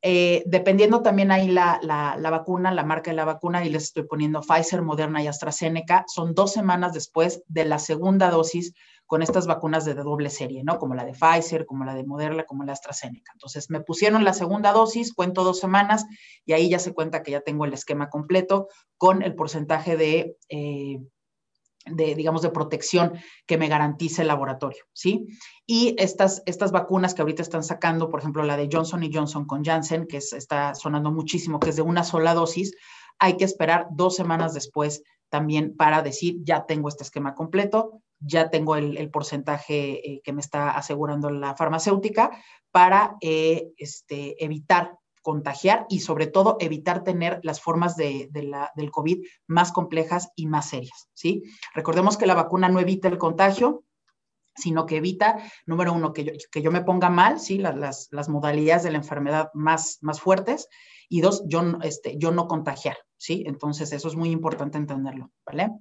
Eh, 0.00 0.44
dependiendo 0.46 1.02
también 1.02 1.32
ahí 1.32 1.48
la, 1.48 1.80
la, 1.82 2.30
vacuna, 2.30 2.70
la 2.70 2.84
marca 2.84 3.10
de 3.10 3.16
la 3.16 3.24
vacuna, 3.24 3.64
y 3.64 3.70
les 3.70 3.84
estoy 3.84 4.04
poniendo 4.04 4.42
Pfizer, 4.42 4.82
Moderna 4.82 5.22
y 5.22 5.26
AstraZeneca, 5.26 6.04
son 6.06 6.34
dos 6.34 6.52
semanas 6.52 6.92
después 6.92 7.42
de 7.48 7.64
la 7.64 7.80
segunda 7.80 8.30
dosis 8.30 8.74
con 9.06 9.22
estas 9.22 9.46
vacunas 9.46 9.84
de 9.84 9.94
doble 9.94 10.30
serie, 10.30 10.62
¿no? 10.62 10.78
Como 10.78 10.94
la 10.94 11.04
de 11.04 11.14
Pfizer, 11.14 11.66
como 11.66 11.84
la 11.84 11.94
de 11.94 12.04
Moderna, 12.04 12.44
como 12.44 12.62
la 12.62 12.66
de 12.66 12.72
AstraZeneca. 12.74 13.32
Entonces, 13.34 13.70
me 13.70 13.80
pusieron 13.80 14.22
la 14.22 14.34
segunda 14.34 14.70
dosis, 14.72 15.14
cuento 15.14 15.42
dos 15.42 15.58
semanas, 15.58 16.06
y 16.44 16.52
ahí 16.52 16.68
ya 16.68 16.78
se 16.78 16.94
cuenta 16.94 17.22
que 17.22 17.32
ya 17.32 17.40
tengo 17.40 17.64
el 17.64 17.72
esquema 17.72 18.08
completo 18.08 18.68
con 18.98 19.22
el 19.22 19.34
porcentaje 19.34 19.96
de... 19.96 20.36
Eh, 20.48 21.00
de, 21.90 22.14
digamos, 22.14 22.42
de 22.42 22.50
protección 22.50 23.14
que 23.46 23.58
me 23.58 23.68
garantice 23.68 24.22
el 24.22 24.28
laboratorio, 24.28 24.84
¿sí? 24.92 25.26
Y 25.66 25.94
estas, 25.98 26.42
estas 26.46 26.72
vacunas 26.72 27.14
que 27.14 27.22
ahorita 27.22 27.42
están 27.42 27.62
sacando, 27.62 28.08
por 28.08 28.20
ejemplo, 28.20 28.42
la 28.42 28.56
de 28.56 28.68
Johnson 28.70 29.02
y 29.02 29.12
Johnson 29.12 29.46
con 29.46 29.64
Janssen, 29.64 30.06
que 30.06 30.18
está 30.18 30.74
sonando 30.74 31.10
muchísimo, 31.10 31.60
que 31.60 31.70
es 31.70 31.76
de 31.76 31.82
una 31.82 32.04
sola 32.04 32.34
dosis, 32.34 32.74
hay 33.18 33.36
que 33.36 33.44
esperar 33.44 33.88
dos 33.90 34.16
semanas 34.16 34.54
después 34.54 35.02
también 35.28 35.76
para 35.76 36.02
decir, 36.02 36.36
ya 36.42 36.64
tengo 36.66 36.88
este 36.88 37.02
esquema 37.02 37.34
completo, 37.34 38.00
ya 38.20 38.50
tengo 38.50 38.76
el, 38.76 39.10
porcentaje 39.10 40.08
eh, 40.08 40.20
que 40.24 40.32
me 40.32 40.40
está 40.40 40.70
asegurando 40.70 41.30
la 41.30 41.54
farmacéutica 41.54 42.30
para 42.70 43.16
eh, 43.20 43.68
este, 43.76 44.42
evitar 44.42 44.97
contagiar 45.28 45.84
y 45.90 46.00
sobre 46.00 46.26
todo 46.26 46.56
evitar 46.58 47.04
tener 47.04 47.38
las 47.42 47.60
formas 47.60 47.96
de, 47.96 48.30
del 48.32 48.90
COVID 48.90 49.26
más 49.46 49.72
complejas 49.72 50.30
y 50.34 50.46
más 50.46 50.70
serias, 50.70 51.10
¿sí? 51.12 51.42
Recordemos 51.74 52.16
que 52.16 52.24
la 52.24 52.32
vacuna 52.32 52.70
no 52.70 52.80
evita 52.80 53.08
el 53.08 53.18
contagio, 53.18 53.84
sino 54.56 54.86
que 54.86 54.96
evita, 54.96 55.36
número 55.66 55.92
uno, 55.92 56.14
que 56.14 56.24
yo, 56.24 56.32
que 56.50 56.62
yo 56.62 56.70
me 56.70 56.80
ponga 56.80 57.10
mal, 57.10 57.40
¿sí? 57.40 57.58
Las, 57.58 58.08
las, 58.10 58.28
modalidades 58.30 58.84
de 58.84 58.90
la 58.90 58.96
enfermedad 58.96 59.50
más, 59.52 59.98
más 60.00 60.18
fuertes, 60.18 60.66
y 61.10 61.20
dos, 61.20 61.42
yo, 61.46 61.60
este, 61.82 62.16
yo 62.16 62.30
no 62.30 62.48
contagiar, 62.48 62.96
¿sí? 63.18 63.44
Entonces, 63.46 63.92
eso 63.92 64.08
es 64.08 64.16
muy 64.16 64.30
importante 64.30 64.78
entenderlo, 64.78 65.30
¿vale? 65.44 65.72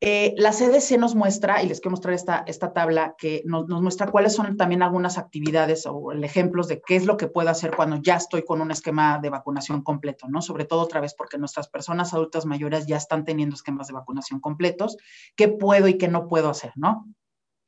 Eh, 0.00 0.32
la 0.36 0.52
CDC 0.52 0.96
nos 0.96 1.16
muestra, 1.16 1.60
y 1.62 1.68
les 1.68 1.80
quiero 1.80 1.90
mostrar 1.90 2.14
esta, 2.14 2.44
esta 2.46 2.72
tabla, 2.72 3.16
que 3.18 3.42
nos, 3.44 3.66
muestra 3.66 4.10
cuáles 4.10 4.32
son 4.32 4.56
también 4.56 4.82
algunas 4.82 5.18
actividades 5.18 5.86
o 5.86 6.12
ejemplos 6.12 6.68
de 6.68 6.80
qué 6.80 6.94
es 6.94 7.04
lo 7.04 7.16
que 7.16 7.26
puedo 7.26 7.50
hacer 7.50 7.74
cuando 7.74 7.96
ya 7.96 8.14
estoy 8.14 8.44
con 8.44 8.60
un 8.60 8.70
esquema 8.70 9.18
de 9.18 9.30
vacunación 9.30 9.82
completo, 9.82 10.28
¿no? 10.28 10.40
Sobre 10.40 10.66
todo 10.66 10.82
otra 10.82 11.00
vez 11.00 11.14
porque 11.14 11.36
nuestras 11.36 11.68
personas 11.68 12.14
adultas 12.14 12.46
mayores 12.46 12.86
ya 12.86 12.96
están 12.96 13.24
teniendo 13.24 13.56
esquemas 13.56 13.88
de 13.88 13.94
vacunación 13.94 14.38
completos, 14.38 14.96
qué 15.34 15.48
puedo 15.48 15.88
y 15.88 15.98
qué 15.98 16.06
no 16.06 16.28
puedo 16.28 16.48
hacer, 16.48 16.72
¿no? 16.76 17.06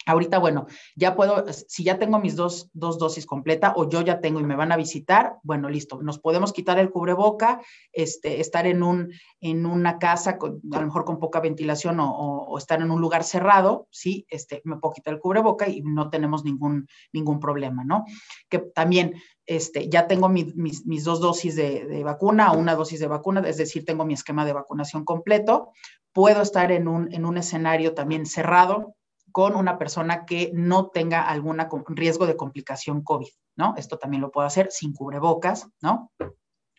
Ahorita, 0.07 0.39
bueno, 0.39 0.67
ya 0.97 1.15
puedo, 1.15 1.45
si 1.53 1.85
ya 1.85 1.99
tengo 1.99 2.19
mis 2.19 2.35
dos, 2.35 2.71
dos 2.73 2.99
dosis 2.99 3.27
completa 3.27 3.75
o 3.77 3.89
yo 3.89 4.01
ya 4.01 4.21
tengo 4.21 4.41
y 4.41 4.45
me 4.45 4.57
van 4.57 4.73
a 4.73 4.77
visitar, 4.77 5.37
bueno, 5.43 5.69
listo, 5.69 6.03
nos 6.03 6.19
podemos 6.19 6.55
quitar 6.55 6.79
el 6.79 6.91
cubreboca, 6.91 7.61
este, 7.93 8.41
estar 8.41 8.67
en, 8.67 8.83
un, 8.83 9.13
en 9.41 9.67
una 9.67 9.99
casa, 9.99 10.39
a 10.41 10.79
lo 10.81 10.87
mejor 10.87 11.05
con 11.05 11.19
poca 11.19 11.41
ventilación 11.41 11.99
o, 12.01 12.57
estar 12.57 12.81
en 12.81 12.91
un 12.91 13.01
lugar 13.01 13.25
cerrado, 13.25 13.89
sí, 13.91 14.27
este, 14.31 14.63
me 14.65 14.77
puedo 14.77 14.95
quitar 14.95 15.15
el 15.15 15.21
cubreboca 15.21 15.69
y 15.69 15.83
no 15.83 16.09
tenemos 16.09 16.45
ningún, 16.45 16.87
ningún 17.13 17.39
problema, 17.39 17.85
¿no? 17.85 18.05
Que 18.49 18.59
también 18.59 19.15
este, 19.45 19.89
ya 19.91 20.07
tengo 20.07 20.31
mis, 20.31 20.57
mis, 20.57 21.05
dos 21.05 21.21
dosis 21.21 21.57
de, 21.57 21.85
de, 21.87 22.05
vacuna 22.05 22.53
o 22.53 22.59
una 22.59 22.75
dosis 22.75 23.01
de 23.01 23.07
vacuna, 23.07 23.43
es 23.47 23.59
decir, 23.59 23.85
tengo 23.85 24.07
mi 24.07 24.15
esquema 24.15 24.47
de 24.47 24.55
vacunación 24.55 25.05
completo, 25.05 25.73
puedo 26.13 26.41
estar 26.41 26.73
en 26.73 26.89
un, 26.89 27.13
en 27.13 27.25
un 27.27 27.37
escenario 27.37 27.95
también 27.95 28.27
cerrado, 28.27 28.95
con 29.33 29.57
una 29.57 29.79
persona 29.79 30.25
que 30.27 30.51
no 30.55 30.89
tenga 30.89 31.23
algún 31.23 31.59
riesgo 31.89 32.27
de 32.27 32.37
complicación 32.37 33.03
COVID, 33.03 33.29
¿no? 33.57 33.75
Esto 33.77 33.99
también 33.99 34.21
lo 34.21 34.31
puedo 34.31 34.47
hacer 34.47 34.71
sin 34.71 34.93
cubrebocas, 34.93 35.69
¿no? 35.81 36.11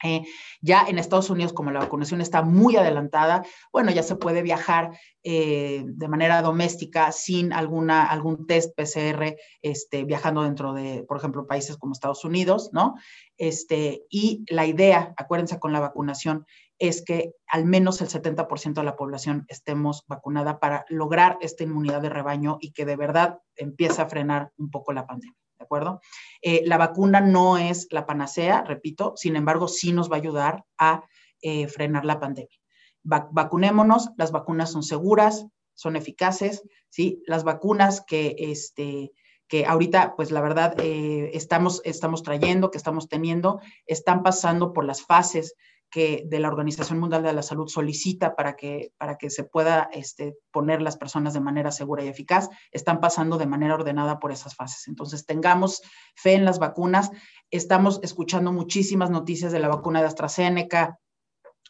Eh, 0.03 0.23
ya 0.61 0.85
en 0.87 0.97
Estados 0.97 1.29
Unidos, 1.29 1.53
como 1.53 1.71
la 1.71 1.79
vacunación 1.79 2.21
está 2.21 2.41
muy 2.41 2.75
adelantada, 2.75 3.45
bueno, 3.71 3.91
ya 3.91 4.03
se 4.03 4.15
puede 4.15 4.41
viajar 4.41 4.97
eh, 5.23 5.83
de 5.85 6.07
manera 6.07 6.41
doméstica 6.41 7.11
sin 7.11 7.53
alguna, 7.53 8.05
algún 8.05 8.47
test 8.47 8.75
PCR, 8.75 9.35
este, 9.61 10.03
viajando 10.03 10.43
dentro 10.43 10.73
de, 10.73 11.03
por 11.07 11.17
ejemplo, 11.17 11.45
países 11.45 11.77
como 11.77 11.93
Estados 11.93 12.25
Unidos, 12.25 12.71
¿no? 12.73 12.95
Este, 13.37 14.05
y 14.09 14.43
la 14.49 14.65
idea, 14.65 15.13
acuérdense 15.17 15.59
con 15.59 15.73
la 15.73 15.79
vacunación, 15.79 16.45
es 16.81 17.03
que 17.03 17.35
al 17.47 17.65
menos 17.65 18.01
el 18.01 18.09
70% 18.09 18.73
de 18.73 18.83
la 18.83 18.95
población 18.95 19.45
estemos 19.49 20.03
vacunada 20.07 20.59
para 20.59 20.83
lograr 20.89 21.37
esta 21.39 21.63
inmunidad 21.63 22.01
de 22.01 22.09
rebaño 22.09 22.57
y 22.59 22.71
que 22.71 22.85
de 22.85 22.95
verdad 22.95 23.39
empiece 23.55 24.01
a 24.01 24.09
frenar 24.09 24.51
un 24.57 24.71
poco 24.71 24.91
la 24.91 25.05
pandemia. 25.05 25.37
¿De 25.59 25.63
acuerdo? 25.63 26.01
Eh, 26.41 26.63
la 26.65 26.79
vacuna 26.79 27.21
no 27.21 27.59
es 27.59 27.87
la 27.91 28.07
panacea, 28.07 28.63
repito, 28.63 29.13
sin 29.15 29.35
embargo, 29.35 29.67
sí 29.67 29.93
nos 29.93 30.09
va 30.09 30.15
a 30.15 30.19
ayudar 30.19 30.65
a 30.79 31.03
eh, 31.43 31.67
frenar 31.67 32.03
la 32.03 32.19
pandemia. 32.19 32.57
vacunémonos, 33.03 34.09
las 34.17 34.31
vacunas 34.31 34.71
son 34.71 34.81
seguras, 34.81 35.45
son 35.75 35.95
eficaces, 35.95 36.63
¿sí? 36.89 37.21
Las 37.27 37.43
vacunas 37.43 38.01
que, 38.01 38.35
este, 38.39 39.11
que 39.47 39.67
ahorita, 39.67 40.15
pues 40.15 40.31
la 40.31 40.41
verdad, 40.41 40.73
eh, 40.79 41.29
estamos, 41.35 41.83
estamos 41.85 42.23
trayendo, 42.23 42.71
que 42.71 42.79
estamos 42.79 43.07
teniendo, 43.07 43.61
están 43.85 44.23
pasando 44.23 44.73
por 44.73 44.83
las 44.83 45.03
fases 45.03 45.55
que 45.91 46.23
de 46.25 46.39
la 46.39 46.47
Organización 46.47 46.99
Mundial 46.99 47.21
de 47.21 47.33
la 47.33 47.43
Salud 47.43 47.67
solicita 47.67 48.35
para 48.35 48.55
que, 48.55 48.93
para 48.97 49.17
que 49.17 49.29
se 49.29 49.43
pueda 49.43 49.89
este, 49.91 50.35
poner 50.51 50.81
las 50.81 50.97
personas 50.97 51.33
de 51.33 51.41
manera 51.41 51.71
segura 51.71 52.03
y 52.03 52.07
eficaz, 52.07 52.49
están 52.71 53.01
pasando 53.01 53.37
de 53.37 53.45
manera 53.45 53.75
ordenada 53.75 54.17
por 54.17 54.31
esas 54.31 54.55
fases. 54.55 54.87
Entonces, 54.87 55.25
tengamos 55.25 55.81
fe 56.15 56.33
en 56.33 56.45
las 56.45 56.59
vacunas. 56.59 57.11
Estamos 57.51 57.99
escuchando 58.03 58.53
muchísimas 58.53 59.09
noticias 59.09 59.51
de 59.51 59.59
la 59.59 59.67
vacuna 59.67 59.99
de 59.99 60.07
AstraZeneca, 60.07 60.97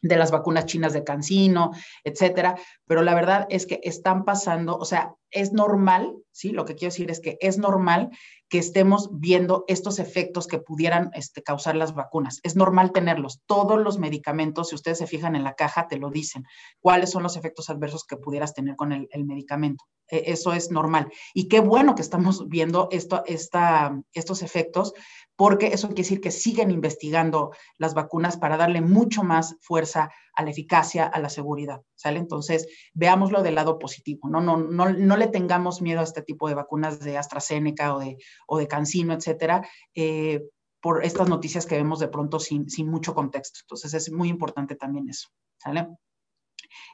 de 0.02 0.18
las 0.18 0.32
vacunas 0.32 0.66
chinas 0.66 0.94
de 0.94 1.04
Cancino, 1.04 1.72
etcétera, 2.04 2.56
pero 2.86 3.02
la 3.04 3.14
verdad 3.14 3.46
es 3.50 3.66
que 3.66 3.80
están 3.84 4.26
pasando, 4.26 4.78
o 4.78 4.86
sea, 4.86 5.16
es 5.30 5.54
normal, 5.54 6.16
¿sí? 6.32 6.52
Lo 6.52 6.66
que 6.66 6.76
quiero 6.76 6.92
decir 6.92 7.12
es 7.12 7.20
que 7.20 7.38
es 7.42 7.58
normal 7.58 8.10
que 8.52 8.58
estemos 8.58 9.10
viendo 9.14 9.64
estos 9.70 9.98
efectos 9.98 10.46
que 10.46 10.60
pudieran 10.60 11.10
este, 11.14 11.42
causar 11.42 11.76
las 11.78 11.94
vacunas. 11.94 12.42
Es 12.44 12.58
normal 12.58 12.92
tenerlos. 12.92 13.42
Todos 13.46 13.80
los 13.80 13.98
medicamentos, 13.98 14.70
si 14.70 14.76
ustedes 14.76 14.98
se 14.98 15.08
fijan 15.08 15.38
en 15.38 15.46
la 15.46 15.54
caja, 15.54 15.88
te 15.88 15.98
lo 15.98 16.10
dicen. 16.10 16.44
¿Cuáles 16.82 17.12
son 17.12 17.24
los 17.24 17.38
efectos 17.38 17.70
adversos 17.70 18.04
que 18.06 18.18
pudieras 18.18 18.54
tener 18.54 18.76
con 18.76 18.92
el, 18.92 19.08
medicamento? 19.26 19.86
E, 20.10 20.24
eso 20.28 20.52
es 20.52 20.70
normal. 20.70 21.10
Y 21.34 21.48
qué 21.48 21.62
bueno 21.62 21.96
que 21.96 22.02
estamos 22.02 22.50
viendo 22.50 22.90
estos 22.92 24.42
efectos, 24.42 24.94
porque 25.38 25.68
eso 25.68 25.88
quiere 25.88 26.04
decir 26.04 26.20
que 26.20 26.32
siguen 26.32 26.72
investigando 26.72 27.52
las 27.78 27.94
vacunas 27.94 28.36
para 28.36 28.58
darle 28.58 28.82
mucho 28.82 29.24
más 29.24 29.56
fuerza 29.62 30.12
a 30.34 30.44
la 30.44 30.52
eficacia, 30.52 31.06
a 31.06 31.20
la 31.20 31.30
seguridad, 31.30 31.82
¿sale? 31.96 32.20
Entonces, 32.20 32.68
veámoslo 32.94 33.44
del 33.44 33.56
lado 33.56 33.80
positivo, 33.80 34.30
¿no? 34.30 34.42
No, 34.42 34.58
no, 34.58 34.90
no 34.90 35.18
le 35.18 35.28
tengamos 35.28 35.82
miedo 35.82 36.00
a 36.00 36.04
este 36.04 36.22
tipo 36.22 36.48
de 36.48 36.56
vacunas 36.56 37.00
de 37.00 37.18
AstraZeneca 37.18 37.96
o 37.96 38.00
de, 38.00 38.18
o 38.48 38.58
de 38.58 38.68
CanSino, 38.68 39.14
etcétera, 39.14 39.68
eh, 39.94 40.44
por 40.82 41.06
estas 41.06 41.30
noticias 41.30 41.66
que 41.66 41.76
vemos 41.76 42.00
de 42.00 42.08
pronto 42.08 42.40
sin, 42.40 42.70
sin 42.70 42.90
mucho 42.90 43.14
contexto. 43.14 43.60
Entonces, 43.64 43.94
es 43.94 44.12
muy 44.12 44.30
importante 44.30 44.76
también 44.76 45.10
eso, 45.10 45.30
¿sale? 45.58 45.88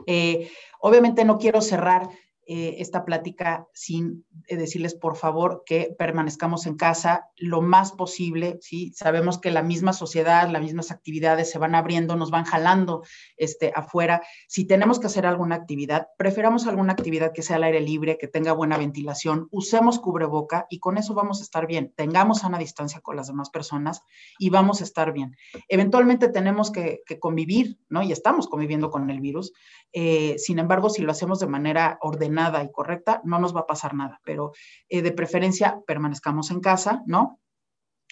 Eh, 0.05 0.49
obviamente 0.79 1.25
no 1.25 1.37
quiero 1.37 1.61
cerrar 1.61 2.09
eh, 2.49 2.75
esta 2.79 3.03
plática 3.03 3.67
sin 3.73 4.25
eh, 4.47 4.55
decirles, 4.55 4.95
por 4.95 5.17
favor, 5.17 5.63
que 5.65 5.93
permanezcamos 5.99 6.65
en 6.65 6.77
casa 6.77 7.25
lo 7.35 7.61
más 7.61 7.91
posible, 7.91 8.57
¿sí? 8.61 8.93
Sabemos 8.95 9.37
que 9.37 9.51
la 9.51 9.63
misma 9.63 9.91
sociedad, 9.91 10.49
las 10.49 10.61
mismas 10.61 10.89
actividades 10.89 11.51
se 11.51 11.59
van 11.59 11.75
abriendo, 11.75 12.15
nos 12.15 12.31
van 12.31 12.45
jalando 12.45 13.03
este, 13.35 13.73
afuera. 13.75 14.21
Si 14.47 14.63
tenemos 14.63 14.97
que 14.97 15.07
hacer 15.07 15.25
alguna 15.25 15.55
actividad, 15.55 16.07
preferamos 16.17 16.67
alguna 16.67 16.93
actividad 16.93 17.33
que 17.33 17.41
sea 17.41 17.57
al 17.57 17.65
aire 17.65 17.81
libre, 17.81 18.17
que 18.17 18.29
tenga 18.29 18.53
buena 18.53 18.77
ventilación, 18.77 19.49
usemos 19.51 19.99
cubreboca 19.99 20.67
y 20.69 20.79
con 20.79 20.97
eso 20.97 21.13
vamos 21.13 21.41
a 21.41 21.43
estar 21.43 21.67
bien. 21.67 21.91
Tengamos 21.97 22.39
sana 22.39 22.57
distancia 22.59 23.01
con 23.01 23.17
las 23.17 23.27
demás 23.27 23.49
personas 23.49 24.03
y 24.39 24.51
vamos 24.51 24.79
a 24.79 24.85
estar 24.85 25.11
bien. 25.11 25.35
Eventualmente 25.67 26.29
tenemos 26.29 26.71
que, 26.71 27.01
convivir, 27.19 27.77
¿no? 27.89 28.03
Y 28.03 28.13
estamos 28.13 28.47
conviviendo 28.47 28.89
con 28.89 29.09
el 29.09 29.19
virus. 29.19 29.51
Eh, 29.91 30.35
sin 30.37 30.59
embargo, 30.59 30.89
si 30.89 31.01
lo 31.01 31.11
hacemos 31.11 31.39
de 31.41 31.47
manera 31.47 31.97
ordenada, 32.01 32.36
nada 32.37 32.63
y 32.63 32.71
correcta, 32.71 33.21
no 33.23 33.39
nos 33.39 33.55
va 33.55 33.61
a 33.61 33.67
pasar 33.67 33.93
nada, 33.93 34.21
pero 34.23 34.53
eh, 34.87 35.01
de 35.01 35.11
preferencia 35.11 35.81
permanezcamos 35.85 36.51
en 36.51 36.61
casa, 36.61 37.03
¿no? 37.05 37.39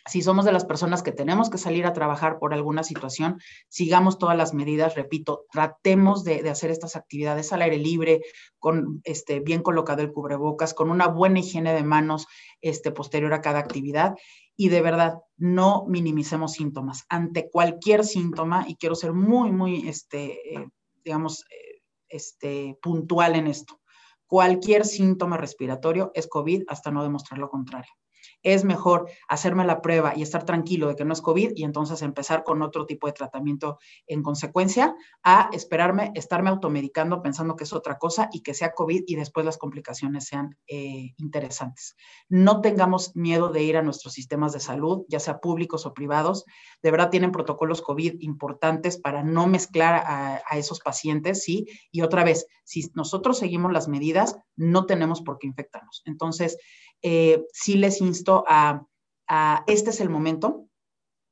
Si 0.08 0.22
somos 0.22 0.46
de 0.46 0.52
las 0.52 0.66
personas 0.66 1.02
que 1.02 1.12
tenemos 1.12 1.50
que 1.50 1.58
salir 1.58 1.88
a 1.88 1.94
trabajar 1.94 2.38
por 2.38 2.54
alguna 2.54 2.84
situación, 2.84 3.40
sigamos 3.70 4.20
todas 4.20 4.38
las 4.38 4.54
medidas, 4.54 4.94
repito, 4.94 5.46
tratemos 5.52 6.24
de, 6.24 6.48
hacer 6.48 6.70
estas 6.70 6.96
actividades 6.96 7.52
al 7.52 7.64
aire 7.64 7.80
libre, 7.80 8.22
con 8.60 9.02
este, 9.04 9.40
bien 9.40 9.64
colocado 9.64 10.04
el 10.04 10.12
cubrebocas, 10.12 10.76
con 10.76 10.92
una 10.92 11.08
buena 11.08 11.40
higiene 11.40 11.74
de 11.74 11.84
manos 11.84 12.28
este, 12.62 12.92
posterior 12.92 13.34
a 13.34 13.42
cada 13.42 13.58
actividad 13.58 14.14
y 14.56 14.70
de 14.70 14.82
verdad 14.82 15.16
no 15.38 15.86
minimicemos 15.88 16.54
síntomas. 16.54 17.06
Ante 17.10 17.50
cualquier 17.50 18.06
síntoma, 18.06 18.66
y 18.68 18.76
quiero 18.76 18.94
ser 18.94 19.12
muy, 19.12 19.52
muy, 19.52 19.90
este, 19.90 20.56
eh, 20.56 20.68
digamos, 21.04 21.46
eh, 21.50 21.82
este, 22.10 22.78
puntual 22.80 23.36
en 23.36 23.48
esto, 23.48 23.80
Cualquier 24.28 24.86
síntoma 24.86 25.38
respiratorio 25.38 26.12
es 26.14 26.28
COVID 26.28 26.64
hasta 26.68 26.92
no 26.92 27.04
demostrar 27.04 27.40
lo 27.40 27.50
contrario 27.50 27.92
es 28.46 28.64
mejor 28.64 29.10
hacerme 29.28 29.66
la 29.66 29.82
prueba 29.82 30.14
y 30.16 30.22
estar 30.22 30.46
tranquilo 30.46 30.88
de 30.88 30.96
que 30.96 31.04
no 31.04 31.14
es 31.14 31.22
COVID 31.22 31.54
y 31.56 31.64
entonces 31.64 32.04
empezar 32.04 32.44
con 32.44 32.62
otro 32.62 32.86
tipo 32.86 33.08
de 33.08 33.14
tratamiento 33.14 33.80
en 34.06 34.22
consecuencia, 34.22 34.96
a 35.24 35.50
esperarme, 35.52 36.12
estarme 36.14 36.52
automedicando 36.52 37.24
pensando 37.24 37.56
que 37.56 37.64
es 37.64 37.74
otra 37.74 37.98
cosa 37.98 38.30
y 38.32 38.42
que 38.42 38.54
sea 38.54 38.74
COVID 38.74 39.04
y 39.08 39.16
después 39.16 39.46
las 39.48 39.58
complicaciones 39.58 40.28
sean 40.28 40.58
eh, 40.68 41.16
interesantes. 41.18 41.96
No 42.30 42.62
tengamos 42.62 43.16
miedo 43.16 43.50
de 43.50 43.64
ir 43.64 43.78
a 43.78 43.82
nuestros 43.82 44.14
sistemas 44.14 44.54
de 44.54 44.60
salud, 44.60 45.06
ya 45.10 45.20
sea 45.20 45.40
públicos 45.40 45.88
o 45.88 45.96
privados. 45.96 46.46
De 46.84 46.92
verdad 46.92 47.10
tienen 47.10 47.32
protocolos 47.32 47.82
COVID 47.82 48.18
importantes 48.20 48.98
para 48.98 49.24
no 49.24 49.48
mezclar 49.48 49.96
a, 50.06 50.42
a 50.48 50.58
esos 50.58 50.82
pacientes, 50.82 51.44
¿sí? 51.44 51.66
Y 51.92 52.02
otra 52.02 52.24
vez, 52.24 52.46
si 52.64 52.92
nosotros 52.94 53.40
seguimos 53.40 53.74
las 53.74 53.88
medidas, 53.88 54.38
no 54.56 54.86
tenemos 54.86 55.22
por 55.22 55.40
qué 55.40 55.48
infectarnos. 55.48 56.04
Entonces, 56.06 56.58
eh, 57.02 57.46
sí 57.52 57.76
les 57.76 58.02
insto 58.02 58.44
a, 58.48 58.86
este 59.68 59.90
es 59.90 60.02
el 60.02 60.10
momento, 60.10 60.66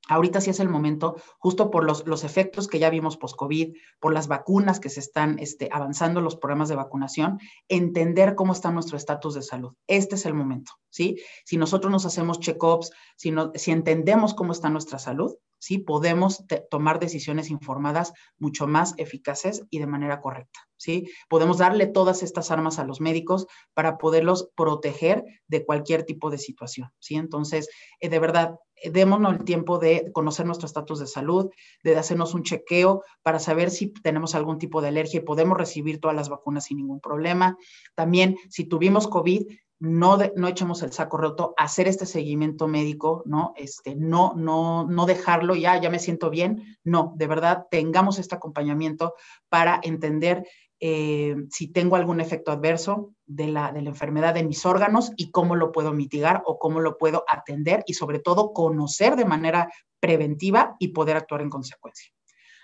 Ahorita 0.10 0.42
sí 0.42 0.50
es 0.50 0.60
el 0.60 0.68
momento, 0.68 1.16
justo 1.40 1.72
por 1.72 1.86
los, 1.86 2.06
los 2.06 2.26
efectos 2.26 2.68
que 2.68 2.78
ya 2.78 2.90
vimos 2.90 3.16
post-COVID, 3.16 3.74
por 4.02 4.14
las 4.14 4.28
vacunas 4.28 4.82
que 4.82 4.90
se 4.90 5.00
están 5.00 5.40
este, 5.40 5.70
avanzando, 5.72 6.20
los 6.20 6.36
programas 6.36 6.68
de 6.68 6.76
vacunación, 6.76 7.40
entender 7.70 8.36
cómo 8.36 8.52
está 8.52 8.70
nuestro 8.70 8.98
estatus 8.98 9.34
de 9.34 9.42
salud. 9.42 9.76
Este 9.88 10.16
es 10.16 10.26
el 10.26 10.34
momento, 10.34 10.74
¿sí? 10.90 11.22
Si 11.46 11.56
nosotros 11.56 11.90
nos 11.90 12.06
hacemos 12.06 12.42
check-ups, 12.42 12.92
si, 13.16 13.34
si 13.56 13.72
entendemos 13.72 14.34
cómo 14.34 14.52
está 14.52 14.70
nuestra 14.70 15.00
salud, 15.00 15.38
¿sí? 15.64 15.78
Podemos 15.78 16.44
tomar 16.70 17.00
decisiones 17.00 17.50
informadas 17.50 18.12
mucho 18.38 18.68
más 18.68 18.96
eficaces 18.98 19.64
y 19.70 19.80
de 19.80 19.88
manera 19.88 20.20
correcta, 20.20 20.60
¿sí? 20.76 21.10
Podemos 21.30 21.60
darle 21.60 21.88
todas 21.88 22.22
estas 22.22 22.52
armas 22.52 22.80
a 22.80 22.84
los 22.84 23.00
médicos 23.00 23.48
para 23.74 23.98
poderlos 23.98 24.50
proteger 24.56 25.24
de 25.48 25.66
cualquier 25.66 26.04
tipo 26.04 26.30
de 26.30 26.38
situación, 26.38 26.92
¿sí? 27.00 27.16
Entonces, 27.16 27.70
eh, 28.02 28.10
de 28.10 28.20
verdad, 28.20 28.56
eh, 28.76 28.90
démonos 28.90 29.36
el 29.36 29.46
tiempo 29.46 29.80
de 29.80 30.12
conocer 30.12 30.46
nuestro 30.46 30.66
estatus 30.66 31.00
de 31.00 31.08
salud, 31.08 31.50
de 31.82 31.96
hacernos 31.96 32.34
un 32.34 32.44
chequeo 32.44 33.02
para 33.22 33.40
saber 33.40 33.72
si 33.72 33.88
tenemos 33.88 34.36
algún 34.36 34.58
tipo 34.58 34.82
de 34.82 34.90
alergia 34.90 35.22
y 35.22 35.24
podemos 35.24 35.58
recibir 35.58 36.02
todas 36.02 36.18
las 36.18 36.28
vacunas 36.28 36.66
sin 36.66 36.78
ningún 36.78 37.00
problema. 37.00 37.58
También, 37.96 38.36
si 38.50 38.66
tuvimos 38.66 39.08
COVID, 39.08 39.48
no, 39.80 40.18
no 40.36 40.48
echemos 40.48 40.82
el 40.84 40.94
saco 40.94 41.18
roto, 41.18 41.54
hacer 41.58 41.88
este 41.88 42.06
seguimiento 42.06 42.68
médico, 42.68 43.24
¿no? 43.26 43.54
Este, 43.58 43.96
no, 43.96 44.34
no, 44.36 44.86
no 44.86 45.06
dejarlo, 45.06 45.56
ya, 45.56 45.80
ya 45.80 45.90
me 45.90 46.00
siento 46.00 46.30
bien, 46.30 46.78
no, 46.84 47.14
de 47.18 47.28
verdad, 47.28 47.66
tengamos 47.70 48.20
este 48.20 48.36
acompañamiento 48.36 49.16
para 49.50 49.80
entender 49.84 50.48
eh, 50.80 51.36
si 51.50 51.72
tengo 51.72 51.96
algún 51.96 52.20
efecto 52.20 52.52
adverso 52.52 53.14
de 53.26 53.48
la, 53.48 53.72
de 53.72 53.82
la 53.82 53.90
enfermedad 53.90 54.34
de 54.34 54.44
mis 54.44 54.66
órganos 54.66 55.14
y 55.16 55.32
cómo 55.32 55.56
lo 55.56 55.72
puedo 55.72 55.94
mitigar 55.94 56.44
o 56.46 56.60
cómo 56.60 56.82
lo 56.82 56.98
puedo 56.98 57.24
atender 57.28 57.84
y 57.88 57.94
sobre 57.94 58.20
todo 58.20 58.52
conocer 58.52 59.16
de 59.16 59.26
manera 59.26 59.72
preventiva 60.00 60.76
y 60.80 60.90
poder 60.90 61.16
actuar 61.16 61.42
en 61.42 61.50
consecuencia. 61.50 62.12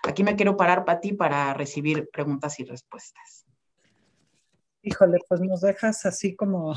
Aquí 0.06 0.22
me 0.22 0.36
quiero 0.36 0.56
parar, 0.56 0.84
Pati, 0.84 1.14
para 1.14 1.54
recibir 1.54 2.08
preguntas 2.12 2.60
y 2.60 2.64
respuestas. 2.64 3.46
Híjole, 4.82 5.18
pues 5.28 5.40
nos 5.40 5.60
dejas 5.60 6.06
así 6.06 6.34
como 6.34 6.74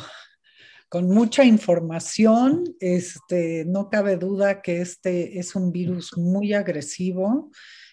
con 0.90 1.10
mucha 1.10 1.44
información. 1.44 2.64
Este, 2.80 3.66
no 3.66 3.90
cabe 3.90 4.18
duda 4.18 4.62
que 4.62 4.82
este 4.82 5.40
es 5.40 5.56
un 5.56 5.72
virus 5.72 6.18
muy 6.18 6.54
agresivo 6.54 7.50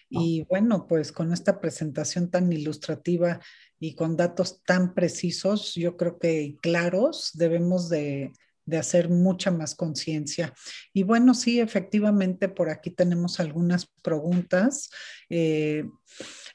y 0.09 0.43
bueno, 0.49 0.87
pues 0.87 1.13
con 1.13 1.31
esta 1.31 1.61
presentación 1.61 2.29
tan 2.29 2.51
ilustrativa 2.51 3.39
y 3.79 3.95
con 3.95 4.17
datos 4.17 4.61
tan 4.65 4.93
precisos, 4.93 5.73
yo 5.73 5.95
creo 5.95 6.19
que 6.19 6.57
claros, 6.61 7.31
debemos 7.33 7.87
de, 7.87 8.33
hacer 8.77 9.09
mucha 9.09 9.51
más 9.51 9.75
conciencia. 9.75 10.53
Y 10.93 11.03
bueno, 11.03 11.33
sí, 11.33 11.59
efectivamente, 11.59 12.49
por 12.49 12.69
aquí 12.69 12.91
tenemos 12.91 13.39
algunas 13.39 13.87
preguntas. 14.03 14.89
Eh, 15.29 15.85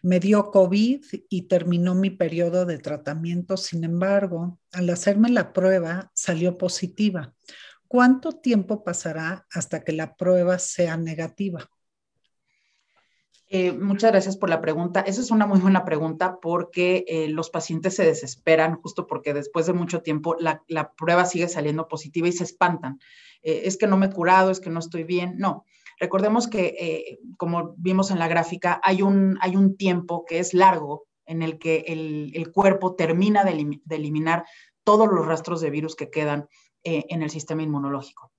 me 0.03 0.21
dio 0.21 0.51
COVID 0.51 1.05
y 1.29 1.43
terminó 1.43 1.95
mi 1.95 2.11
periodo 2.11 2.67
de 2.67 2.79
tratamiento. 2.79 3.57
Sin 3.57 3.85
embargo, 3.85 4.59
al 4.73 4.91
hacerme 4.91 5.31
la 5.31 5.53
prueba, 5.53 6.11
salió 6.15 6.57
positiva. 6.59 7.35
¿Cuánto 7.89 8.33
tiempo 8.33 8.83
pasará 8.83 9.47
hasta 9.51 9.85
que 9.85 9.93
la 9.93 10.17
prueba 10.17 10.59
sea 10.59 10.97
negativa? 10.97 11.69
Eh, 13.49 13.73
muchas 13.73 14.11
gracias 14.11 14.37
por 14.37 14.51
la 14.51 14.61
pregunta. 14.61 15.01
Esa 15.01 15.21
es 15.21 15.31
una 15.31 15.47
muy 15.47 15.61
buena 15.61 15.85
pregunta 15.85 16.39
porque 16.41 17.05
eh, 17.07 17.29
los 17.29 17.49
pacientes 17.51 17.95
se 17.95 18.05
desesperan 18.05 18.75
justo 18.77 19.07
porque 19.07 19.35
después 19.35 19.67
de 19.67 19.73
mucho 19.73 20.03
tiempo 20.03 20.37
la, 20.39 20.93
prueba 20.97 21.25
sigue 21.27 21.49
saliendo 21.49 21.87
positiva 21.87 22.27
y 22.27 22.33
se 22.33 22.45
espantan. 22.45 22.99
Eh, 23.43 23.63
es 23.65 23.77
que 23.77 23.87
no 23.87 23.97
me 23.97 24.07
he 24.07 24.11
curado, 24.11 24.51
es 24.51 24.59
que 24.59 24.71
no 24.71 24.81
estoy 24.81 25.05
bien. 25.05 25.37
No, 25.39 25.65
recordemos 26.01 26.49
que 26.49 27.19
como 27.37 27.75
vimos 27.77 28.11
en 28.11 28.19
la 28.19 28.27
gráfica, 28.27 28.81
hay 28.83 29.03
un, 29.03 29.39
hay 29.41 29.55
un 29.55 29.77
tiempo 29.77 30.25
que 30.25 30.41
es 30.41 30.53
largo 30.53 31.07
en 31.25 31.43
el 31.43 31.59
que 31.59 31.85
el, 31.87 32.53
cuerpo 32.53 32.97
termina 32.97 33.45
de, 33.45 33.81
eliminar 33.91 34.45
todos 34.83 35.09
los 35.09 35.27
rastros 35.27 35.61
de 35.61 35.71
virus 35.71 35.95
que 35.95 36.11
quedan 36.11 36.49
en 36.83 37.23
el 37.23 37.31
sistema 37.31 37.63
inmunológico. 37.63 38.31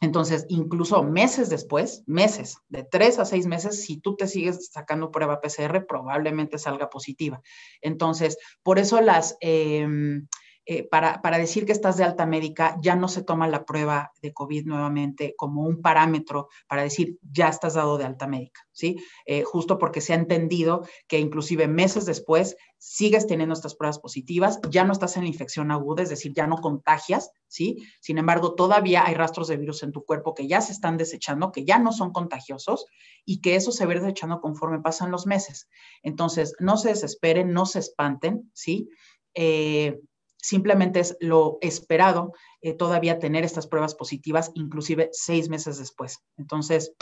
Entonces, 0.00 0.46
incluso 0.48 1.02
meses 1.02 1.50
después, 1.50 2.02
meses, 2.06 2.56
de 2.68 2.84
tres 2.84 3.18
a 3.18 3.26
seis 3.26 3.46
meses, 3.46 3.84
si 3.84 3.98
tú 3.98 4.16
te 4.16 4.26
sigues 4.26 4.70
sacando 4.72 5.10
prueba 5.10 5.40
PCR, 5.40 5.86
probablemente 5.86 6.58
salga 6.58 6.88
positiva. 6.88 7.42
Entonces, 7.82 8.38
por 8.62 8.78
eso 8.78 9.00
las, 9.02 9.36
em, 9.40 10.26
eh, 10.64 10.88
para, 10.88 11.38
decir 11.38 11.66
que 11.66 11.72
estás 11.72 11.96
de 11.96 12.04
alta 12.04 12.26
médica, 12.26 12.76
ya 12.80 12.94
no 12.94 13.08
se 13.08 13.22
toma 13.22 13.48
la 13.48 13.64
prueba 13.64 14.12
de 14.22 14.32
COVID 14.32 14.66
nuevamente 14.66 15.34
como 15.36 15.62
un 15.62 15.82
parámetro 15.82 16.48
para 16.68 16.82
decir 16.82 17.18
ya 17.22 17.48
estás 17.48 17.74
dado 17.74 17.98
de 17.98 18.04
alta 18.04 18.26
médica, 18.26 18.60
¿sí? 18.70 18.96
Eh, 19.26 19.42
justo 19.42 19.78
porque 19.78 20.00
se 20.00 20.12
ha 20.12 20.16
entendido 20.16 20.86
que 21.08 21.18
inclusive 21.18 21.66
meses 21.66 22.06
después 22.06 22.56
sigues 22.82 23.26
teniendo 23.26 23.52
estas 23.52 23.74
pruebas 23.74 23.98
positivas, 23.98 24.58
ya 24.70 24.84
no 24.84 24.92
estás 24.92 25.18
en 25.18 25.24
la 25.24 25.28
infección 25.28 25.70
aguda, 25.70 26.02
es 26.02 26.08
decir, 26.08 26.32
ya 26.34 26.46
no 26.46 26.56
contagias, 26.56 27.30
¿sí? 27.46 27.76
Sin 28.00 28.16
embargo, 28.16 28.54
todavía 28.54 29.04
hay 29.06 29.14
rastros 29.14 29.48
de 29.48 29.58
virus 29.58 29.82
en 29.82 29.92
tu 29.92 30.06
cuerpo 30.06 30.34
que 30.34 30.48
ya 30.48 30.62
se 30.62 30.72
están 30.72 30.96
desechando, 30.96 31.52
que 31.52 31.66
ya 31.66 31.78
no 31.78 31.92
son 31.92 32.10
contagiosos 32.10 32.86
y 33.26 33.42
que 33.42 33.54
eso 33.54 33.70
se 33.70 33.84
va 33.84 33.92
desechando 33.92 34.40
conforme 34.40 34.80
pasan 34.80 35.10
los 35.10 35.26
meses. 35.26 35.68
Entonces, 36.02 36.54
no 36.58 36.78
se 36.78 36.88
desesperen, 36.88 37.52
no 37.52 37.66
se 37.66 37.80
espanten, 37.80 38.50
¿sí? 38.54 38.88
Eh, 39.34 40.00
simplemente 40.38 41.00
es 41.00 41.18
lo 41.20 41.58
esperado 41.60 42.32
eh, 42.62 42.72
todavía 42.72 43.18
tener 43.18 43.44
estas 43.44 43.66
pruebas 43.66 43.94
positivas, 43.94 44.52
inclusive 44.54 45.10
seis 45.12 45.50
meses 45.50 45.78
después. 45.78 46.20
Entonces, 46.38 46.94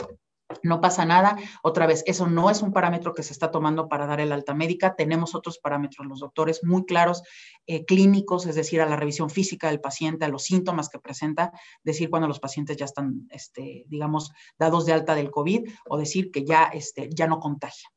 no 0.63 0.81
pasa 0.81 1.05
nada. 1.05 1.37
Otra 1.63 1.87
vez, 1.87 2.03
eso 2.07 2.27
no 2.27 2.49
es 2.49 2.61
un 2.61 2.73
parámetro 2.73 3.13
que 3.13 3.23
se 3.23 3.33
está 3.33 3.51
tomando 3.51 3.87
para 3.87 4.05
dar 4.07 4.19
el 4.19 4.31
alta 4.31 4.53
médica. 4.53 4.95
Tenemos 4.95 5.35
otros 5.35 5.59
parámetros, 5.59 6.07
los 6.07 6.19
doctores, 6.19 6.63
muy 6.63 6.85
claros, 6.85 7.23
eh, 7.67 7.85
clínicos, 7.85 8.45
es 8.45 8.55
decir, 8.55 8.81
a 8.81 8.85
la 8.85 8.95
revisión 8.95 9.29
física 9.29 9.69
del 9.69 9.81
paciente, 9.81 10.25
a 10.25 10.29
los 10.29 10.43
síntomas 10.43 10.89
que 10.89 10.99
presenta, 10.99 11.51
decir 11.83 12.09
cuando 12.09 12.27
los 12.27 12.39
pacientes 12.39 12.77
ya 12.77 12.85
están, 12.85 13.27
este, 13.29 13.85
digamos, 13.87 14.31
dados 14.57 14.85
de 14.85 14.93
alta 14.93 15.15
del 15.15 15.31
COVID 15.31 15.69
o 15.87 15.97
decir 15.97 16.31
que 16.31 16.43
ya, 16.43 16.65
este, 16.65 17.09
ya 17.11 17.27
no 17.27 17.39
contagia. 17.39 17.89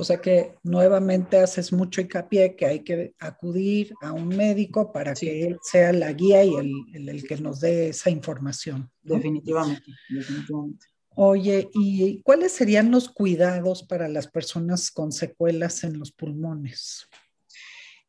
O 0.00 0.04
sea 0.04 0.20
que 0.20 0.54
nuevamente 0.62 1.38
haces 1.38 1.72
mucho 1.72 2.00
hincapié 2.00 2.54
que 2.54 2.66
hay 2.66 2.84
que 2.84 3.14
acudir 3.18 3.92
a 4.00 4.12
un 4.12 4.28
médico 4.28 4.92
para 4.92 5.12
que 5.12 5.44
él 5.44 5.58
sea 5.60 5.92
la 5.92 6.12
guía 6.12 6.44
y 6.44 6.54
el, 6.54 7.08
el, 7.08 7.26
que 7.26 7.36
nos 7.38 7.58
dé 7.58 7.88
esa 7.88 8.08
información. 8.08 8.88
Definitivamente, 9.02 9.90
definitivamente. 10.08 10.86
Oye, 11.20 11.68
¿y 11.74 12.22
cuáles 12.22 12.52
serían 12.52 12.92
los 12.92 13.08
cuidados 13.08 13.82
para 13.82 14.06
las 14.06 14.28
personas 14.28 14.92
con 14.92 15.10
secuelas 15.10 15.82
en 15.82 15.98
los 15.98 16.12
pulmones? 16.12 17.08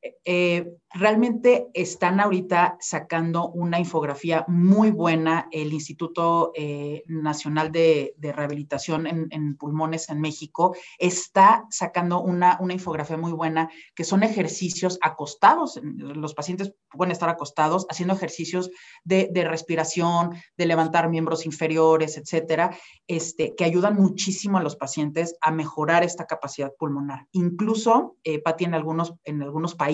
Eh, 0.01 0.77
realmente 0.91 1.67
están 1.73 2.19
ahorita 2.19 2.77
sacando 2.79 3.49
una 3.49 3.79
infografía 3.79 4.45
muy 4.47 4.91
buena. 4.91 5.47
El 5.51 5.73
Instituto 5.73 6.51
eh, 6.55 7.03
Nacional 7.07 7.71
de, 7.71 8.15
Rehabilitación 8.19 9.07
en, 9.07 9.57
Pulmones 9.57 10.09
en 10.09 10.21
México 10.21 10.75
está 10.97 11.65
sacando 11.69 12.21
una, 12.21 12.57
una, 12.61 12.73
infografía 12.73 13.17
muy 13.17 13.33
buena 13.33 13.69
que 13.93 14.03
son 14.03 14.23
ejercicios 14.23 14.97
acostados. 15.01 15.79
Los 15.83 16.33
pacientes 16.33 16.73
pueden 16.91 17.11
estar 17.11 17.29
acostados 17.29 17.85
haciendo 17.89 18.13
ejercicios 18.13 18.69
de, 19.03 19.29
respiración, 19.47 20.35
de 20.57 20.65
levantar 20.65 21.09
miembros 21.09 21.45
inferiores, 21.45 22.17
etcétera, 22.17 22.75
este, 23.07 23.55
que 23.55 23.65
ayudan 23.65 23.95
muchísimo 23.95 24.57
a 24.57 24.63
los 24.63 24.75
pacientes 24.75 25.35
a 25.41 25.51
mejorar 25.51 26.03
esta 26.03 26.25
capacidad 26.25 26.71
pulmonar. 26.77 27.27
Incluso, 27.31 28.17
eh, 28.23 28.39
Pati, 28.39 28.65
en 28.65 28.75
algunos, 28.75 29.13
en 29.23 29.41
algunos 29.41 29.75
países, 29.75 29.88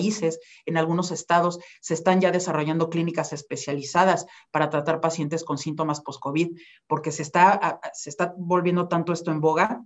en 0.66 0.76
algunos 0.76 1.10
estados, 1.10 1.58
se 1.80 1.94
están 1.94 2.20
ya 2.20 2.30
desarrollando 2.30 2.90
clínicas 2.90 3.32
especializadas 3.32 4.26
para 4.50 4.70
tratar 4.70 5.00
pacientes 5.00 5.44
con 5.44 5.58
síntomas 5.58 6.00
post-COVID, 6.00 6.56
porque 6.86 7.12
se 7.12 7.22
está, 7.22 7.80
se 7.92 8.10
está 8.10 8.34
volviendo 8.36 8.88
tanto 8.88 9.12
esto 9.12 9.30
en 9.30 9.40
boga 9.40 9.84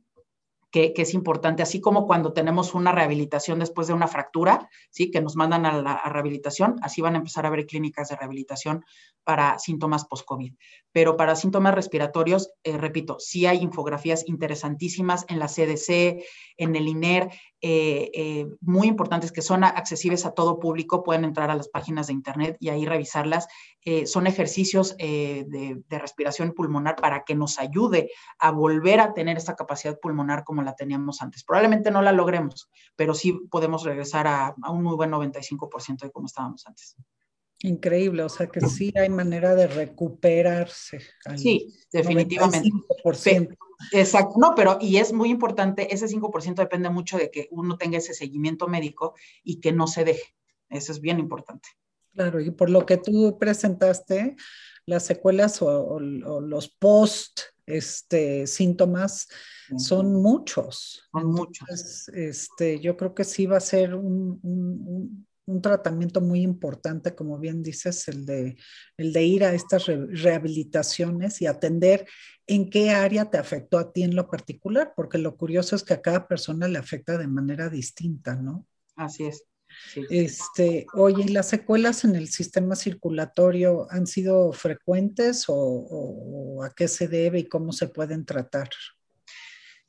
que, 0.71 0.95
es 0.97 1.15
importante, 1.15 1.63
así 1.63 1.81
como 1.81 2.07
cuando 2.07 2.33
tenemos 2.33 2.75
una 2.75 2.93
rehabilitación 2.93 3.59
después 3.59 3.89
de 3.89 3.95
una 3.95 4.07
fractura, 4.07 4.69
¿sí? 4.91 5.11
que 5.11 5.21
nos 5.21 5.35
mandan 5.35 5.67
a 5.67 5.83
la 5.83 6.03
rehabilitación, 6.05 6.77
así 6.83 7.01
van 7.01 7.15
a 7.15 7.19
empezar 7.19 7.45
a 7.45 7.49
haber 7.49 7.67
clínicas 7.67 8.09
de 8.09 8.17
rehabilitación 8.17 8.85
para 9.25 9.59
síntomas 9.59 10.05
post-COVID. 10.05 10.55
Pero 10.93 11.17
para 11.17 11.35
síntomas 11.35 11.75
respiratorios, 11.75 12.53
eh, 12.63 12.77
repito, 12.79 13.17
sí 13.19 13.47
hay 13.47 13.59
infografías 13.59 14.27
interesantísimas 14.29 15.25
en 15.29 15.41
la 15.41 15.49
CDC, 15.49 16.25
en 16.57 16.77
el 16.77 16.89
INER, 16.89 17.31
eh, 17.63 18.11
eh, 18.15 18.47
muy 18.61 18.89
importantes 18.89 19.33
que 19.33 19.43
son 19.43 19.65
accesibles 19.65 20.27
a 20.27 20.33
todo 20.33 20.59
público, 20.59 21.03
pueden 21.03 21.25
entrar 21.25 21.51
a 21.51 21.55
las 21.55 21.69
páginas 21.69 22.07
de 22.07 22.15
internet 22.15 22.57
y 22.61 22.69
ahí 22.69 22.87
revisarlas. 22.87 23.47
son 24.05 24.27
ejercicios 24.27 24.97
de, 24.97 25.83
de 25.89 25.99
respiración 25.99 26.53
pulmonar 26.53 26.97
para 26.97 27.25
que 27.25 27.35
nos 27.35 27.59
ayude 27.59 28.11
a 28.39 28.51
volver 28.51 29.01
a 29.01 29.15
tener 29.15 29.37
esta 29.37 29.57
capacidad 29.57 29.99
pulmonar 29.99 30.45
como 30.45 30.63
la 30.63 30.75
teníamos 30.75 31.23
antes. 31.23 31.45
Probablemente 31.45 31.91
no 31.91 32.03
la 32.03 32.13
logremos, 32.13 32.71
pero 32.97 33.15
sí 33.15 33.33
podemos 33.51 33.85
regresar 33.85 34.27
a, 34.27 34.55
un 34.71 34.83
muy 34.83 34.97
buen 34.97 35.11
95% 35.11 36.01
de 36.01 36.11
como 36.11 36.27
estábamos 36.27 36.67
antes. 36.67 36.97
Increíble, 37.63 38.23
o 38.23 38.29
sea 38.29 38.47
que 38.47 38.61
sí 38.63 38.93
hay 38.97 39.11
manera 39.11 39.55
de 39.55 39.67
recuperarse. 39.67 41.01
Sí, 41.37 41.75
definitivamente. 41.93 42.71
Exacto, 43.93 44.35
no, 44.39 44.55
pero 44.55 44.78
y 44.81 44.97
es 44.99 45.12
muy 45.12 45.31
importante, 45.31 45.93
ese 45.95 46.07
5% 46.07 46.57
depende 46.57 46.91
mucho 46.91 47.16
de 47.16 47.31
que 47.31 47.49
uno 47.51 47.76
tenga 47.76 47.99
ese 47.99 48.14
seguimiento 48.14 48.68
médico 48.68 49.14
y 49.43 49.61
que 49.61 49.72
no 49.72 49.87
se 49.87 50.05
deje. 50.05 50.35
Eso 50.68 50.93
es 50.93 51.01
bien 51.01 51.18
importante. 51.18 51.68
Claro, 52.14 52.41
y 52.41 52.51
por 52.51 52.70
lo 52.70 52.85
que 52.87 52.97
tú 52.97 53.39
presentaste, 53.39 54.37
las 54.87 55.05
secuelas 55.05 55.62
o, 55.62 56.01
los 56.01 56.68
post 56.68 57.41
este, 57.66 58.47
síntomas 58.47 59.28
son 59.76 60.14
muchos. 60.14 61.09
Son 61.12 61.26
muchos. 61.26 62.09
Este, 62.09 62.81
yo 62.81 62.97
creo 62.97 63.14
que 63.14 63.24
sí 63.24 63.47
va 63.47 63.59
a 63.59 63.61
ser 63.61 63.95
un, 63.95 65.26
tratamiento 65.61 66.21
muy 66.21 66.43
importante, 66.43 67.15
como 67.15 67.39
bien 67.39 67.63
dices, 67.63 68.09
el 68.09 68.25
de, 68.25 68.57
el 68.97 69.13
de 69.13 69.25
ir 69.25 69.45
a 69.45 69.53
estas 69.53 69.87
rehabilitaciones 69.87 71.43
y 71.43 71.47
atender 71.47 72.07
en 72.47 72.71
qué 72.71 72.91
área 72.91 73.31
te 73.31 73.39
afectó 73.39 73.79
a 73.79 73.93
ti 73.93 74.03
en 74.03 74.17
lo 74.17 74.29
particular, 74.29 74.93
porque 74.97 75.19
lo 75.19 75.37
curioso 75.37 75.77
es 75.77 75.83
que 75.83 75.95
a 75.95 76.03
cada 76.03 76.27
persona 76.29 76.69
le 76.69 76.79
afecta 76.79 77.19
de 77.19 77.27
manera 77.27 77.69
distinta, 77.69 78.37
¿no? 78.37 78.67
Así 78.97 79.25
es. 79.25 79.45
Este, 80.11 80.87
oye, 80.95 81.25
¿y 81.27 81.29
las 81.29 81.49
secuelas 81.49 82.05
en 82.05 82.17
el 82.17 82.29
sistema 82.29 82.77
circulatorio 82.77 83.87
han 83.91 84.07
sido 84.07 84.53
frecuentes 84.53 85.45
o, 85.49 86.63
a 86.65 86.71
qué 86.75 86.89
se 86.89 87.09
debe 87.09 87.41
y 87.41 87.49
cómo 87.49 87.73
se 87.73 87.89
pueden 87.89 88.25
tratar? 88.25 88.69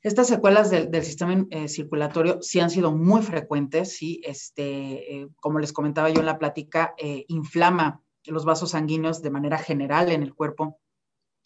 Estas 0.02 0.26
secuelas 0.26 0.68
del, 0.70 1.04
sistema 1.04 1.46
eh, 1.50 1.68
circulatorio 1.68 2.42
sí 2.42 2.58
han 2.58 2.70
sido 2.70 2.90
muy 2.90 3.22
frecuentes, 3.22 3.96
sí, 3.96 4.20
este, 4.24 5.20
eh, 5.20 5.28
como 5.40 5.60
les 5.60 5.72
comentaba 5.72 6.10
yo 6.10 6.18
en 6.20 6.26
la 6.26 6.40
plática, 6.40 6.94
eh, 6.98 7.24
inflama 7.28 8.02
los 8.24 8.44
vasos 8.44 8.70
sanguíneos 8.70 9.22
de 9.22 9.30
manera 9.30 9.58
general 9.58 10.10
en 10.10 10.24
el 10.24 10.34
cuerpo 10.34 10.80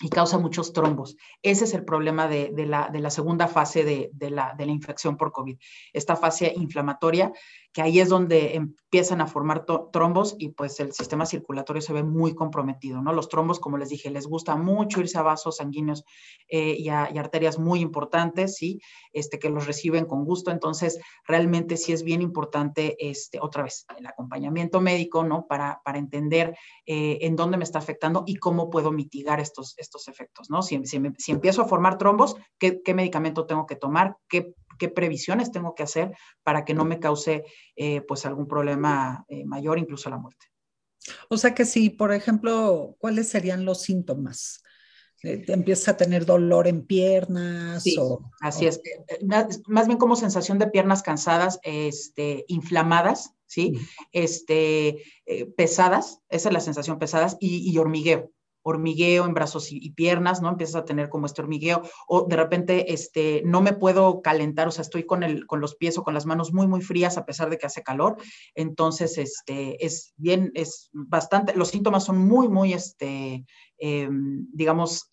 y 0.01 0.09
causa 0.09 0.39
muchos 0.39 0.73
trombos. 0.73 1.17
Ese 1.43 1.65
es 1.65 1.75
el 1.75 1.85
problema 1.85 2.29
de, 2.29 2.51
la, 2.67 3.11
segunda 3.11 3.47
fase 3.47 3.85
de, 3.85 4.31
la, 4.31 4.55
de 4.57 4.67
la 4.67 4.73
infección 4.73 5.19
por 5.19 5.33
COVID, 5.33 5.59
esta 5.93 6.17
fase 6.17 6.53
inflamatoria 6.57 7.33
que 7.77 7.83
ahí 7.83 8.01
es 8.01 8.09
donde 8.09 8.55
empiezan 8.55 9.21
a 9.21 9.27
formar 9.27 9.67
trombos 9.93 10.35
y 10.39 10.49
pues 10.49 10.81
el 10.81 10.95
sistema 10.95 11.27
circulatorio 11.27 11.83
se 11.83 11.93
ve 11.93 12.03
muy 12.03 12.35
comprometido, 12.35 13.03
¿no? 13.03 13.13
Los 13.13 13.29
trombos, 13.29 13.61
como 13.61 13.77
les 13.77 13.91
dije, 13.91 14.09
les 14.09 14.27
gusta 14.27 14.57
mucho 14.57 15.01
irse 15.01 15.19
a 15.19 15.23
vasos 15.23 15.59
sanguíneos 15.59 16.03
eh, 16.49 16.75
y, 16.79 16.89
a, 16.89 17.03
arterias 17.03 17.59
muy 17.59 17.81
importantes, 17.81 18.57
¿sí? 18.57 18.81
Este, 19.13 19.39
que 19.39 19.51
los 19.51 19.67
reciben 19.67 20.07
con 20.07 20.25
gusto, 20.25 20.51
entonces 20.51 20.99
realmente 21.27 21.77
sí 21.77 21.93
es 21.93 22.03
bien 22.03 22.23
importante, 22.23 22.97
este, 22.99 23.41
otra 23.43 23.65
vez, 23.65 23.85
el 23.99 24.07
acompañamiento 24.07 24.81
médico, 24.81 25.23
¿no? 25.23 25.47
Para, 25.47 25.83
para 25.85 25.99
entender 25.99 26.57
eh, 26.87 27.19
en 27.21 27.37
dónde 27.37 27.59
me 27.59 27.65
está 27.65 27.79
afectando 27.79 28.25
y 28.27 28.37
cómo 28.37 28.71
puedo 28.71 28.91
mitigar 28.91 29.39
estos, 29.39 29.75
estos 29.77 30.09
efectos, 30.09 30.49
¿no? 30.49 30.63
Si, 30.63 30.81
si, 30.87 31.31
empiezo 31.31 31.61
a 31.61 31.69
formar 31.69 31.99
trombos, 31.99 32.37
¿qué, 32.59 32.81
¿qué 32.83 32.95
medicamento 32.95 33.45
tengo 33.45 33.67
que 33.67 33.77
tomar? 33.77 34.17
¿Qué 34.31 34.55
qué 34.77 34.89
previsiones 34.89 35.53
tengo 35.53 35.75
que 35.75 35.83
hacer 35.83 36.13
para 36.43 36.65
que 36.65 36.75
no 36.75 36.85
me 36.85 37.01
cause 37.01 37.45
eh, 37.77 38.01
pues 38.03 38.27
algún 38.27 38.47
problema 38.47 39.25
eh, 39.29 39.45
mayor, 39.45 39.79
incluso 39.79 40.11
la 40.11 40.19
muerte. 40.19 40.47
O 41.29 41.37
sea 41.37 41.55
que 41.55 41.65
si, 41.65 41.91
por 41.91 42.13
ejemplo, 42.13 42.97
¿cuáles 42.99 43.29
serían 43.29 43.65
los 43.65 43.83
síntomas? 43.83 44.63
Eh, 45.23 45.45
¿Empieza 45.49 45.93
a 45.93 45.97
tener 45.97 46.27
dolor 46.27 46.67
en 46.67 46.85
piernas? 46.87 47.83
Sí, 47.83 47.97
así 48.41 48.67
es. 48.67 48.81
Más 49.67 49.87
bien 49.87 49.99
como 49.99 50.17
sensación 50.17 50.59
de 50.59 50.69
piernas 50.69 51.03
cansadas, 51.03 51.59
este, 51.63 52.45
inflamadas, 52.49 53.35
¿sí? 53.47 53.75
Este, 54.13 55.03
pesadas, 55.57 56.21
esa 56.29 56.49
es 56.49 56.53
la 56.53 56.61
sensación 56.61 56.99
pesadas, 56.99 57.37
y 57.41 57.77
hormigueo 57.79 58.33
hormigueo 58.69 59.27
en 59.27 59.33
brazos 59.33 59.71
y, 59.71 59.91
piernas, 59.93 60.43
¿no? 60.43 60.49
Empiezas 60.49 60.75
a 60.75 60.85
tener 60.85 61.09
como 61.09 61.27
este 61.27 61.41
hormigueo 61.41 61.83
o 62.09 62.27
de 62.27 62.35
repente 62.35 62.93
este, 62.93 63.41
no 63.45 63.63
me 63.63 63.73
puedo 63.73 64.23
calentar, 64.23 64.67
o 64.67 64.73
sea, 64.73 64.83
estoy 64.83 65.05
con, 65.07 65.23
el, 65.23 65.47
con 65.47 65.61
los 65.61 65.77
pies 65.77 65.97
o 65.99 66.03
con 66.03 66.15
las 66.15 66.27
manos 66.27 66.53
muy, 66.53 66.67
muy 66.67 66.81
frías 66.81 67.17
a 67.17 67.25
pesar 67.25 67.49
de 67.49 67.59
que 67.59 67.67
hace 67.67 67.85
calor. 67.85 68.17
Entonces, 68.57 69.19
este, 69.19 69.85
es 69.87 70.15
bien, 70.17 70.51
es 70.55 70.91
bastante, 70.93 71.55
los 71.55 71.69
síntomas 71.69 72.05
son 72.05 72.19
muy, 72.19 72.49
muy, 72.49 72.73
este, 72.73 73.47
em, 73.79 74.49
digamos, 74.53 75.11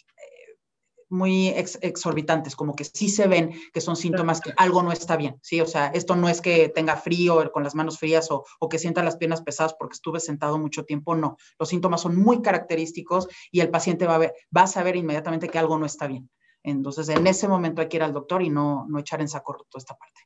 muy 1.14 1.49
exorbitantes, 1.49 2.55
como 2.55 2.76
que 2.76 2.84
sí 2.84 3.07
se 3.07 3.28
ven 3.28 3.53
que 3.72 3.82
son 3.82 3.95
síntomas 3.95 4.41
que 4.41 4.51
algo 4.57 4.84
no 4.84 4.91
está 4.91 5.16
bien, 5.16 5.38
¿sí? 5.41 5.61
O 5.61 5.66
sea, 5.66 5.88
esto 5.88 6.16
no 6.16 6.28
es 6.28 6.41
que 6.41 6.70
tenga 6.70 6.97
frío 6.97 7.51
con 7.51 7.64
las 7.64 7.76
manos 7.76 7.99
frías 7.99 8.32
o, 8.32 8.43
o 8.59 8.70
que 8.70 8.80
sienta 8.80 9.03
las 9.03 9.18
piernas 9.18 9.41
pesadas 9.41 9.76
porque 9.78 9.93
estuve 9.93 10.20
sentado 10.20 10.57
mucho 10.57 10.86
tiempo, 10.86 11.16
no. 11.16 11.38
Los 11.59 11.70
síntomas 11.70 12.01
son 12.01 12.18
muy 12.18 12.41
característicos 12.41 13.28
y 13.51 13.61
el 13.61 13.70
paciente 13.70 14.07
va 14.07 14.16
a, 14.16 14.20
ver, 14.20 14.34
va 14.55 14.64
a 14.64 14.68
saber 14.68 14.95
inmediatamente 14.95 15.47
que 15.47 15.59
algo 15.59 15.78
no 15.78 15.86
está 15.86 16.07
bien. 16.07 16.30
Entonces, 16.64 17.09
en 17.09 17.28
ese 17.28 17.47
momento 17.47 17.82
hay 17.82 17.89
que 17.89 17.97
ir 17.97 18.03
al 18.03 18.14
doctor 18.14 18.41
y 18.41 18.49
no, 18.49 18.86
no 18.88 18.99
echar 18.99 19.22
en 19.22 19.28
saco 19.28 19.53
toda 19.70 19.80
esta 19.80 19.95
parte. 19.95 20.22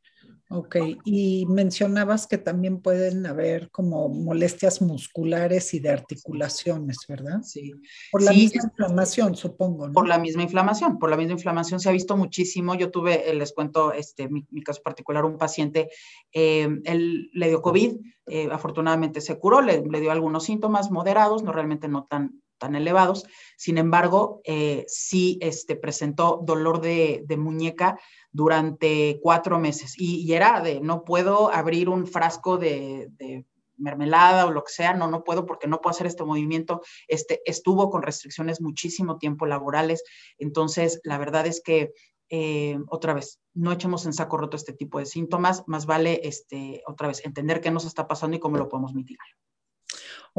Ok, 0.49 0.77
y 1.03 1.45
mencionabas 1.47 2.25
que 2.25 2.37
también 2.37 2.81
pueden 2.81 3.25
haber 3.25 3.69
como 3.69 4.07
molestias 4.07 4.81
musculares 4.81 5.73
y 5.73 5.79
de 5.81 5.89
articulaciones, 5.89 6.99
¿verdad? 7.09 7.41
Sí. 7.41 7.73
Por 8.09 8.23
la 8.23 8.31
misma 8.31 8.61
inflamación, 8.63 9.35
supongo. 9.35 9.87
¿no? 9.87 9.93
Por 9.93 10.07
la 10.07 10.17
misma 10.17 10.43
inflamación, 10.43 10.99
por 10.99 11.09
la 11.09 11.17
misma 11.17 11.33
inflamación 11.33 11.81
se 11.81 11.89
ha 11.89 11.91
visto 11.91 12.15
muchísimo. 12.15 12.75
Yo 12.75 12.91
tuve, 12.91 13.29
eh, 13.29 13.33
les 13.33 13.51
cuento, 13.51 13.91
este, 13.91 14.29
mi, 14.29 14.45
caso 14.63 14.81
particular, 14.81 15.25
un 15.25 15.37
paciente, 15.37 15.89
eh, 16.31 16.69
él 16.85 17.29
le 17.33 17.49
dio 17.49 17.61
COVID, 17.61 17.97
eh, 18.27 18.47
afortunadamente 18.49 19.19
se 19.19 19.37
curó, 19.37 19.61
le, 19.61 19.81
le 19.81 19.99
dio 19.99 20.11
algunos 20.11 20.45
síntomas 20.45 20.91
moderados, 20.91 21.43
no 21.43 21.51
realmente 21.51 21.89
no 21.89 22.05
tan 22.05 22.41
tan 22.57 22.75
elevados. 22.75 23.25
Sin 23.57 23.77
embargo, 23.77 24.41
eh, 24.43 24.85
sí 24.87 25.37
este, 25.41 25.75
presentó 25.75 26.41
dolor 26.43 26.81
de, 26.81 27.25
muñeca 27.37 27.99
durante 28.31 29.19
cuatro 29.21 29.59
meses 29.59 29.93
y, 29.97 30.31
era 30.33 30.61
de 30.61 30.81
no 30.81 31.03
puedo 31.03 31.51
abrir 31.53 31.89
un 31.89 32.07
frasco 32.07 32.57
de, 32.57 33.09
mermelada 33.79 34.47
o 34.47 34.51
lo 34.51 34.63
que 34.63 34.73
sea, 34.73 34.93
no, 34.93 35.07
no 35.07 35.23
puedo 35.23 35.45
porque 35.45 35.67
no 35.67 35.81
puedo 35.81 35.91
hacer 35.91 36.07
este 36.07 36.23
movimiento. 36.23 36.81
Este, 37.07 37.41
estuvo 37.45 37.91
con 37.91 38.01
restricciones 38.01 38.59
muchísimo 38.59 39.19
tiempo 39.19 39.45
laborales. 39.45 40.03
Entonces, 40.39 40.99
la 41.03 41.19
verdad 41.19 41.45
es 41.45 41.61
que 41.61 41.93
eh, 42.29 42.77
otra 42.89 43.13
vez, 43.13 43.39
no 43.53 43.71
echemos 43.71 44.05
en 44.05 44.13
saco 44.13 44.37
roto 44.37 44.57
este 44.57 44.73
tipo 44.73 44.99
de 44.99 45.05
síntomas, 45.05 45.63
más 45.67 45.85
vale, 45.85 46.21
este, 46.23 46.83
otra 46.85 47.07
vez, 47.07 47.23
entender 47.23 47.61
qué 47.61 47.71
nos 47.71 47.85
está 47.85 48.07
pasando 48.07 48.35
y 48.35 48.39
cómo 48.39 48.57
lo 48.57 48.67
podemos 48.67 48.93
mitigar. 48.93 49.27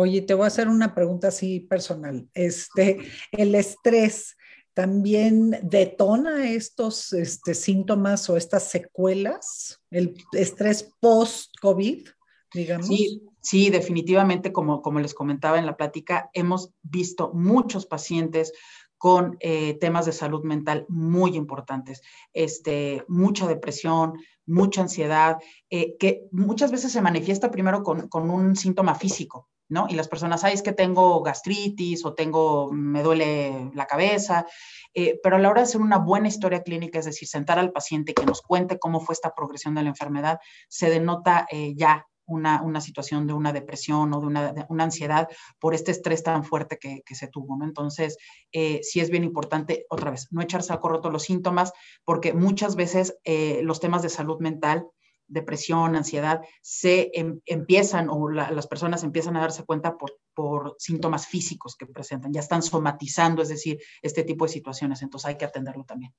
Oye, 0.01 0.23
te 0.23 0.33
voy 0.33 0.45
a 0.45 0.47
hacer 0.47 0.69
una 0.69 0.95
pregunta 0.95 1.27
así 1.27 1.59
personal. 1.59 2.29
Este, 2.33 3.01
el 3.33 3.57
estrés 3.57 4.37
también 4.73 5.59
detona 5.61 6.53
estos 6.53 7.13
este, 7.13 7.53
síntomas 7.53 8.31
o 8.31 8.37
estas 8.37 8.71
secuelas, 8.71 9.83
el 9.91 10.15
estrés 10.35 10.95
post-COVID, 11.01 12.11
digamos. 12.55 12.87
Sí, 12.87 13.23
sí, 13.41 13.71
definitivamente, 13.71 14.53
como, 14.53 14.83
como 14.83 15.01
les 15.01 15.15
comentaba 15.15 15.59
en 15.59 15.67
la 15.67 15.77
plática, 15.77 16.31
hemos 16.33 16.73
visto 16.83 17.33
muchos 17.35 17.85
pacientes 17.85 18.53
con 18.99 19.37
eh, 19.41 19.75
temas 19.75 20.07
de 20.07 20.13
salud 20.13 20.45
mental 20.45 20.85
muy 20.89 21.37
importantes, 21.37 22.03
este, 22.33 23.05
mucha 23.09 23.47
depresión, 23.47 24.15
mucha 24.45 24.83
ansiedad, 24.83 25.39
eh, 25.71 25.97
que 25.99 26.27
muchas 26.33 26.73
veces 26.73 26.93
se 26.93 27.01
manifiesta 27.01 27.51
primero 27.51 27.83
con, 27.83 28.09
con 28.09 28.29
un 28.29 28.57
síntoma 28.57 28.97
físico, 28.97 29.49
¿no? 29.69 29.87
Y 29.89 29.95
las 29.95 30.09
personas, 30.09 30.43
ay, 30.43 30.55
es 30.55 30.63
que 30.63 30.73
tengo 30.73 31.23
gastritis 31.23 32.05
o 32.05 32.15
tengo, 32.15 32.73
me 32.73 33.03
duele 33.03 33.71
la 33.75 33.87
cabeza, 33.87 34.47
eh, 34.95 35.21
pero 35.23 35.37
a 35.37 35.39
la 35.39 35.49
hora 35.49 35.61
de 35.61 35.69
hacer 35.69 35.81
una 35.81 35.99
buena 35.99 36.29
historia 36.29 36.63
clínica, 36.63 36.99
es 36.99 37.05
decir, 37.05 37.29
sentar 37.29 37.59
al 37.59 37.71
paciente 37.71 38.15
que 38.15 38.27
nos 38.27 38.43
cuente 38.43 38.79
cómo 38.79 39.01
fue 39.01 39.13
esta 39.13 39.35
progresión 39.35 39.75
de 39.75 39.83
la 39.83 39.91
enfermedad, 39.91 40.41
se 40.69 40.91
denota 40.91 41.47
ya 41.77 42.05
una, 42.29 42.63
una, 42.63 42.81
situación 42.81 43.27
de 43.27 43.33
una 43.33 43.53
depresión 43.53 44.13
o 44.15 44.21
de 44.21 44.27
una, 44.27 44.67
una, 44.69 44.85
ansiedad 44.85 45.29
por 45.59 45.75
este 45.75 45.91
estrés 45.91 46.23
tan 46.23 46.45
fuerte 46.45 46.79
que, 46.79 47.03
que 47.05 47.15
se 47.15 47.27
tuvo, 47.27 47.57
¿no? 47.57 47.65
Entonces, 47.65 48.17
eh, 48.53 48.81
sí 48.83 49.01
es 49.01 49.11
bien 49.11 49.25
importante, 49.25 49.87
otra 49.91 50.11
vez, 50.11 50.29
no 50.31 50.41
echarse 50.41 50.73
a 50.73 50.81
corroto 50.81 51.11
los 51.11 51.25
síntomas, 51.25 51.73
porque 52.05 52.33
muchas 52.33 52.77
veces 52.77 53.19
los 53.63 53.81
temas 53.81 54.03
de 54.03 54.09
salud 54.09 54.39
mental 54.41 54.87
depresión, 55.29 55.95
ansiedad, 55.95 56.41
se 56.63 57.11
em, 57.15 57.41
empiezan 57.45 58.09
o 58.11 58.29
las 58.31 58.67
personas 58.67 59.05
empiezan 59.05 59.37
a 59.37 59.41
darse 59.41 59.65
cuenta 59.65 59.97
por, 59.97 60.19
por 60.35 60.75
síntomas 60.79 61.27
físicos 61.27 61.77
que 61.77 61.87
presentan, 61.87 62.33
ya 62.33 62.41
están 62.41 62.63
somatizando, 62.63 63.43
es 63.43 63.51
decir, 63.51 63.79
este 64.03 64.25
tipo 64.25 64.47
de 64.47 64.53
situaciones, 64.53 65.03
entonces 65.03 65.29
hay 65.29 65.37
que 65.37 65.45
atenderlo 65.45 65.85
también. 65.85 66.13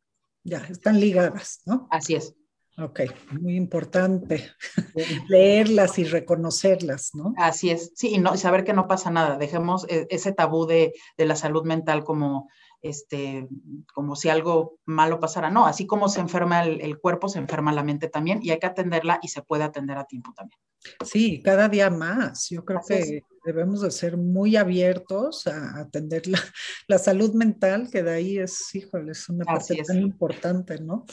Ya, 0.43 0.59
están 0.69 0.99
ligadas, 0.99 1.61
¿no? 1.65 1.87
Así 1.89 2.15
es. 2.15 2.35
Ok, 2.77 3.01
muy 3.41 3.55
importante 3.55 4.49
leerlas 5.27 5.99
y 5.99 6.05
reconocerlas, 6.05 7.11
¿no? 7.13 7.33
Así 7.37 7.71
es, 7.71 7.91
sí, 7.95 8.15
y 8.15 8.17
no, 8.19 8.37
saber 8.37 8.63
que 8.63 8.73
no 8.73 8.87
pasa 8.87 9.11
nada, 9.11 9.37
dejemos 9.37 9.85
e, 9.89 10.07
ese 10.09 10.31
tabú 10.31 10.65
de, 10.65 10.93
de 11.17 11.25
la 11.25 11.35
salud 11.35 11.65
mental 11.65 12.03
como 12.03 12.47
este, 12.81 13.47
como 13.93 14.15
si 14.15 14.29
algo 14.29 14.77
malo 14.85 15.19
pasara. 15.19 15.49
No, 15.49 15.65
así 15.65 15.85
como 15.85 16.09
se 16.09 16.21
enferma 16.21 16.63
el, 16.63 16.99
cuerpo, 16.99 17.27
se 17.27 17.39
enferma 17.39 17.73
la 17.73 17.83
mente 17.83 18.07
también 18.07 18.39
y 18.41 18.51
hay 18.51 18.59
que 18.59 18.67
atenderla 18.67 19.19
y 19.21 19.27
se 19.29 19.41
puede 19.41 19.63
atender 19.63 19.97
a 19.97 20.05
tiempo 20.05 20.33
también. 20.35 20.59
Sí, 21.03 21.41
cada 21.43 21.67
día 21.67 21.89
más. 21.89 22.49
Yo 22.49 22.63
creo 22.63 22.79
que 22.87 23.23
debemos 23.51 23.81
de 23.81 23.89
ser 23.89 24.15
muy 24.15 24.55
abiertos 24.55 25.47
a 25.47 25.79
atender 25.79 26.21
la, 26.87 26.97
salud 26.99 27.33
mental, 27.33 27.89
que 27.91 28.03
de 28.03 28.11
ahí 28.11 28.37
es, 28.37 28.75
híjole, 28.75 29.13
es 29.13 29.27
una 29.27 29.43
parte 29.43 29.81
tan 29.85 29.99
importante, 29.99 30.79
¿no? 30.79 31.05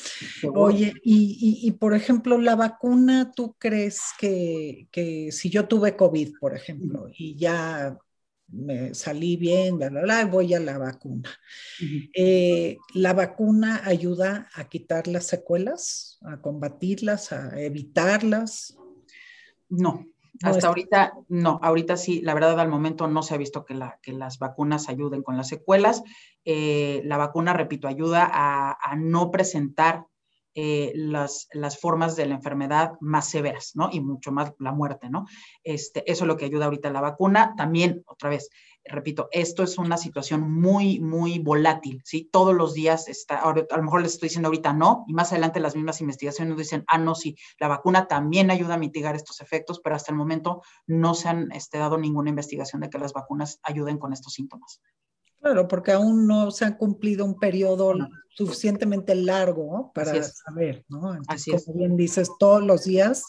Oye, 0.55 0.93
y, 1.03 1.71
por 1.73 1.95
ejemplo, 1.95 2.39
la 2.39 2.57
vacuna, 2.57 3.33
¿tú 3.35 3.57
crees 3.59 4.01
que, 4.19 4.87
que 4.91 5.33
si 5.33 5.49
yo 5.49 5.67
tuve 5.67 5.97
COVID, 5.97 6.35
por 6.39 6.55
ejemplo, 6.55 7.07
y 7.11 7.39
ya 7.39 7.97
me 8.49 8.95
salí 8.95 9.37
bien, 9.37 9.79
bla, 9.79 9.89
bla, 9.89 10.03
bla, 10.03 10.25
voy 10.27 10.53
a 10.53 10.61
la 10.61 10.77
vacuna. 10.77 11.31
Eh, 12.15 12.77
¿La 12.95 13.15
vacuna 13.15 13.81
ayuda 13.85 14.49
a 14.55 14.69
quitar 14.69 15.09
las 15.09 15.27
secuelas, 15.27 16.19
a 16.21 16.41
combatirlas, 16.41 17.33
a 17.33 17.59
evitarlas? 17.61 18.77
No, 19.69 20.07
hasta 20.43 20.69
ahorita 20.69 21.15
no, 21.29 21.59
ahorita 21.63 21.97
sí, 21.97 22.21
la 22.21 22.35
verdad 22.35 22.59
al 22.61 22.69
momento 22.69 23.09
no 23.09 23.23
se 23.23 23.35
ha 23.35 23.39
visto 23.39 23.65
que, 23.65 23.75
la, 23.75 23.99
que 24.03 24.13
las 24.13 24.39
vacunas 24.39 24.89
ayuden 24.89 25.23
con 25.23 25.37
las 25.37 25.49
secuelas. 25.49 26.03
Eh, 26.45 27.03
la 27.05 27.17
vacuna, 27.17 27.53
repito, 27.53 27.89
ayuda 27.89 28.29
a, 28.33 28.97
no 28.97 29.31
presentar 29.31 30.07
eh, 30.55 30.93
las, 30.95 31.49
las 31.53 31.79
formas 31.79 32.17
de 32.17 32.27
la 32.27 32.35
enfermedad 32.37 32.93
más 33.01 33.29
severas, 33.29 33.73
¿no? 33.75 33.91
Y 33.93 34.01
mucho 34.01 34.33
más 34.33 34.55
la 34.59 34.73
muerte, 34.73 35.11
¿no? 35.11 35.27
Este, 35.63 36.11
eso 36.11 36.25
es 36.25 36.29
lo 36.29 36.37
que 36.37 36.47
ayuda 36.47 36.67
ahorita 36.67 36.91
la 36.91 37.01
vacuna. 37.01 37.55
También, 37.57 38.03
otra 38.07 38.31
vez, 38.31 38.49
repito, 38.89 39.29
esto 39.33 39.63
es 39.63 39.79
una 39.79 39.97
situación 39.97 40.51
muy, 40.51 41.01
muy 41.01 41.39
volátil, 41.39 42.03
¿sí? 42.05 42.29
Todos 42.33 42.55
los 42.55 42.75
días 42.75 43.09
está, 43.09 43.39
a 43.39 43.55
lo 43.55 43.83
mejor 43.83 44.03
les 44.03 44.15
estoy 44.15 44.29
diciendo 44.29 44.49
ahorita 44.49 44.73
no, 44.73 45.05
y 45.07 45.15
más 45.15 45.33
adelante 45.33 45.61
las 45.61 45.77
mismas 45.77 46.01
investigaciones 46.01 46.57
dicen, 46.57 46.85
ah, 46.89 46.99
no, 46.99 47.15
sí, 47.15 47.37
la 47.59 47.69
vacuna 47.69 48.07
también 48.09 48.51
ayuda 48.51 48.75
a 48.75 48.79
mitigar 48.79 49.15
estos 49.15 49.41
efectos, 49.41 49.81
pero 49.83 49.97
hasta 49.97 50.13
el 50.13 50.19
momento 50.19 50.63
no 50.87 51.15
se 51.15 51.29
han 51.29 51.53
este, 51.53 51.79
dado 51.79 51.99
ninguna 51.99 52.31
investigación 52.31 52.81
de 52.83 52.91
que 52.91 52.99
las 52.99 53.13
vacunas 53.13 53.61
ayuden 53.63 53.99
con 53.99 54.13
estos 54.13 54.33
síntomas. 54.35 54.81
Claro, 55.47 55.69
porque 55.69 55.93
aún 55.93 56.27
no 56.27 56.51
se 56.51 56.65
ha 56.65 56.77
cumplido 56.77 57.25
un 57.25 57.39
periodo 57.39 57.95
suficientemente 58.31 59.15
largo 59.15 59.93
para 59.95 60.21
saber, 60.25 60.85
¿no? 60.89 61.17
Así 61.29 61.53
como 61.53 61.79
bien 61.79 61.97
dices, 61.97 62.29
todos 62.41 62.65
los 62.65 62.83
días 62.83 63.23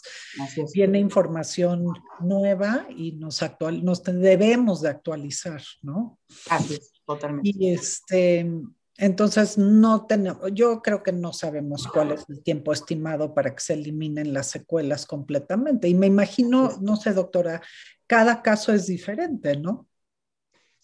viene 0.74 0.98
información 0.98 1.84
nueva 2.18 2.88
y 2.90 3.12
nos, 3.12 3.40
actual, 3.44 3.84
nos 3.84 4.02
debemos 4.02 4.80
de 4.82 4.88
actualizar, 4.88 5.62
¿no? 5.80 6.18
Así 6.50 6.74
es, 6.74 6.90
totalmente. 7.06 7.50
Y 7.54 7.72
este, 7.72 8.50
entonces 8.96 9.56
no 9.56 10.06
tenemos, 10.06 10.42
yo 10.52 10.82
creo 10.82 11.04
que 11.04 11.12
no 11.12 11.32
sabemos 11.32 11.86
cuál 11.86 12.10
es 12.10 12.24
el 12.28 12.42
tiempo 12.42 12.72
estimado 12.72 13.32
para 13.32 13.54
que 13.54 13.60
se 13.60 13.74
eliminen 13.74 14.34
las 14.34 14.48
secuelas 14.48 15.06
completamente. 15.06 15.86
Y 15.86 15.94
me 15.94 16.08
imagino, 16.08 16.78
no 16.80 16.96
sé, 16.96 17.12
doctora, 17.12 17.62
cada 18.08 18.42
caso 18.42 18.72
es 18.72 18.88
diferente, 18.88 19.56
¿no? 19.56 19.86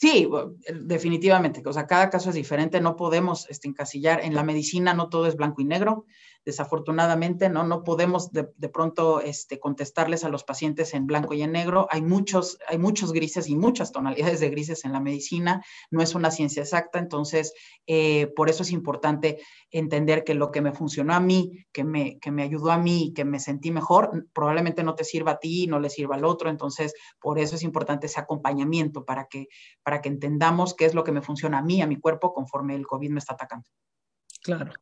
Sí, 0.04 0.28
definitivamente. 0.82 1.62
O 1.64 1.72
sea, 1.72 1.86
cada 1.86 2.10
caso 2.10 2.28
es 2.28 2.34
diferente. 2.34 2.78
No 2.78 2.94
podemos 2.94 3.48
este, 3.48 3.68
encasillar. 3.68 4.20
En 4.22 4.34
la 4.34 4.42
medicina 4.42 4.92
no 4.92 5.08
todo 5.08 5.26
es 5.26 5.34
blanco 5.34 5.62
y 5.62 5.64
negro 5.64 6.04
desafortunadamente, 6.44 7.48
¿no? 7.48 7.64
No 7.64 7.84
podemos 7.84 8.30
de, 8.32 8.44
pronto 8.68 9.20
este, 9.20 9.58
contestarles 9.58 10.24
a 10.24 10.28
los 10.28 10.44
pacientes 10.44 10.92
en 10.94 11.06
blanco 11.06 11.34
y 11.34 11.42
en 11.42 11.52
negro. 11.52 11.88
Hay 11.90 12.02
muchos, 12.02 12.58
hay 12.68 12.78
muchos 12.78 13.12
grises 13.12 13.48
y 13.48 13.56
muchas 13.56 13.92
tonalidades 13.92 14.40
de 14.40 14.50
grises 14.50 14.84
en 14.84 14.92
la 14.92 15.00
medicina. 15.00 15.64
No 15.90 16.02
es 16.02 16.14
una 16.14 16.30
ciencia 16.30 16.62
exacta, 16.62 16.98
entonces 16.98 17.54
eh, 17.86 18.26
por 18.36 18.50
eso 18.50 18.62
es 18.62 18.72
importante 18.72 19.38
entender 19.70 20.24
que 20.24 20.34
lo 20.34 20.50
que 20.50 20.60
me 20.60 20.72
funcionó 20.72 21.14
a 21.14 21.20
mí, 21.20 21.66
que 21.72 21.84
me, 21.84 22.18
que 22.18 22.30
me 22.30 22.42
ayudó 22.42 22.70
a 22.70 22.78
mí, 22.78 23.12
que 23.14 23.24
me 23.24 23.40
sentí 23.40 23.70
mejor, 23.70 24.26
probablemente 24.32 24.82
no 24.82 24.94
te 24.94 25.04
sirva 25.04 25.32
a 25.32 25.38
ti, 25.38 25.66
no 25.66 25.80
le 25.80 25.88
sirva 25.88 26.16
al 26.16 26.24
otro. 26.24 26.50
Entonces, 26.50 26.94
por 27.20 27.38
eso 27.38 27.56
es 27.56 27.62
importante 27.62 28.06
ese 28.06 28.20
acompañamiento 28.20 29.04
para 29.04 29.26
que, 29.26 29.48
para 29.82 30.02
que 30.02 30.10
entendamos 30.10 30.74
qué 30.74 30.84
es 30.84 30.94
lo 30.94 31.04
que 31.04 31.12
me 31.12 31.22
funciona 31.22 31.58
a 31.58 31.62
mí, 31.62 31.80
a 31.80 31.86
mi 31.86 31.98
cuerpo, 31.98 32.34
conforme 32.34 32.74
el 32.74 32.86
COVID 32.86 33.10
me 33.10 33.18
está 33.18 33.32
atacando. 33.34 33.68
Claro. 34.42 34.72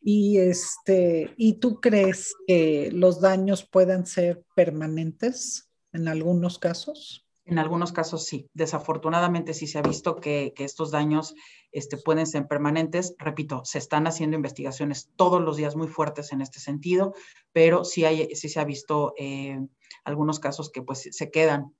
Y, 0.00 0.38
este, 0.38 1.34
¿Y 1.36 1.54
tú 1.54 1.80
crees 1.80 2.34
que 2.46 2.90
los 2.92 3.20
daños 3.20 3.68
puedan 3.68 4.06
ser 4.06 4.44
permanentes 4.54 5.68
en 5.92 6.08
algunos 6.08 6.58
casos? 6.58 7.26
En 7.44 7.58
algunos 7.58 7.92
casos 7.92 8.26
sí. 8.26 8.50
Desafortunadamente 8.52 9.54
sí 9.54 9.66
se 9.66 9.78
ha 9.78 9.82
visto 9.82 10.16
que, 10.16 10.52
estos 10.58 10.90
daños 10.90 11.34
este, 11.72 11.96
pueden 11.96 12.26
ser 12.26 12.46
permanentes. 12.46 13.14
Repito, 13.18 13.62
se 13.64 13.78
están 13.78 14.06
haciendo 14.06 14.36
investigaciones 14.36 15.10
todos 15.16 15.40
los 15.40 15.56
días 15.56 15.74
muy 15.74 15.88
fuertes 15.88 16.32
en 16.32 16.42
este 16.42 16.60
sentido, 16.60 17.14
pero 17.52 17.84
sí, 17.84 18.04
hay, 18.04 18.34
sí 18.34 18.50
se 18.50 18.60
ha 18.60 18.64
visto 18.64 19.14
eh, 19.16 19.58
algunos 20.04 20.40
casos 20.40 20.70
que 20.70 20.82
pues 20.82 21.08
se 21.10 21.30
quedan 21.30 21.74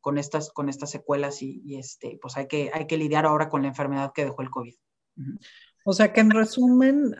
con 0.00 0.18
estas, 0.18 0.50
con 0.50 0.68
estas 0.68 0.90
secuelas 0.90 1.40
y, 1.40 1.76
este, 1.76 2.18
pues 2.20 2.36
hay 2.36 2.48
que, 2.48 2.70
hay 2.74 2.88
que 2.88 2.96
lidiar 2.96 3.24
ahora 3.24 3.48
con 3.48 3.62
la 3.62 3.68
enfermedad 3.68 4.12
que 4.12 4.24
dejó 4.24 4.42
el 4.42 4.50
COVID. 4.50 4.74
O 5.84 5.92
sea 5.92 6.12
que 6.12 6.20
en 6.20 6.30
resumen, 6.30 7.14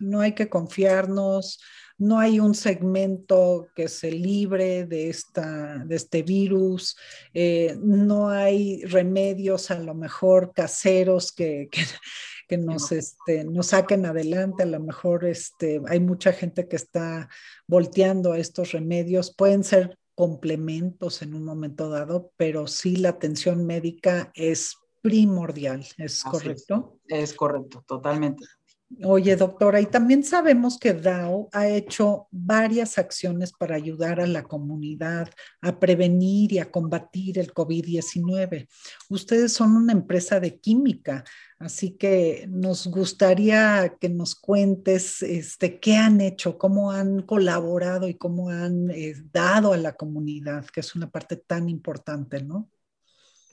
no 0.00 0.20
hay 0.20 0.32
que 0.32 0.48
confiarnos, 0.48 1.58
no 1.98 2.18
hay 2.18 2.40
un 2.40 2.54
segmento 2.54 3.68
que 3.74 3.88
se 3.88 4.10
libre 4.10 4.84
de, 4.84 5.08
este 5.08 6.22
virus, 6.22 6.96
eh, 7.32 7.76
no 7.80 8.28
hay 8.28 8.84
remedios 8.84 9.70
a 9.70 9.78
lo 9.78 9.94
mejor 9.94 10.52
caseros 10.54 11.32
que, 11.32 11.68
este, 12.48 13.44
nos 13.44 13.66
saquen 13.66 14.06
adelante, 14.06 14.64
a 14.64 14.66
lo 14.66 14.80
mejor 14.80 15.24
este, 15.24 15.80
hay 15.88 16.00
mucha 16.00 16.32
gente 16.32 16.68
que 16.68 16.76
está 16.76 17.28
volteando 17.66 18.32
a 18.32 18.38
estos 18.38 18.72
remedios, 18.72 19.34
pueden 19.34 19.64
ser 19.64 19.98
complementos 20.14 21.22
en 21.22 21.34
un 21.34 21.44
momento 21.44 21.90
dado, 21.90 22.32
pero 22.36 22.66
sí 22.66 22.96
la 22.96 23.10
atención 23.10 23.66
médica 23.66 24.30
es 24.34 24.76
primordial, 25.06 25.86
¿es 25.98 26.24
correcto? 26.24 26.98
Es, 27.06 27.32
correcto, 27.32 27.84
totalmente. 27.86 28.44
Oye, 29.04 29.36
doctora, 29.36 29.80
y 29.80 29.86
también 29.86 30.24
sabemos 30.24 30.78
que 30.78 30.94
DAO 30.94 31.48
ha 31.52 31.68
hecho 31.68 32.26
varias 32.30 32.98
acciones 32.98 33.52
para 33.52 33.76
ayudar 33.76 34.20
a 34.20 34.26
la 34.26 34.42
comunidad 34.44 35.28
a 35.60 35.78
prevenir 35.78 36.52
y 36.52 36.58
a 36.58 36.70
combatir 36.70 37.38
el 37.38 37.52
COVID-19. 37.52 38.68
Ustedes 39.08 39.52
son 39.52 39.76
una 39.76 39.92
empresa 39.92 40.40
de 40.40 40.58
química, 40.58 41.24
así 41.58 41.96
que 41.96 42.46
nos 42.48 42.88
gustaría 42.88 43.96
que 44.00 44.08
nos 44.08 44.34
cuentes 44.34 45.22
este, 45.22 45.78
qué 45.78 45.96
han 45.96 46.20
hecho, 46.20 46.58
cómo 46.58 46.90
han 46.90 47.22
colaborado 47.22 48.08
y 48.08 48.14
cómo 48.14 48.50
han 48.50 48.90
eh, 48.90 49.14
dado 49.32 49.72
a 49.72 49.76
la 49.76 49.94
comunidad, 49.94 50.64
que 50.66 50.80
es 50.80 50.94
una 50.94 51.10
parte 51.10 51.36
tan 51.36 51.68
importante, 51.68 52.42
¿no? 52.42 52.68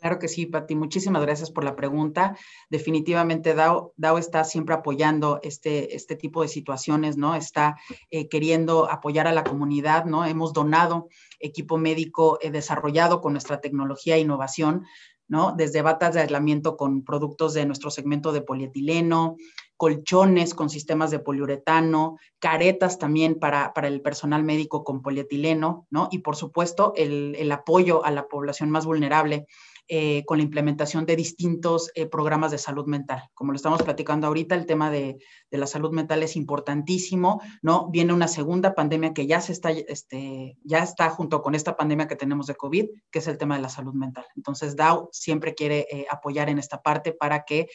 Claro 0.04 0.20
que 0.20 0.28
sí, 0.28 0.47
Pati. 0.47 0.76
Muchísimas 0.76 1.22
gracias 1.22 1.49
por 1.49 1.64
la 1.64 1.78
pregunta. 1.78 2.36
Definitivamente 2.70 3.56
DAO, 3.56 3.93
está 4.18 4.43
siempre 4.43 4.76
apoyando 4.76 5.39
este, 5.43 5.95
este 5.95 6.18
tipo 6.18 6.41
de 6.41 6.49
situaciones, 6.49 7.16
¿no? 7.16 7.36
Está 7.36 7.78
eh, 8.12 8.28
queriendo 8.28 8.91
apoyar 8.91 9.28
a 9.28 9.32
la 9.32 9.45
comunidad, 9.45 10.04
¿no? 10.04 10.26
Hemos 10.26 10.51
donado 10.51 11.08
equipo 11.39 11.78
médico 11.78 12.38
eh, 12.41 12.51
desarrollado 12.51 13.22
con 13.22 13.32
nuestra 13.32 13.62
tecnología 13.62 14.18
e 14.18 14.20
innovación, 14.20 14.84
¿no? 15.30 15.54
Desde 15.56 15.82
batas 15.82 16.16
de 16.16 16.20
aislamiento 16.20 16.76
con 16.76 17.06
productos 17.06 17.54
de 17.54 17.66
nuestro 17.66 17.89
segmento 17.89 18.34
de 18.34 18.41
polietileno, 18.41 19.38
colchones 19.78 20.54
con 20.54 20.70
sistemas 20.70 21.12
de 21.12 21.20
poliuretano, 21.20 22.18
caretas 22.39 22.99
también 22.99 23.39
para, 23.39 23.72
el 23.84 24.01
personal 24.01 24.43
médico 24.43 24.84
con 24.84 25.01
polietileno, 25.01 25.88
¿no? 25.89 26.10
Y 26.12 26.18
por 26.20 26.36
supuesto, 26.36 26.91
el, 26.97 27.38
el 27.39 27.49
apoyo 27.54 28.04
a 28.04 28.12
la 28.12 28.28
población 28.28 28.70
más 28.70 28.86
vulnerable 28.86 29.47
eh, 29.88 30.24
con 30.26 30.38
la 30.38 30.44
implementación 30.44 31.06
de 31.06 31.16
distintos 31.16 31.92
eh, 31.96 32.06
programas 32.06 32.52
de 32.52 32.58
salud 32.58 32.86
mental. 32.86 33.30
Como 33.34 33.52
lo 33.52 33.58
estamos 33.58 33.82
platicando 33.82 34.28
ahorita, 34.28 34.56
el 34.56 34.66
tema 34.66 34.90
de, 34.90 35.18
la 35.52 35.68
salud 35.68 35.92
mental 35.92 36.24
es 36.24 36.36
importantísimo, 36.36 37.42
¿no? 37.62 37.90
Viene 37.92 38.14
una 38.14 38.28
segunda 38.28 38.76
pandemia 38.76 39.14
que 39.14 39.28
ya 39.28 39.42
se 39.42 39.52
está, 39.52 39.72
este, 39.72 40.58
ya 40.64 40.80
está 40.80 41.10
junto 41.10 41.42
con 41.42 41.54
esta 41.54 41.76
pandemia 41.76 42.08
que 42.08 42.16
tenemos 42.16 42.48
de 42.48 42.56
COVID, 42.56 42.86
que 43.12 43.20
es 43.20 43.28
el 43.28 43.38
tema 43.38 43.56
de 43.56 43.62
la 43.62 43.70
salud 43.70 43.94
mental. 43.94 44.26
Entonces, 44.36 44.76
DAO 44.76 45.10
siempre 45.12 45.54
quiere 45.54 45.86
eh, 45.92 46.06
apoyar 46.10 46.50
en 46.50 46.60
esta 46.60 46.82
parte 46.82 47.12
para 47.12 47.44
que 47.44 47.68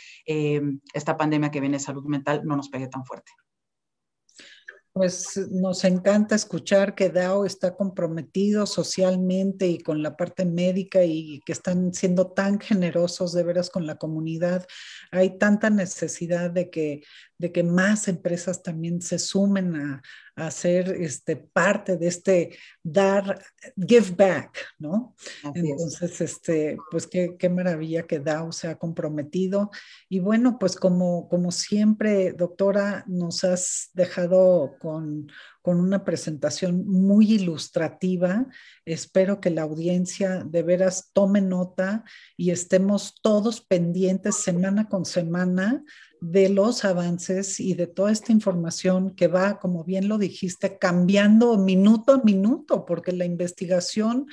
esta 0.93 1.17
pandemia 1.17 1.51
que 1.51 1.61
viene 1.61 1.77
de 1.77 1.85
salud 1.85 2.05
mental 2.07 2.43
no 2.45 2.57
nos 2.57 2.69
pegue 2.69 2.89
tan 2.89 3.05
fuerte. 3.05 3.33
Pues 4.93 5.37
nos 5.51 5.85
encanta 5.85 6.35
escuchar 6.35 6.95
que 6.95 7.11
DAO 7.11 7.45
está 7.45 7.77
comprometido 7.77 8.67
socialmente 8.67 9.69
y 9.69 9.79
con 9.79 10.03
la 10.03 10.17
parte 10.17 10.45
médica 10.45 11.05
y 11.05 11.41
que 11.47 11.53
están 11.53 11.95
siendo 11.95 12.33
tan 12.33 12.59
generosos 12.59 13.33
de 13.33 13.45
veras 13.45 13.71
con 13.71 13.87
la 13.87 13.97
comunidad. 13.97 14.67
Hay 15.13 15.39
tanta 15.39 15.71
necesidad 15.71 16.51
de 16.51 16.71
que, 16.71 17.03
de 17.39 17.53
que 17.53 17.63
más 17.63 18.09
empresas 18.09 18.63
también 18.63 19.01
se 19.01 19.19
sumen 19.19 19.77
a, 19.77 20.03
a 20.39 20.51
ser 20.51 20.91
este, 21.01 21.37
parte 21.37 21.97
de 21.97 22.07
este 22.07 22.57
dar, 22.83 23.43
give 23.77 24.15
back, 24.17 24.57
¿no? 24.79 25.17
Entonces, 25.55 26.21
este, 26.21 26.77
pues 26.91 27.07
qué, 27.07 27.37
qué, 27.37 27.49
maravilla 27.49 28.07
que 28.07 28.21
DAO 28.21 28.53
se 28.53 28.69
ha 28.69 28.79
comprometido. 28.79 29.71
Y 30.09 30.21
bueno, 30.21 30.59
pues 30.59 30.77
como, 30.77 31.29
como 31.29 31.51
siempre, 31.51 32.33
doctora, 32.33 33.05
nos 33.09 33.43
has 33.43 33.91
dejado 33.95 34.77
con, 34.79 35.29
con 35.61 35.81
una 35.81 36.05
presentación 36.05 36.87
muy 36.87 37.33
ilustrativa. 37.33 38.47
Espero 38.85 39.41
que 39.41 39.51
la 39.51 39.63
audiencia 39.63 40.45
de 40.45 40.63
veras 40.63 41.11
tome 41.13 41.41
nota 41.41 42.05
y 42.37 42.53
estemos 42.53 43.17
todos 43.21 43.61
pendientes 43.61 44.37
semana 44.37 44.89
con 44.89 45.05
semana 45.05 45.83
de 46.21 46.49
los 46.49 46.85
avances 46.85 47.61
y 47.61 47.75
de 47.75 47.87
toda 47.87 48.13
esta 48.13 48.33
información 48.33 49.15
que 49.15 49.29
va, 49.29 49.59
como 49.59 49.85
bien 49.85 50.09
lo 50.09 50.19
dijiste, 50.19 50.79
cambiando 50.79 51.57
minuto 51.59 52.13
a 52.13 52.23
minuto, 52.23 52.85
porque 52.85 53.13
la 53.13 53.25
investigación 53.25 54.27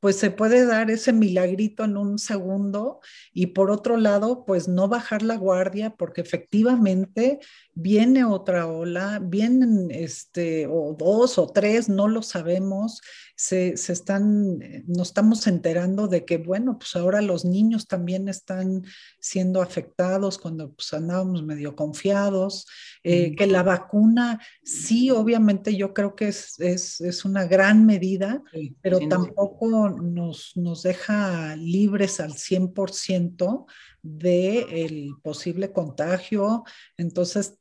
pues 0.00 0.16
se 0.16 0.30
puede 0.30 0.64
dar 0.64 0.90
ese 0.90 1.12
milagrito 1.12 1.84
en 1.84 1.96
un 1.96 2.18
segundo 2.18 3.00
y 3.32 3.46
por 3.48 3.70
otro 3.70 3.96
lado, 3.96 4.44
pues 4.44 4.68
no 4.68 4.88
bajar 4.88 5.22
la 5.22 5.36
guardia 5.36 5.90
porque 5.90 6.20
efectivamente 6.20 7.40
viene 7.74 8.24
otra 8.24 8.66
ola, 8.68 9.20
vienen 9.20 9.88
este, 9.90 10.66
o 10.68 10.94
dos 10.96 11.38
o 11.38 11.48
tres, 11.48 11.88
no 11.88 12.06
lo 12.06 12.22
sabemos, 12.22 13.00
se, 13.38 13.76
se, 13.76 13.92
están, 13.92 14.58
nos 14.88 15.08
estamos 15.08 15.46
enterando 15.46 16.08
de 16.08 16.24
que, 16.24 16.38
bueno, 16.38 16.76
pues 16.76 16.96
ahora 16.96 17.22
los 17.22 17.44
niños 17.44 17.86
también 17.86 18.28
están 18.28 18.82
siendo 19.20 19.62
afectados 19.62 20.38
cuando 20.38 20.72
pues 20.72 20.92
andábamos 20.92 21.44
medio 21.44 21.76
confiados, 21.76 22.66
eh, 23.04 23.36
que 23.36 23.46
la 23.46 23.62
vacuna, 23.62 24.40
sí, 24.64 25.12
obviamente 25.12 25.76
yo 25.76 25.94
creo 25.94 26.16
que 26.16 26.26
es, 26.28 26.58
es, 26.58 27.00
es 27.00 27.24
una 27.24 27.44
gran 27.44 27.86
medida, 27.86 28.42
pero 28.80 28.98
tampoco 29.08 29.88
nos, 29.88 30.56
nos 30.56 30.82
deja 30.82 31.54
libres 31.54 32.18
al 32.18 32.32
100% 32.32 33.66
del 34.02 35.14
posible 35.22 35.72
contagio. 35.72 36.64
Entonces, 36.96 37.56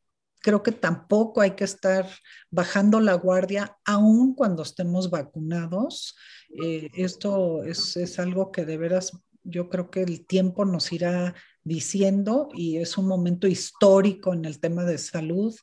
creo 0.47 0.63
que 0.63 0.71
tampoco 0.71 1.41
hay 1.41 1.57
que 1.57 1.65
estar 1.65 2.07
bajando 2.49 3.01
la 3.01 3.15
guardia 3.15 3.75
aún 3.83 4.33
cuando 4.33 4.63
estemos 4.63 5.09
vacunados. 5.09 6.15
Eh, 6.63 6.89
esto 6.93 7.65
es, 7.65 7.97
es, 7.97 8.17
algo 8.17 8.49
que 8.49 8.63
de 8.63 8.77
veras 8.77 9.11
yo 9.43 9.67
creo 9.67 9.91
que 9.91 10.03
el 10.03 10.25
tiempo 10.25 10.63
nos 10.63 10.93
irá 10.93 11.35
diciendo 11.65 12.47
y 12.53 12.77
es 12.77 12.97
un 12.97 13.09
momento 13.09 13.45
histórico 13.45 14.33
en 14.33 14.45
el 14.45 14.61
tema 14.61 14.85
de 14.85 14.97
salud 14.97 15.53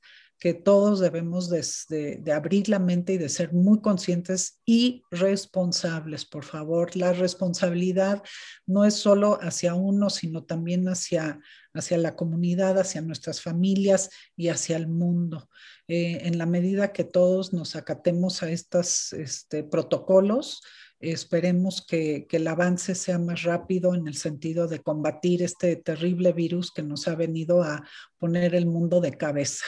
que 0.45 0.53
todos 0.53 1.01
debemos 1.01 1.49
de, 1.49 2.23
abrir 2.31 2.69
la 2.69 2.79
mente 2.79 3.15
y 3.15 3.17
de 3.17 3.31
ser 3.31 3.55
muy 3.55 3.81
conscientes 3.81 4.61
y 4.67 5.03
responsables, 5.11 6.27
por 6.27 6.45
favor. 6.45 6.95
La 6.97 7.15
responsabilidad 7.15 8.23
no 8.67 8.85
es 8.85 8.93
solo 8.93 9.39
hacia 9.41 9.73
uno, 9.73 10.11
sino 10.11 10.45
también 10.45 10.87
hacia, 10.87 11.41
hacia 11.73 11.97
la 11.97 12.15
comunidad, 12.15 12.79
hacia 12.79 13.01
nuestras 13.01 13.41
familias 13.41 14.11
y 14.37 14.49
hacia 14.51 14.77
el 14.77 14.87
mundo. 14.87 15.49
Eh, 15.89 16.19
en 16.25 16.37
la 16.37 16.45
medida 16.45 16.93
que 16.93 17.05
todos 17.05 17.55
nos 17.55 17.75
acatemos 17.75 18.43
a 18.43 18.51
estos 18.51 19.15
este, 19.15 19.65
protocolos, 19.65 20.61
esperemos 21.01 21.87
que, 21.87 22.27
que, 22.29 22.37
el 22.37 22.49
avance 22.49 22.95
sea 22.95 23.19
más 23.19 23.45
rápido 23.45 23.95
en 23.95 24.07
el 24.09 24.17
sentido 24.17 24.69
de 24.69 24.81
combatir 24.81 25.43
este 25.43 25.77
terrible 25.77 26.35
virus 26.35 26.71
que 26.71 26.83
nos 26.83 27.09
ha 27.09 27.15
venido 27.15 27.63
a 27.63 27.83
poner 28.19 28.55
el 28.55 28.67
mundo 28.67 29.01
de 29.01 29.17
cabeza. 29.17 29.65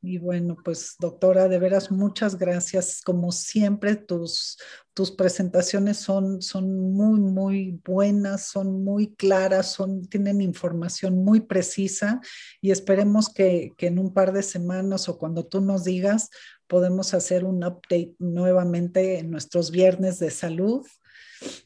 Y, 0.00 0.18
bueno, 0.18 0.56
pues 0.64 0.96
doctora, 0.98 1.48
de 1.48 1.58
veras 1.58 1.90
muchas 1.90 2.38
gracias. 2.38 3.02
Como 3.02 3.30
siempre, 3.30 3.96
tus, 3.96 4.56
tus 4.94 5.10
presentaciones 5.10 5.98
son, 5.98 6.40
son 6.40 6.94
muy, 6.94 7.20
muy 7.20 7.80
buenas, 7.84 8.46
son 8.46 8.84
muy 8.84 9.14
claras, 9.16 9.72
son, 9.72 10.06
tienen 10.06 10.40
información 10.40 11.22
muy 11.22 11.40
precisa 11.40 12.20
y 12.62 12.70
esperemos 12.70 13.28
que, 13.28 13.72
que 13.76 13.88
en 13.88 13.98
un 13.98 14.14
par 14.14 14.32
de 14.32 14.42
semanas 14.42 15.10
o 15.10 15.18
cuando 15.18 15.44
tú 15.44 15.60
nos 15.60 15.84
digas, 15.84 16.30
podemos 16.66 17.12
hacer 17.12 17.44
un 17.44 17.62
update 17.62 18.14
nuevamente 18.18 19.18
en 19.18 19.30
nuestros 19.30 19.70
viernes 19.70 20.18
de 20.18 20.30
salud 20.30 20.86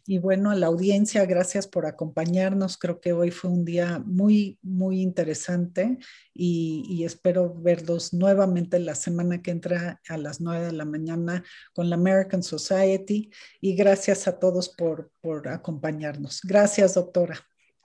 y 0.06 0.18
bueno, 0.18 0.50
a 0.50 0.54
la 0.54 0.66
audiencia, 0.66 1.24
gracias 1.26 1.66
por 1.66 1.86
acompañarnos. 1.86 2.78
Creo 2.78 3.00
que 3.00 3.12
hoy 3.12 3.30
fue 3.30 3.50
un 3.50 3.64
día 3.64 4.02
muy, 4.04 4.58
muy 4.62 5.00
interesante 5.00 5.98
y, 6.34 7.04
espero 7.04 7.54
verlos 7.54 8.12
nuevamente 8.12 8.78
la 8.78 8.94
semana 8.94 9.42
que 9.42 9.50
entra 9.50 10.00
a 10.08 10.16
las 10.16 10.40
nueve 10.40 10.66
de 10.66 10.72
la 10.72 10.84
mañana 10.84 11.44
con 11.72 11.88
la 11.88 11.96
American 11.96 12.42
Society. 12.42 13.30
Y 13.60 13.74
gracias 13.74 14.28
a 14.28 14.38
todos 14.38 14.68
por, 14.68 15.10
por 15.20 15.48
acompañarnos. 15.48 16.40
Gracias, 16.42 16.94
doctora. 16.94 17.40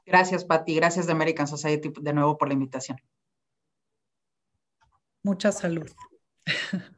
Gracias, 0.06 0.46
Patti. 0.46 0.76
Gracias 0.76 1.08
de 1.08 1.14
American 1.14 1.48
Society 1.48 1.92
de 2.00 2.14
nuevo 2.14 2.38
por 2.38 2.48
la 2.48 2.54
invitación. 2.54 2.98
Mucha 5.24 5.52
salud. 5.52 5.90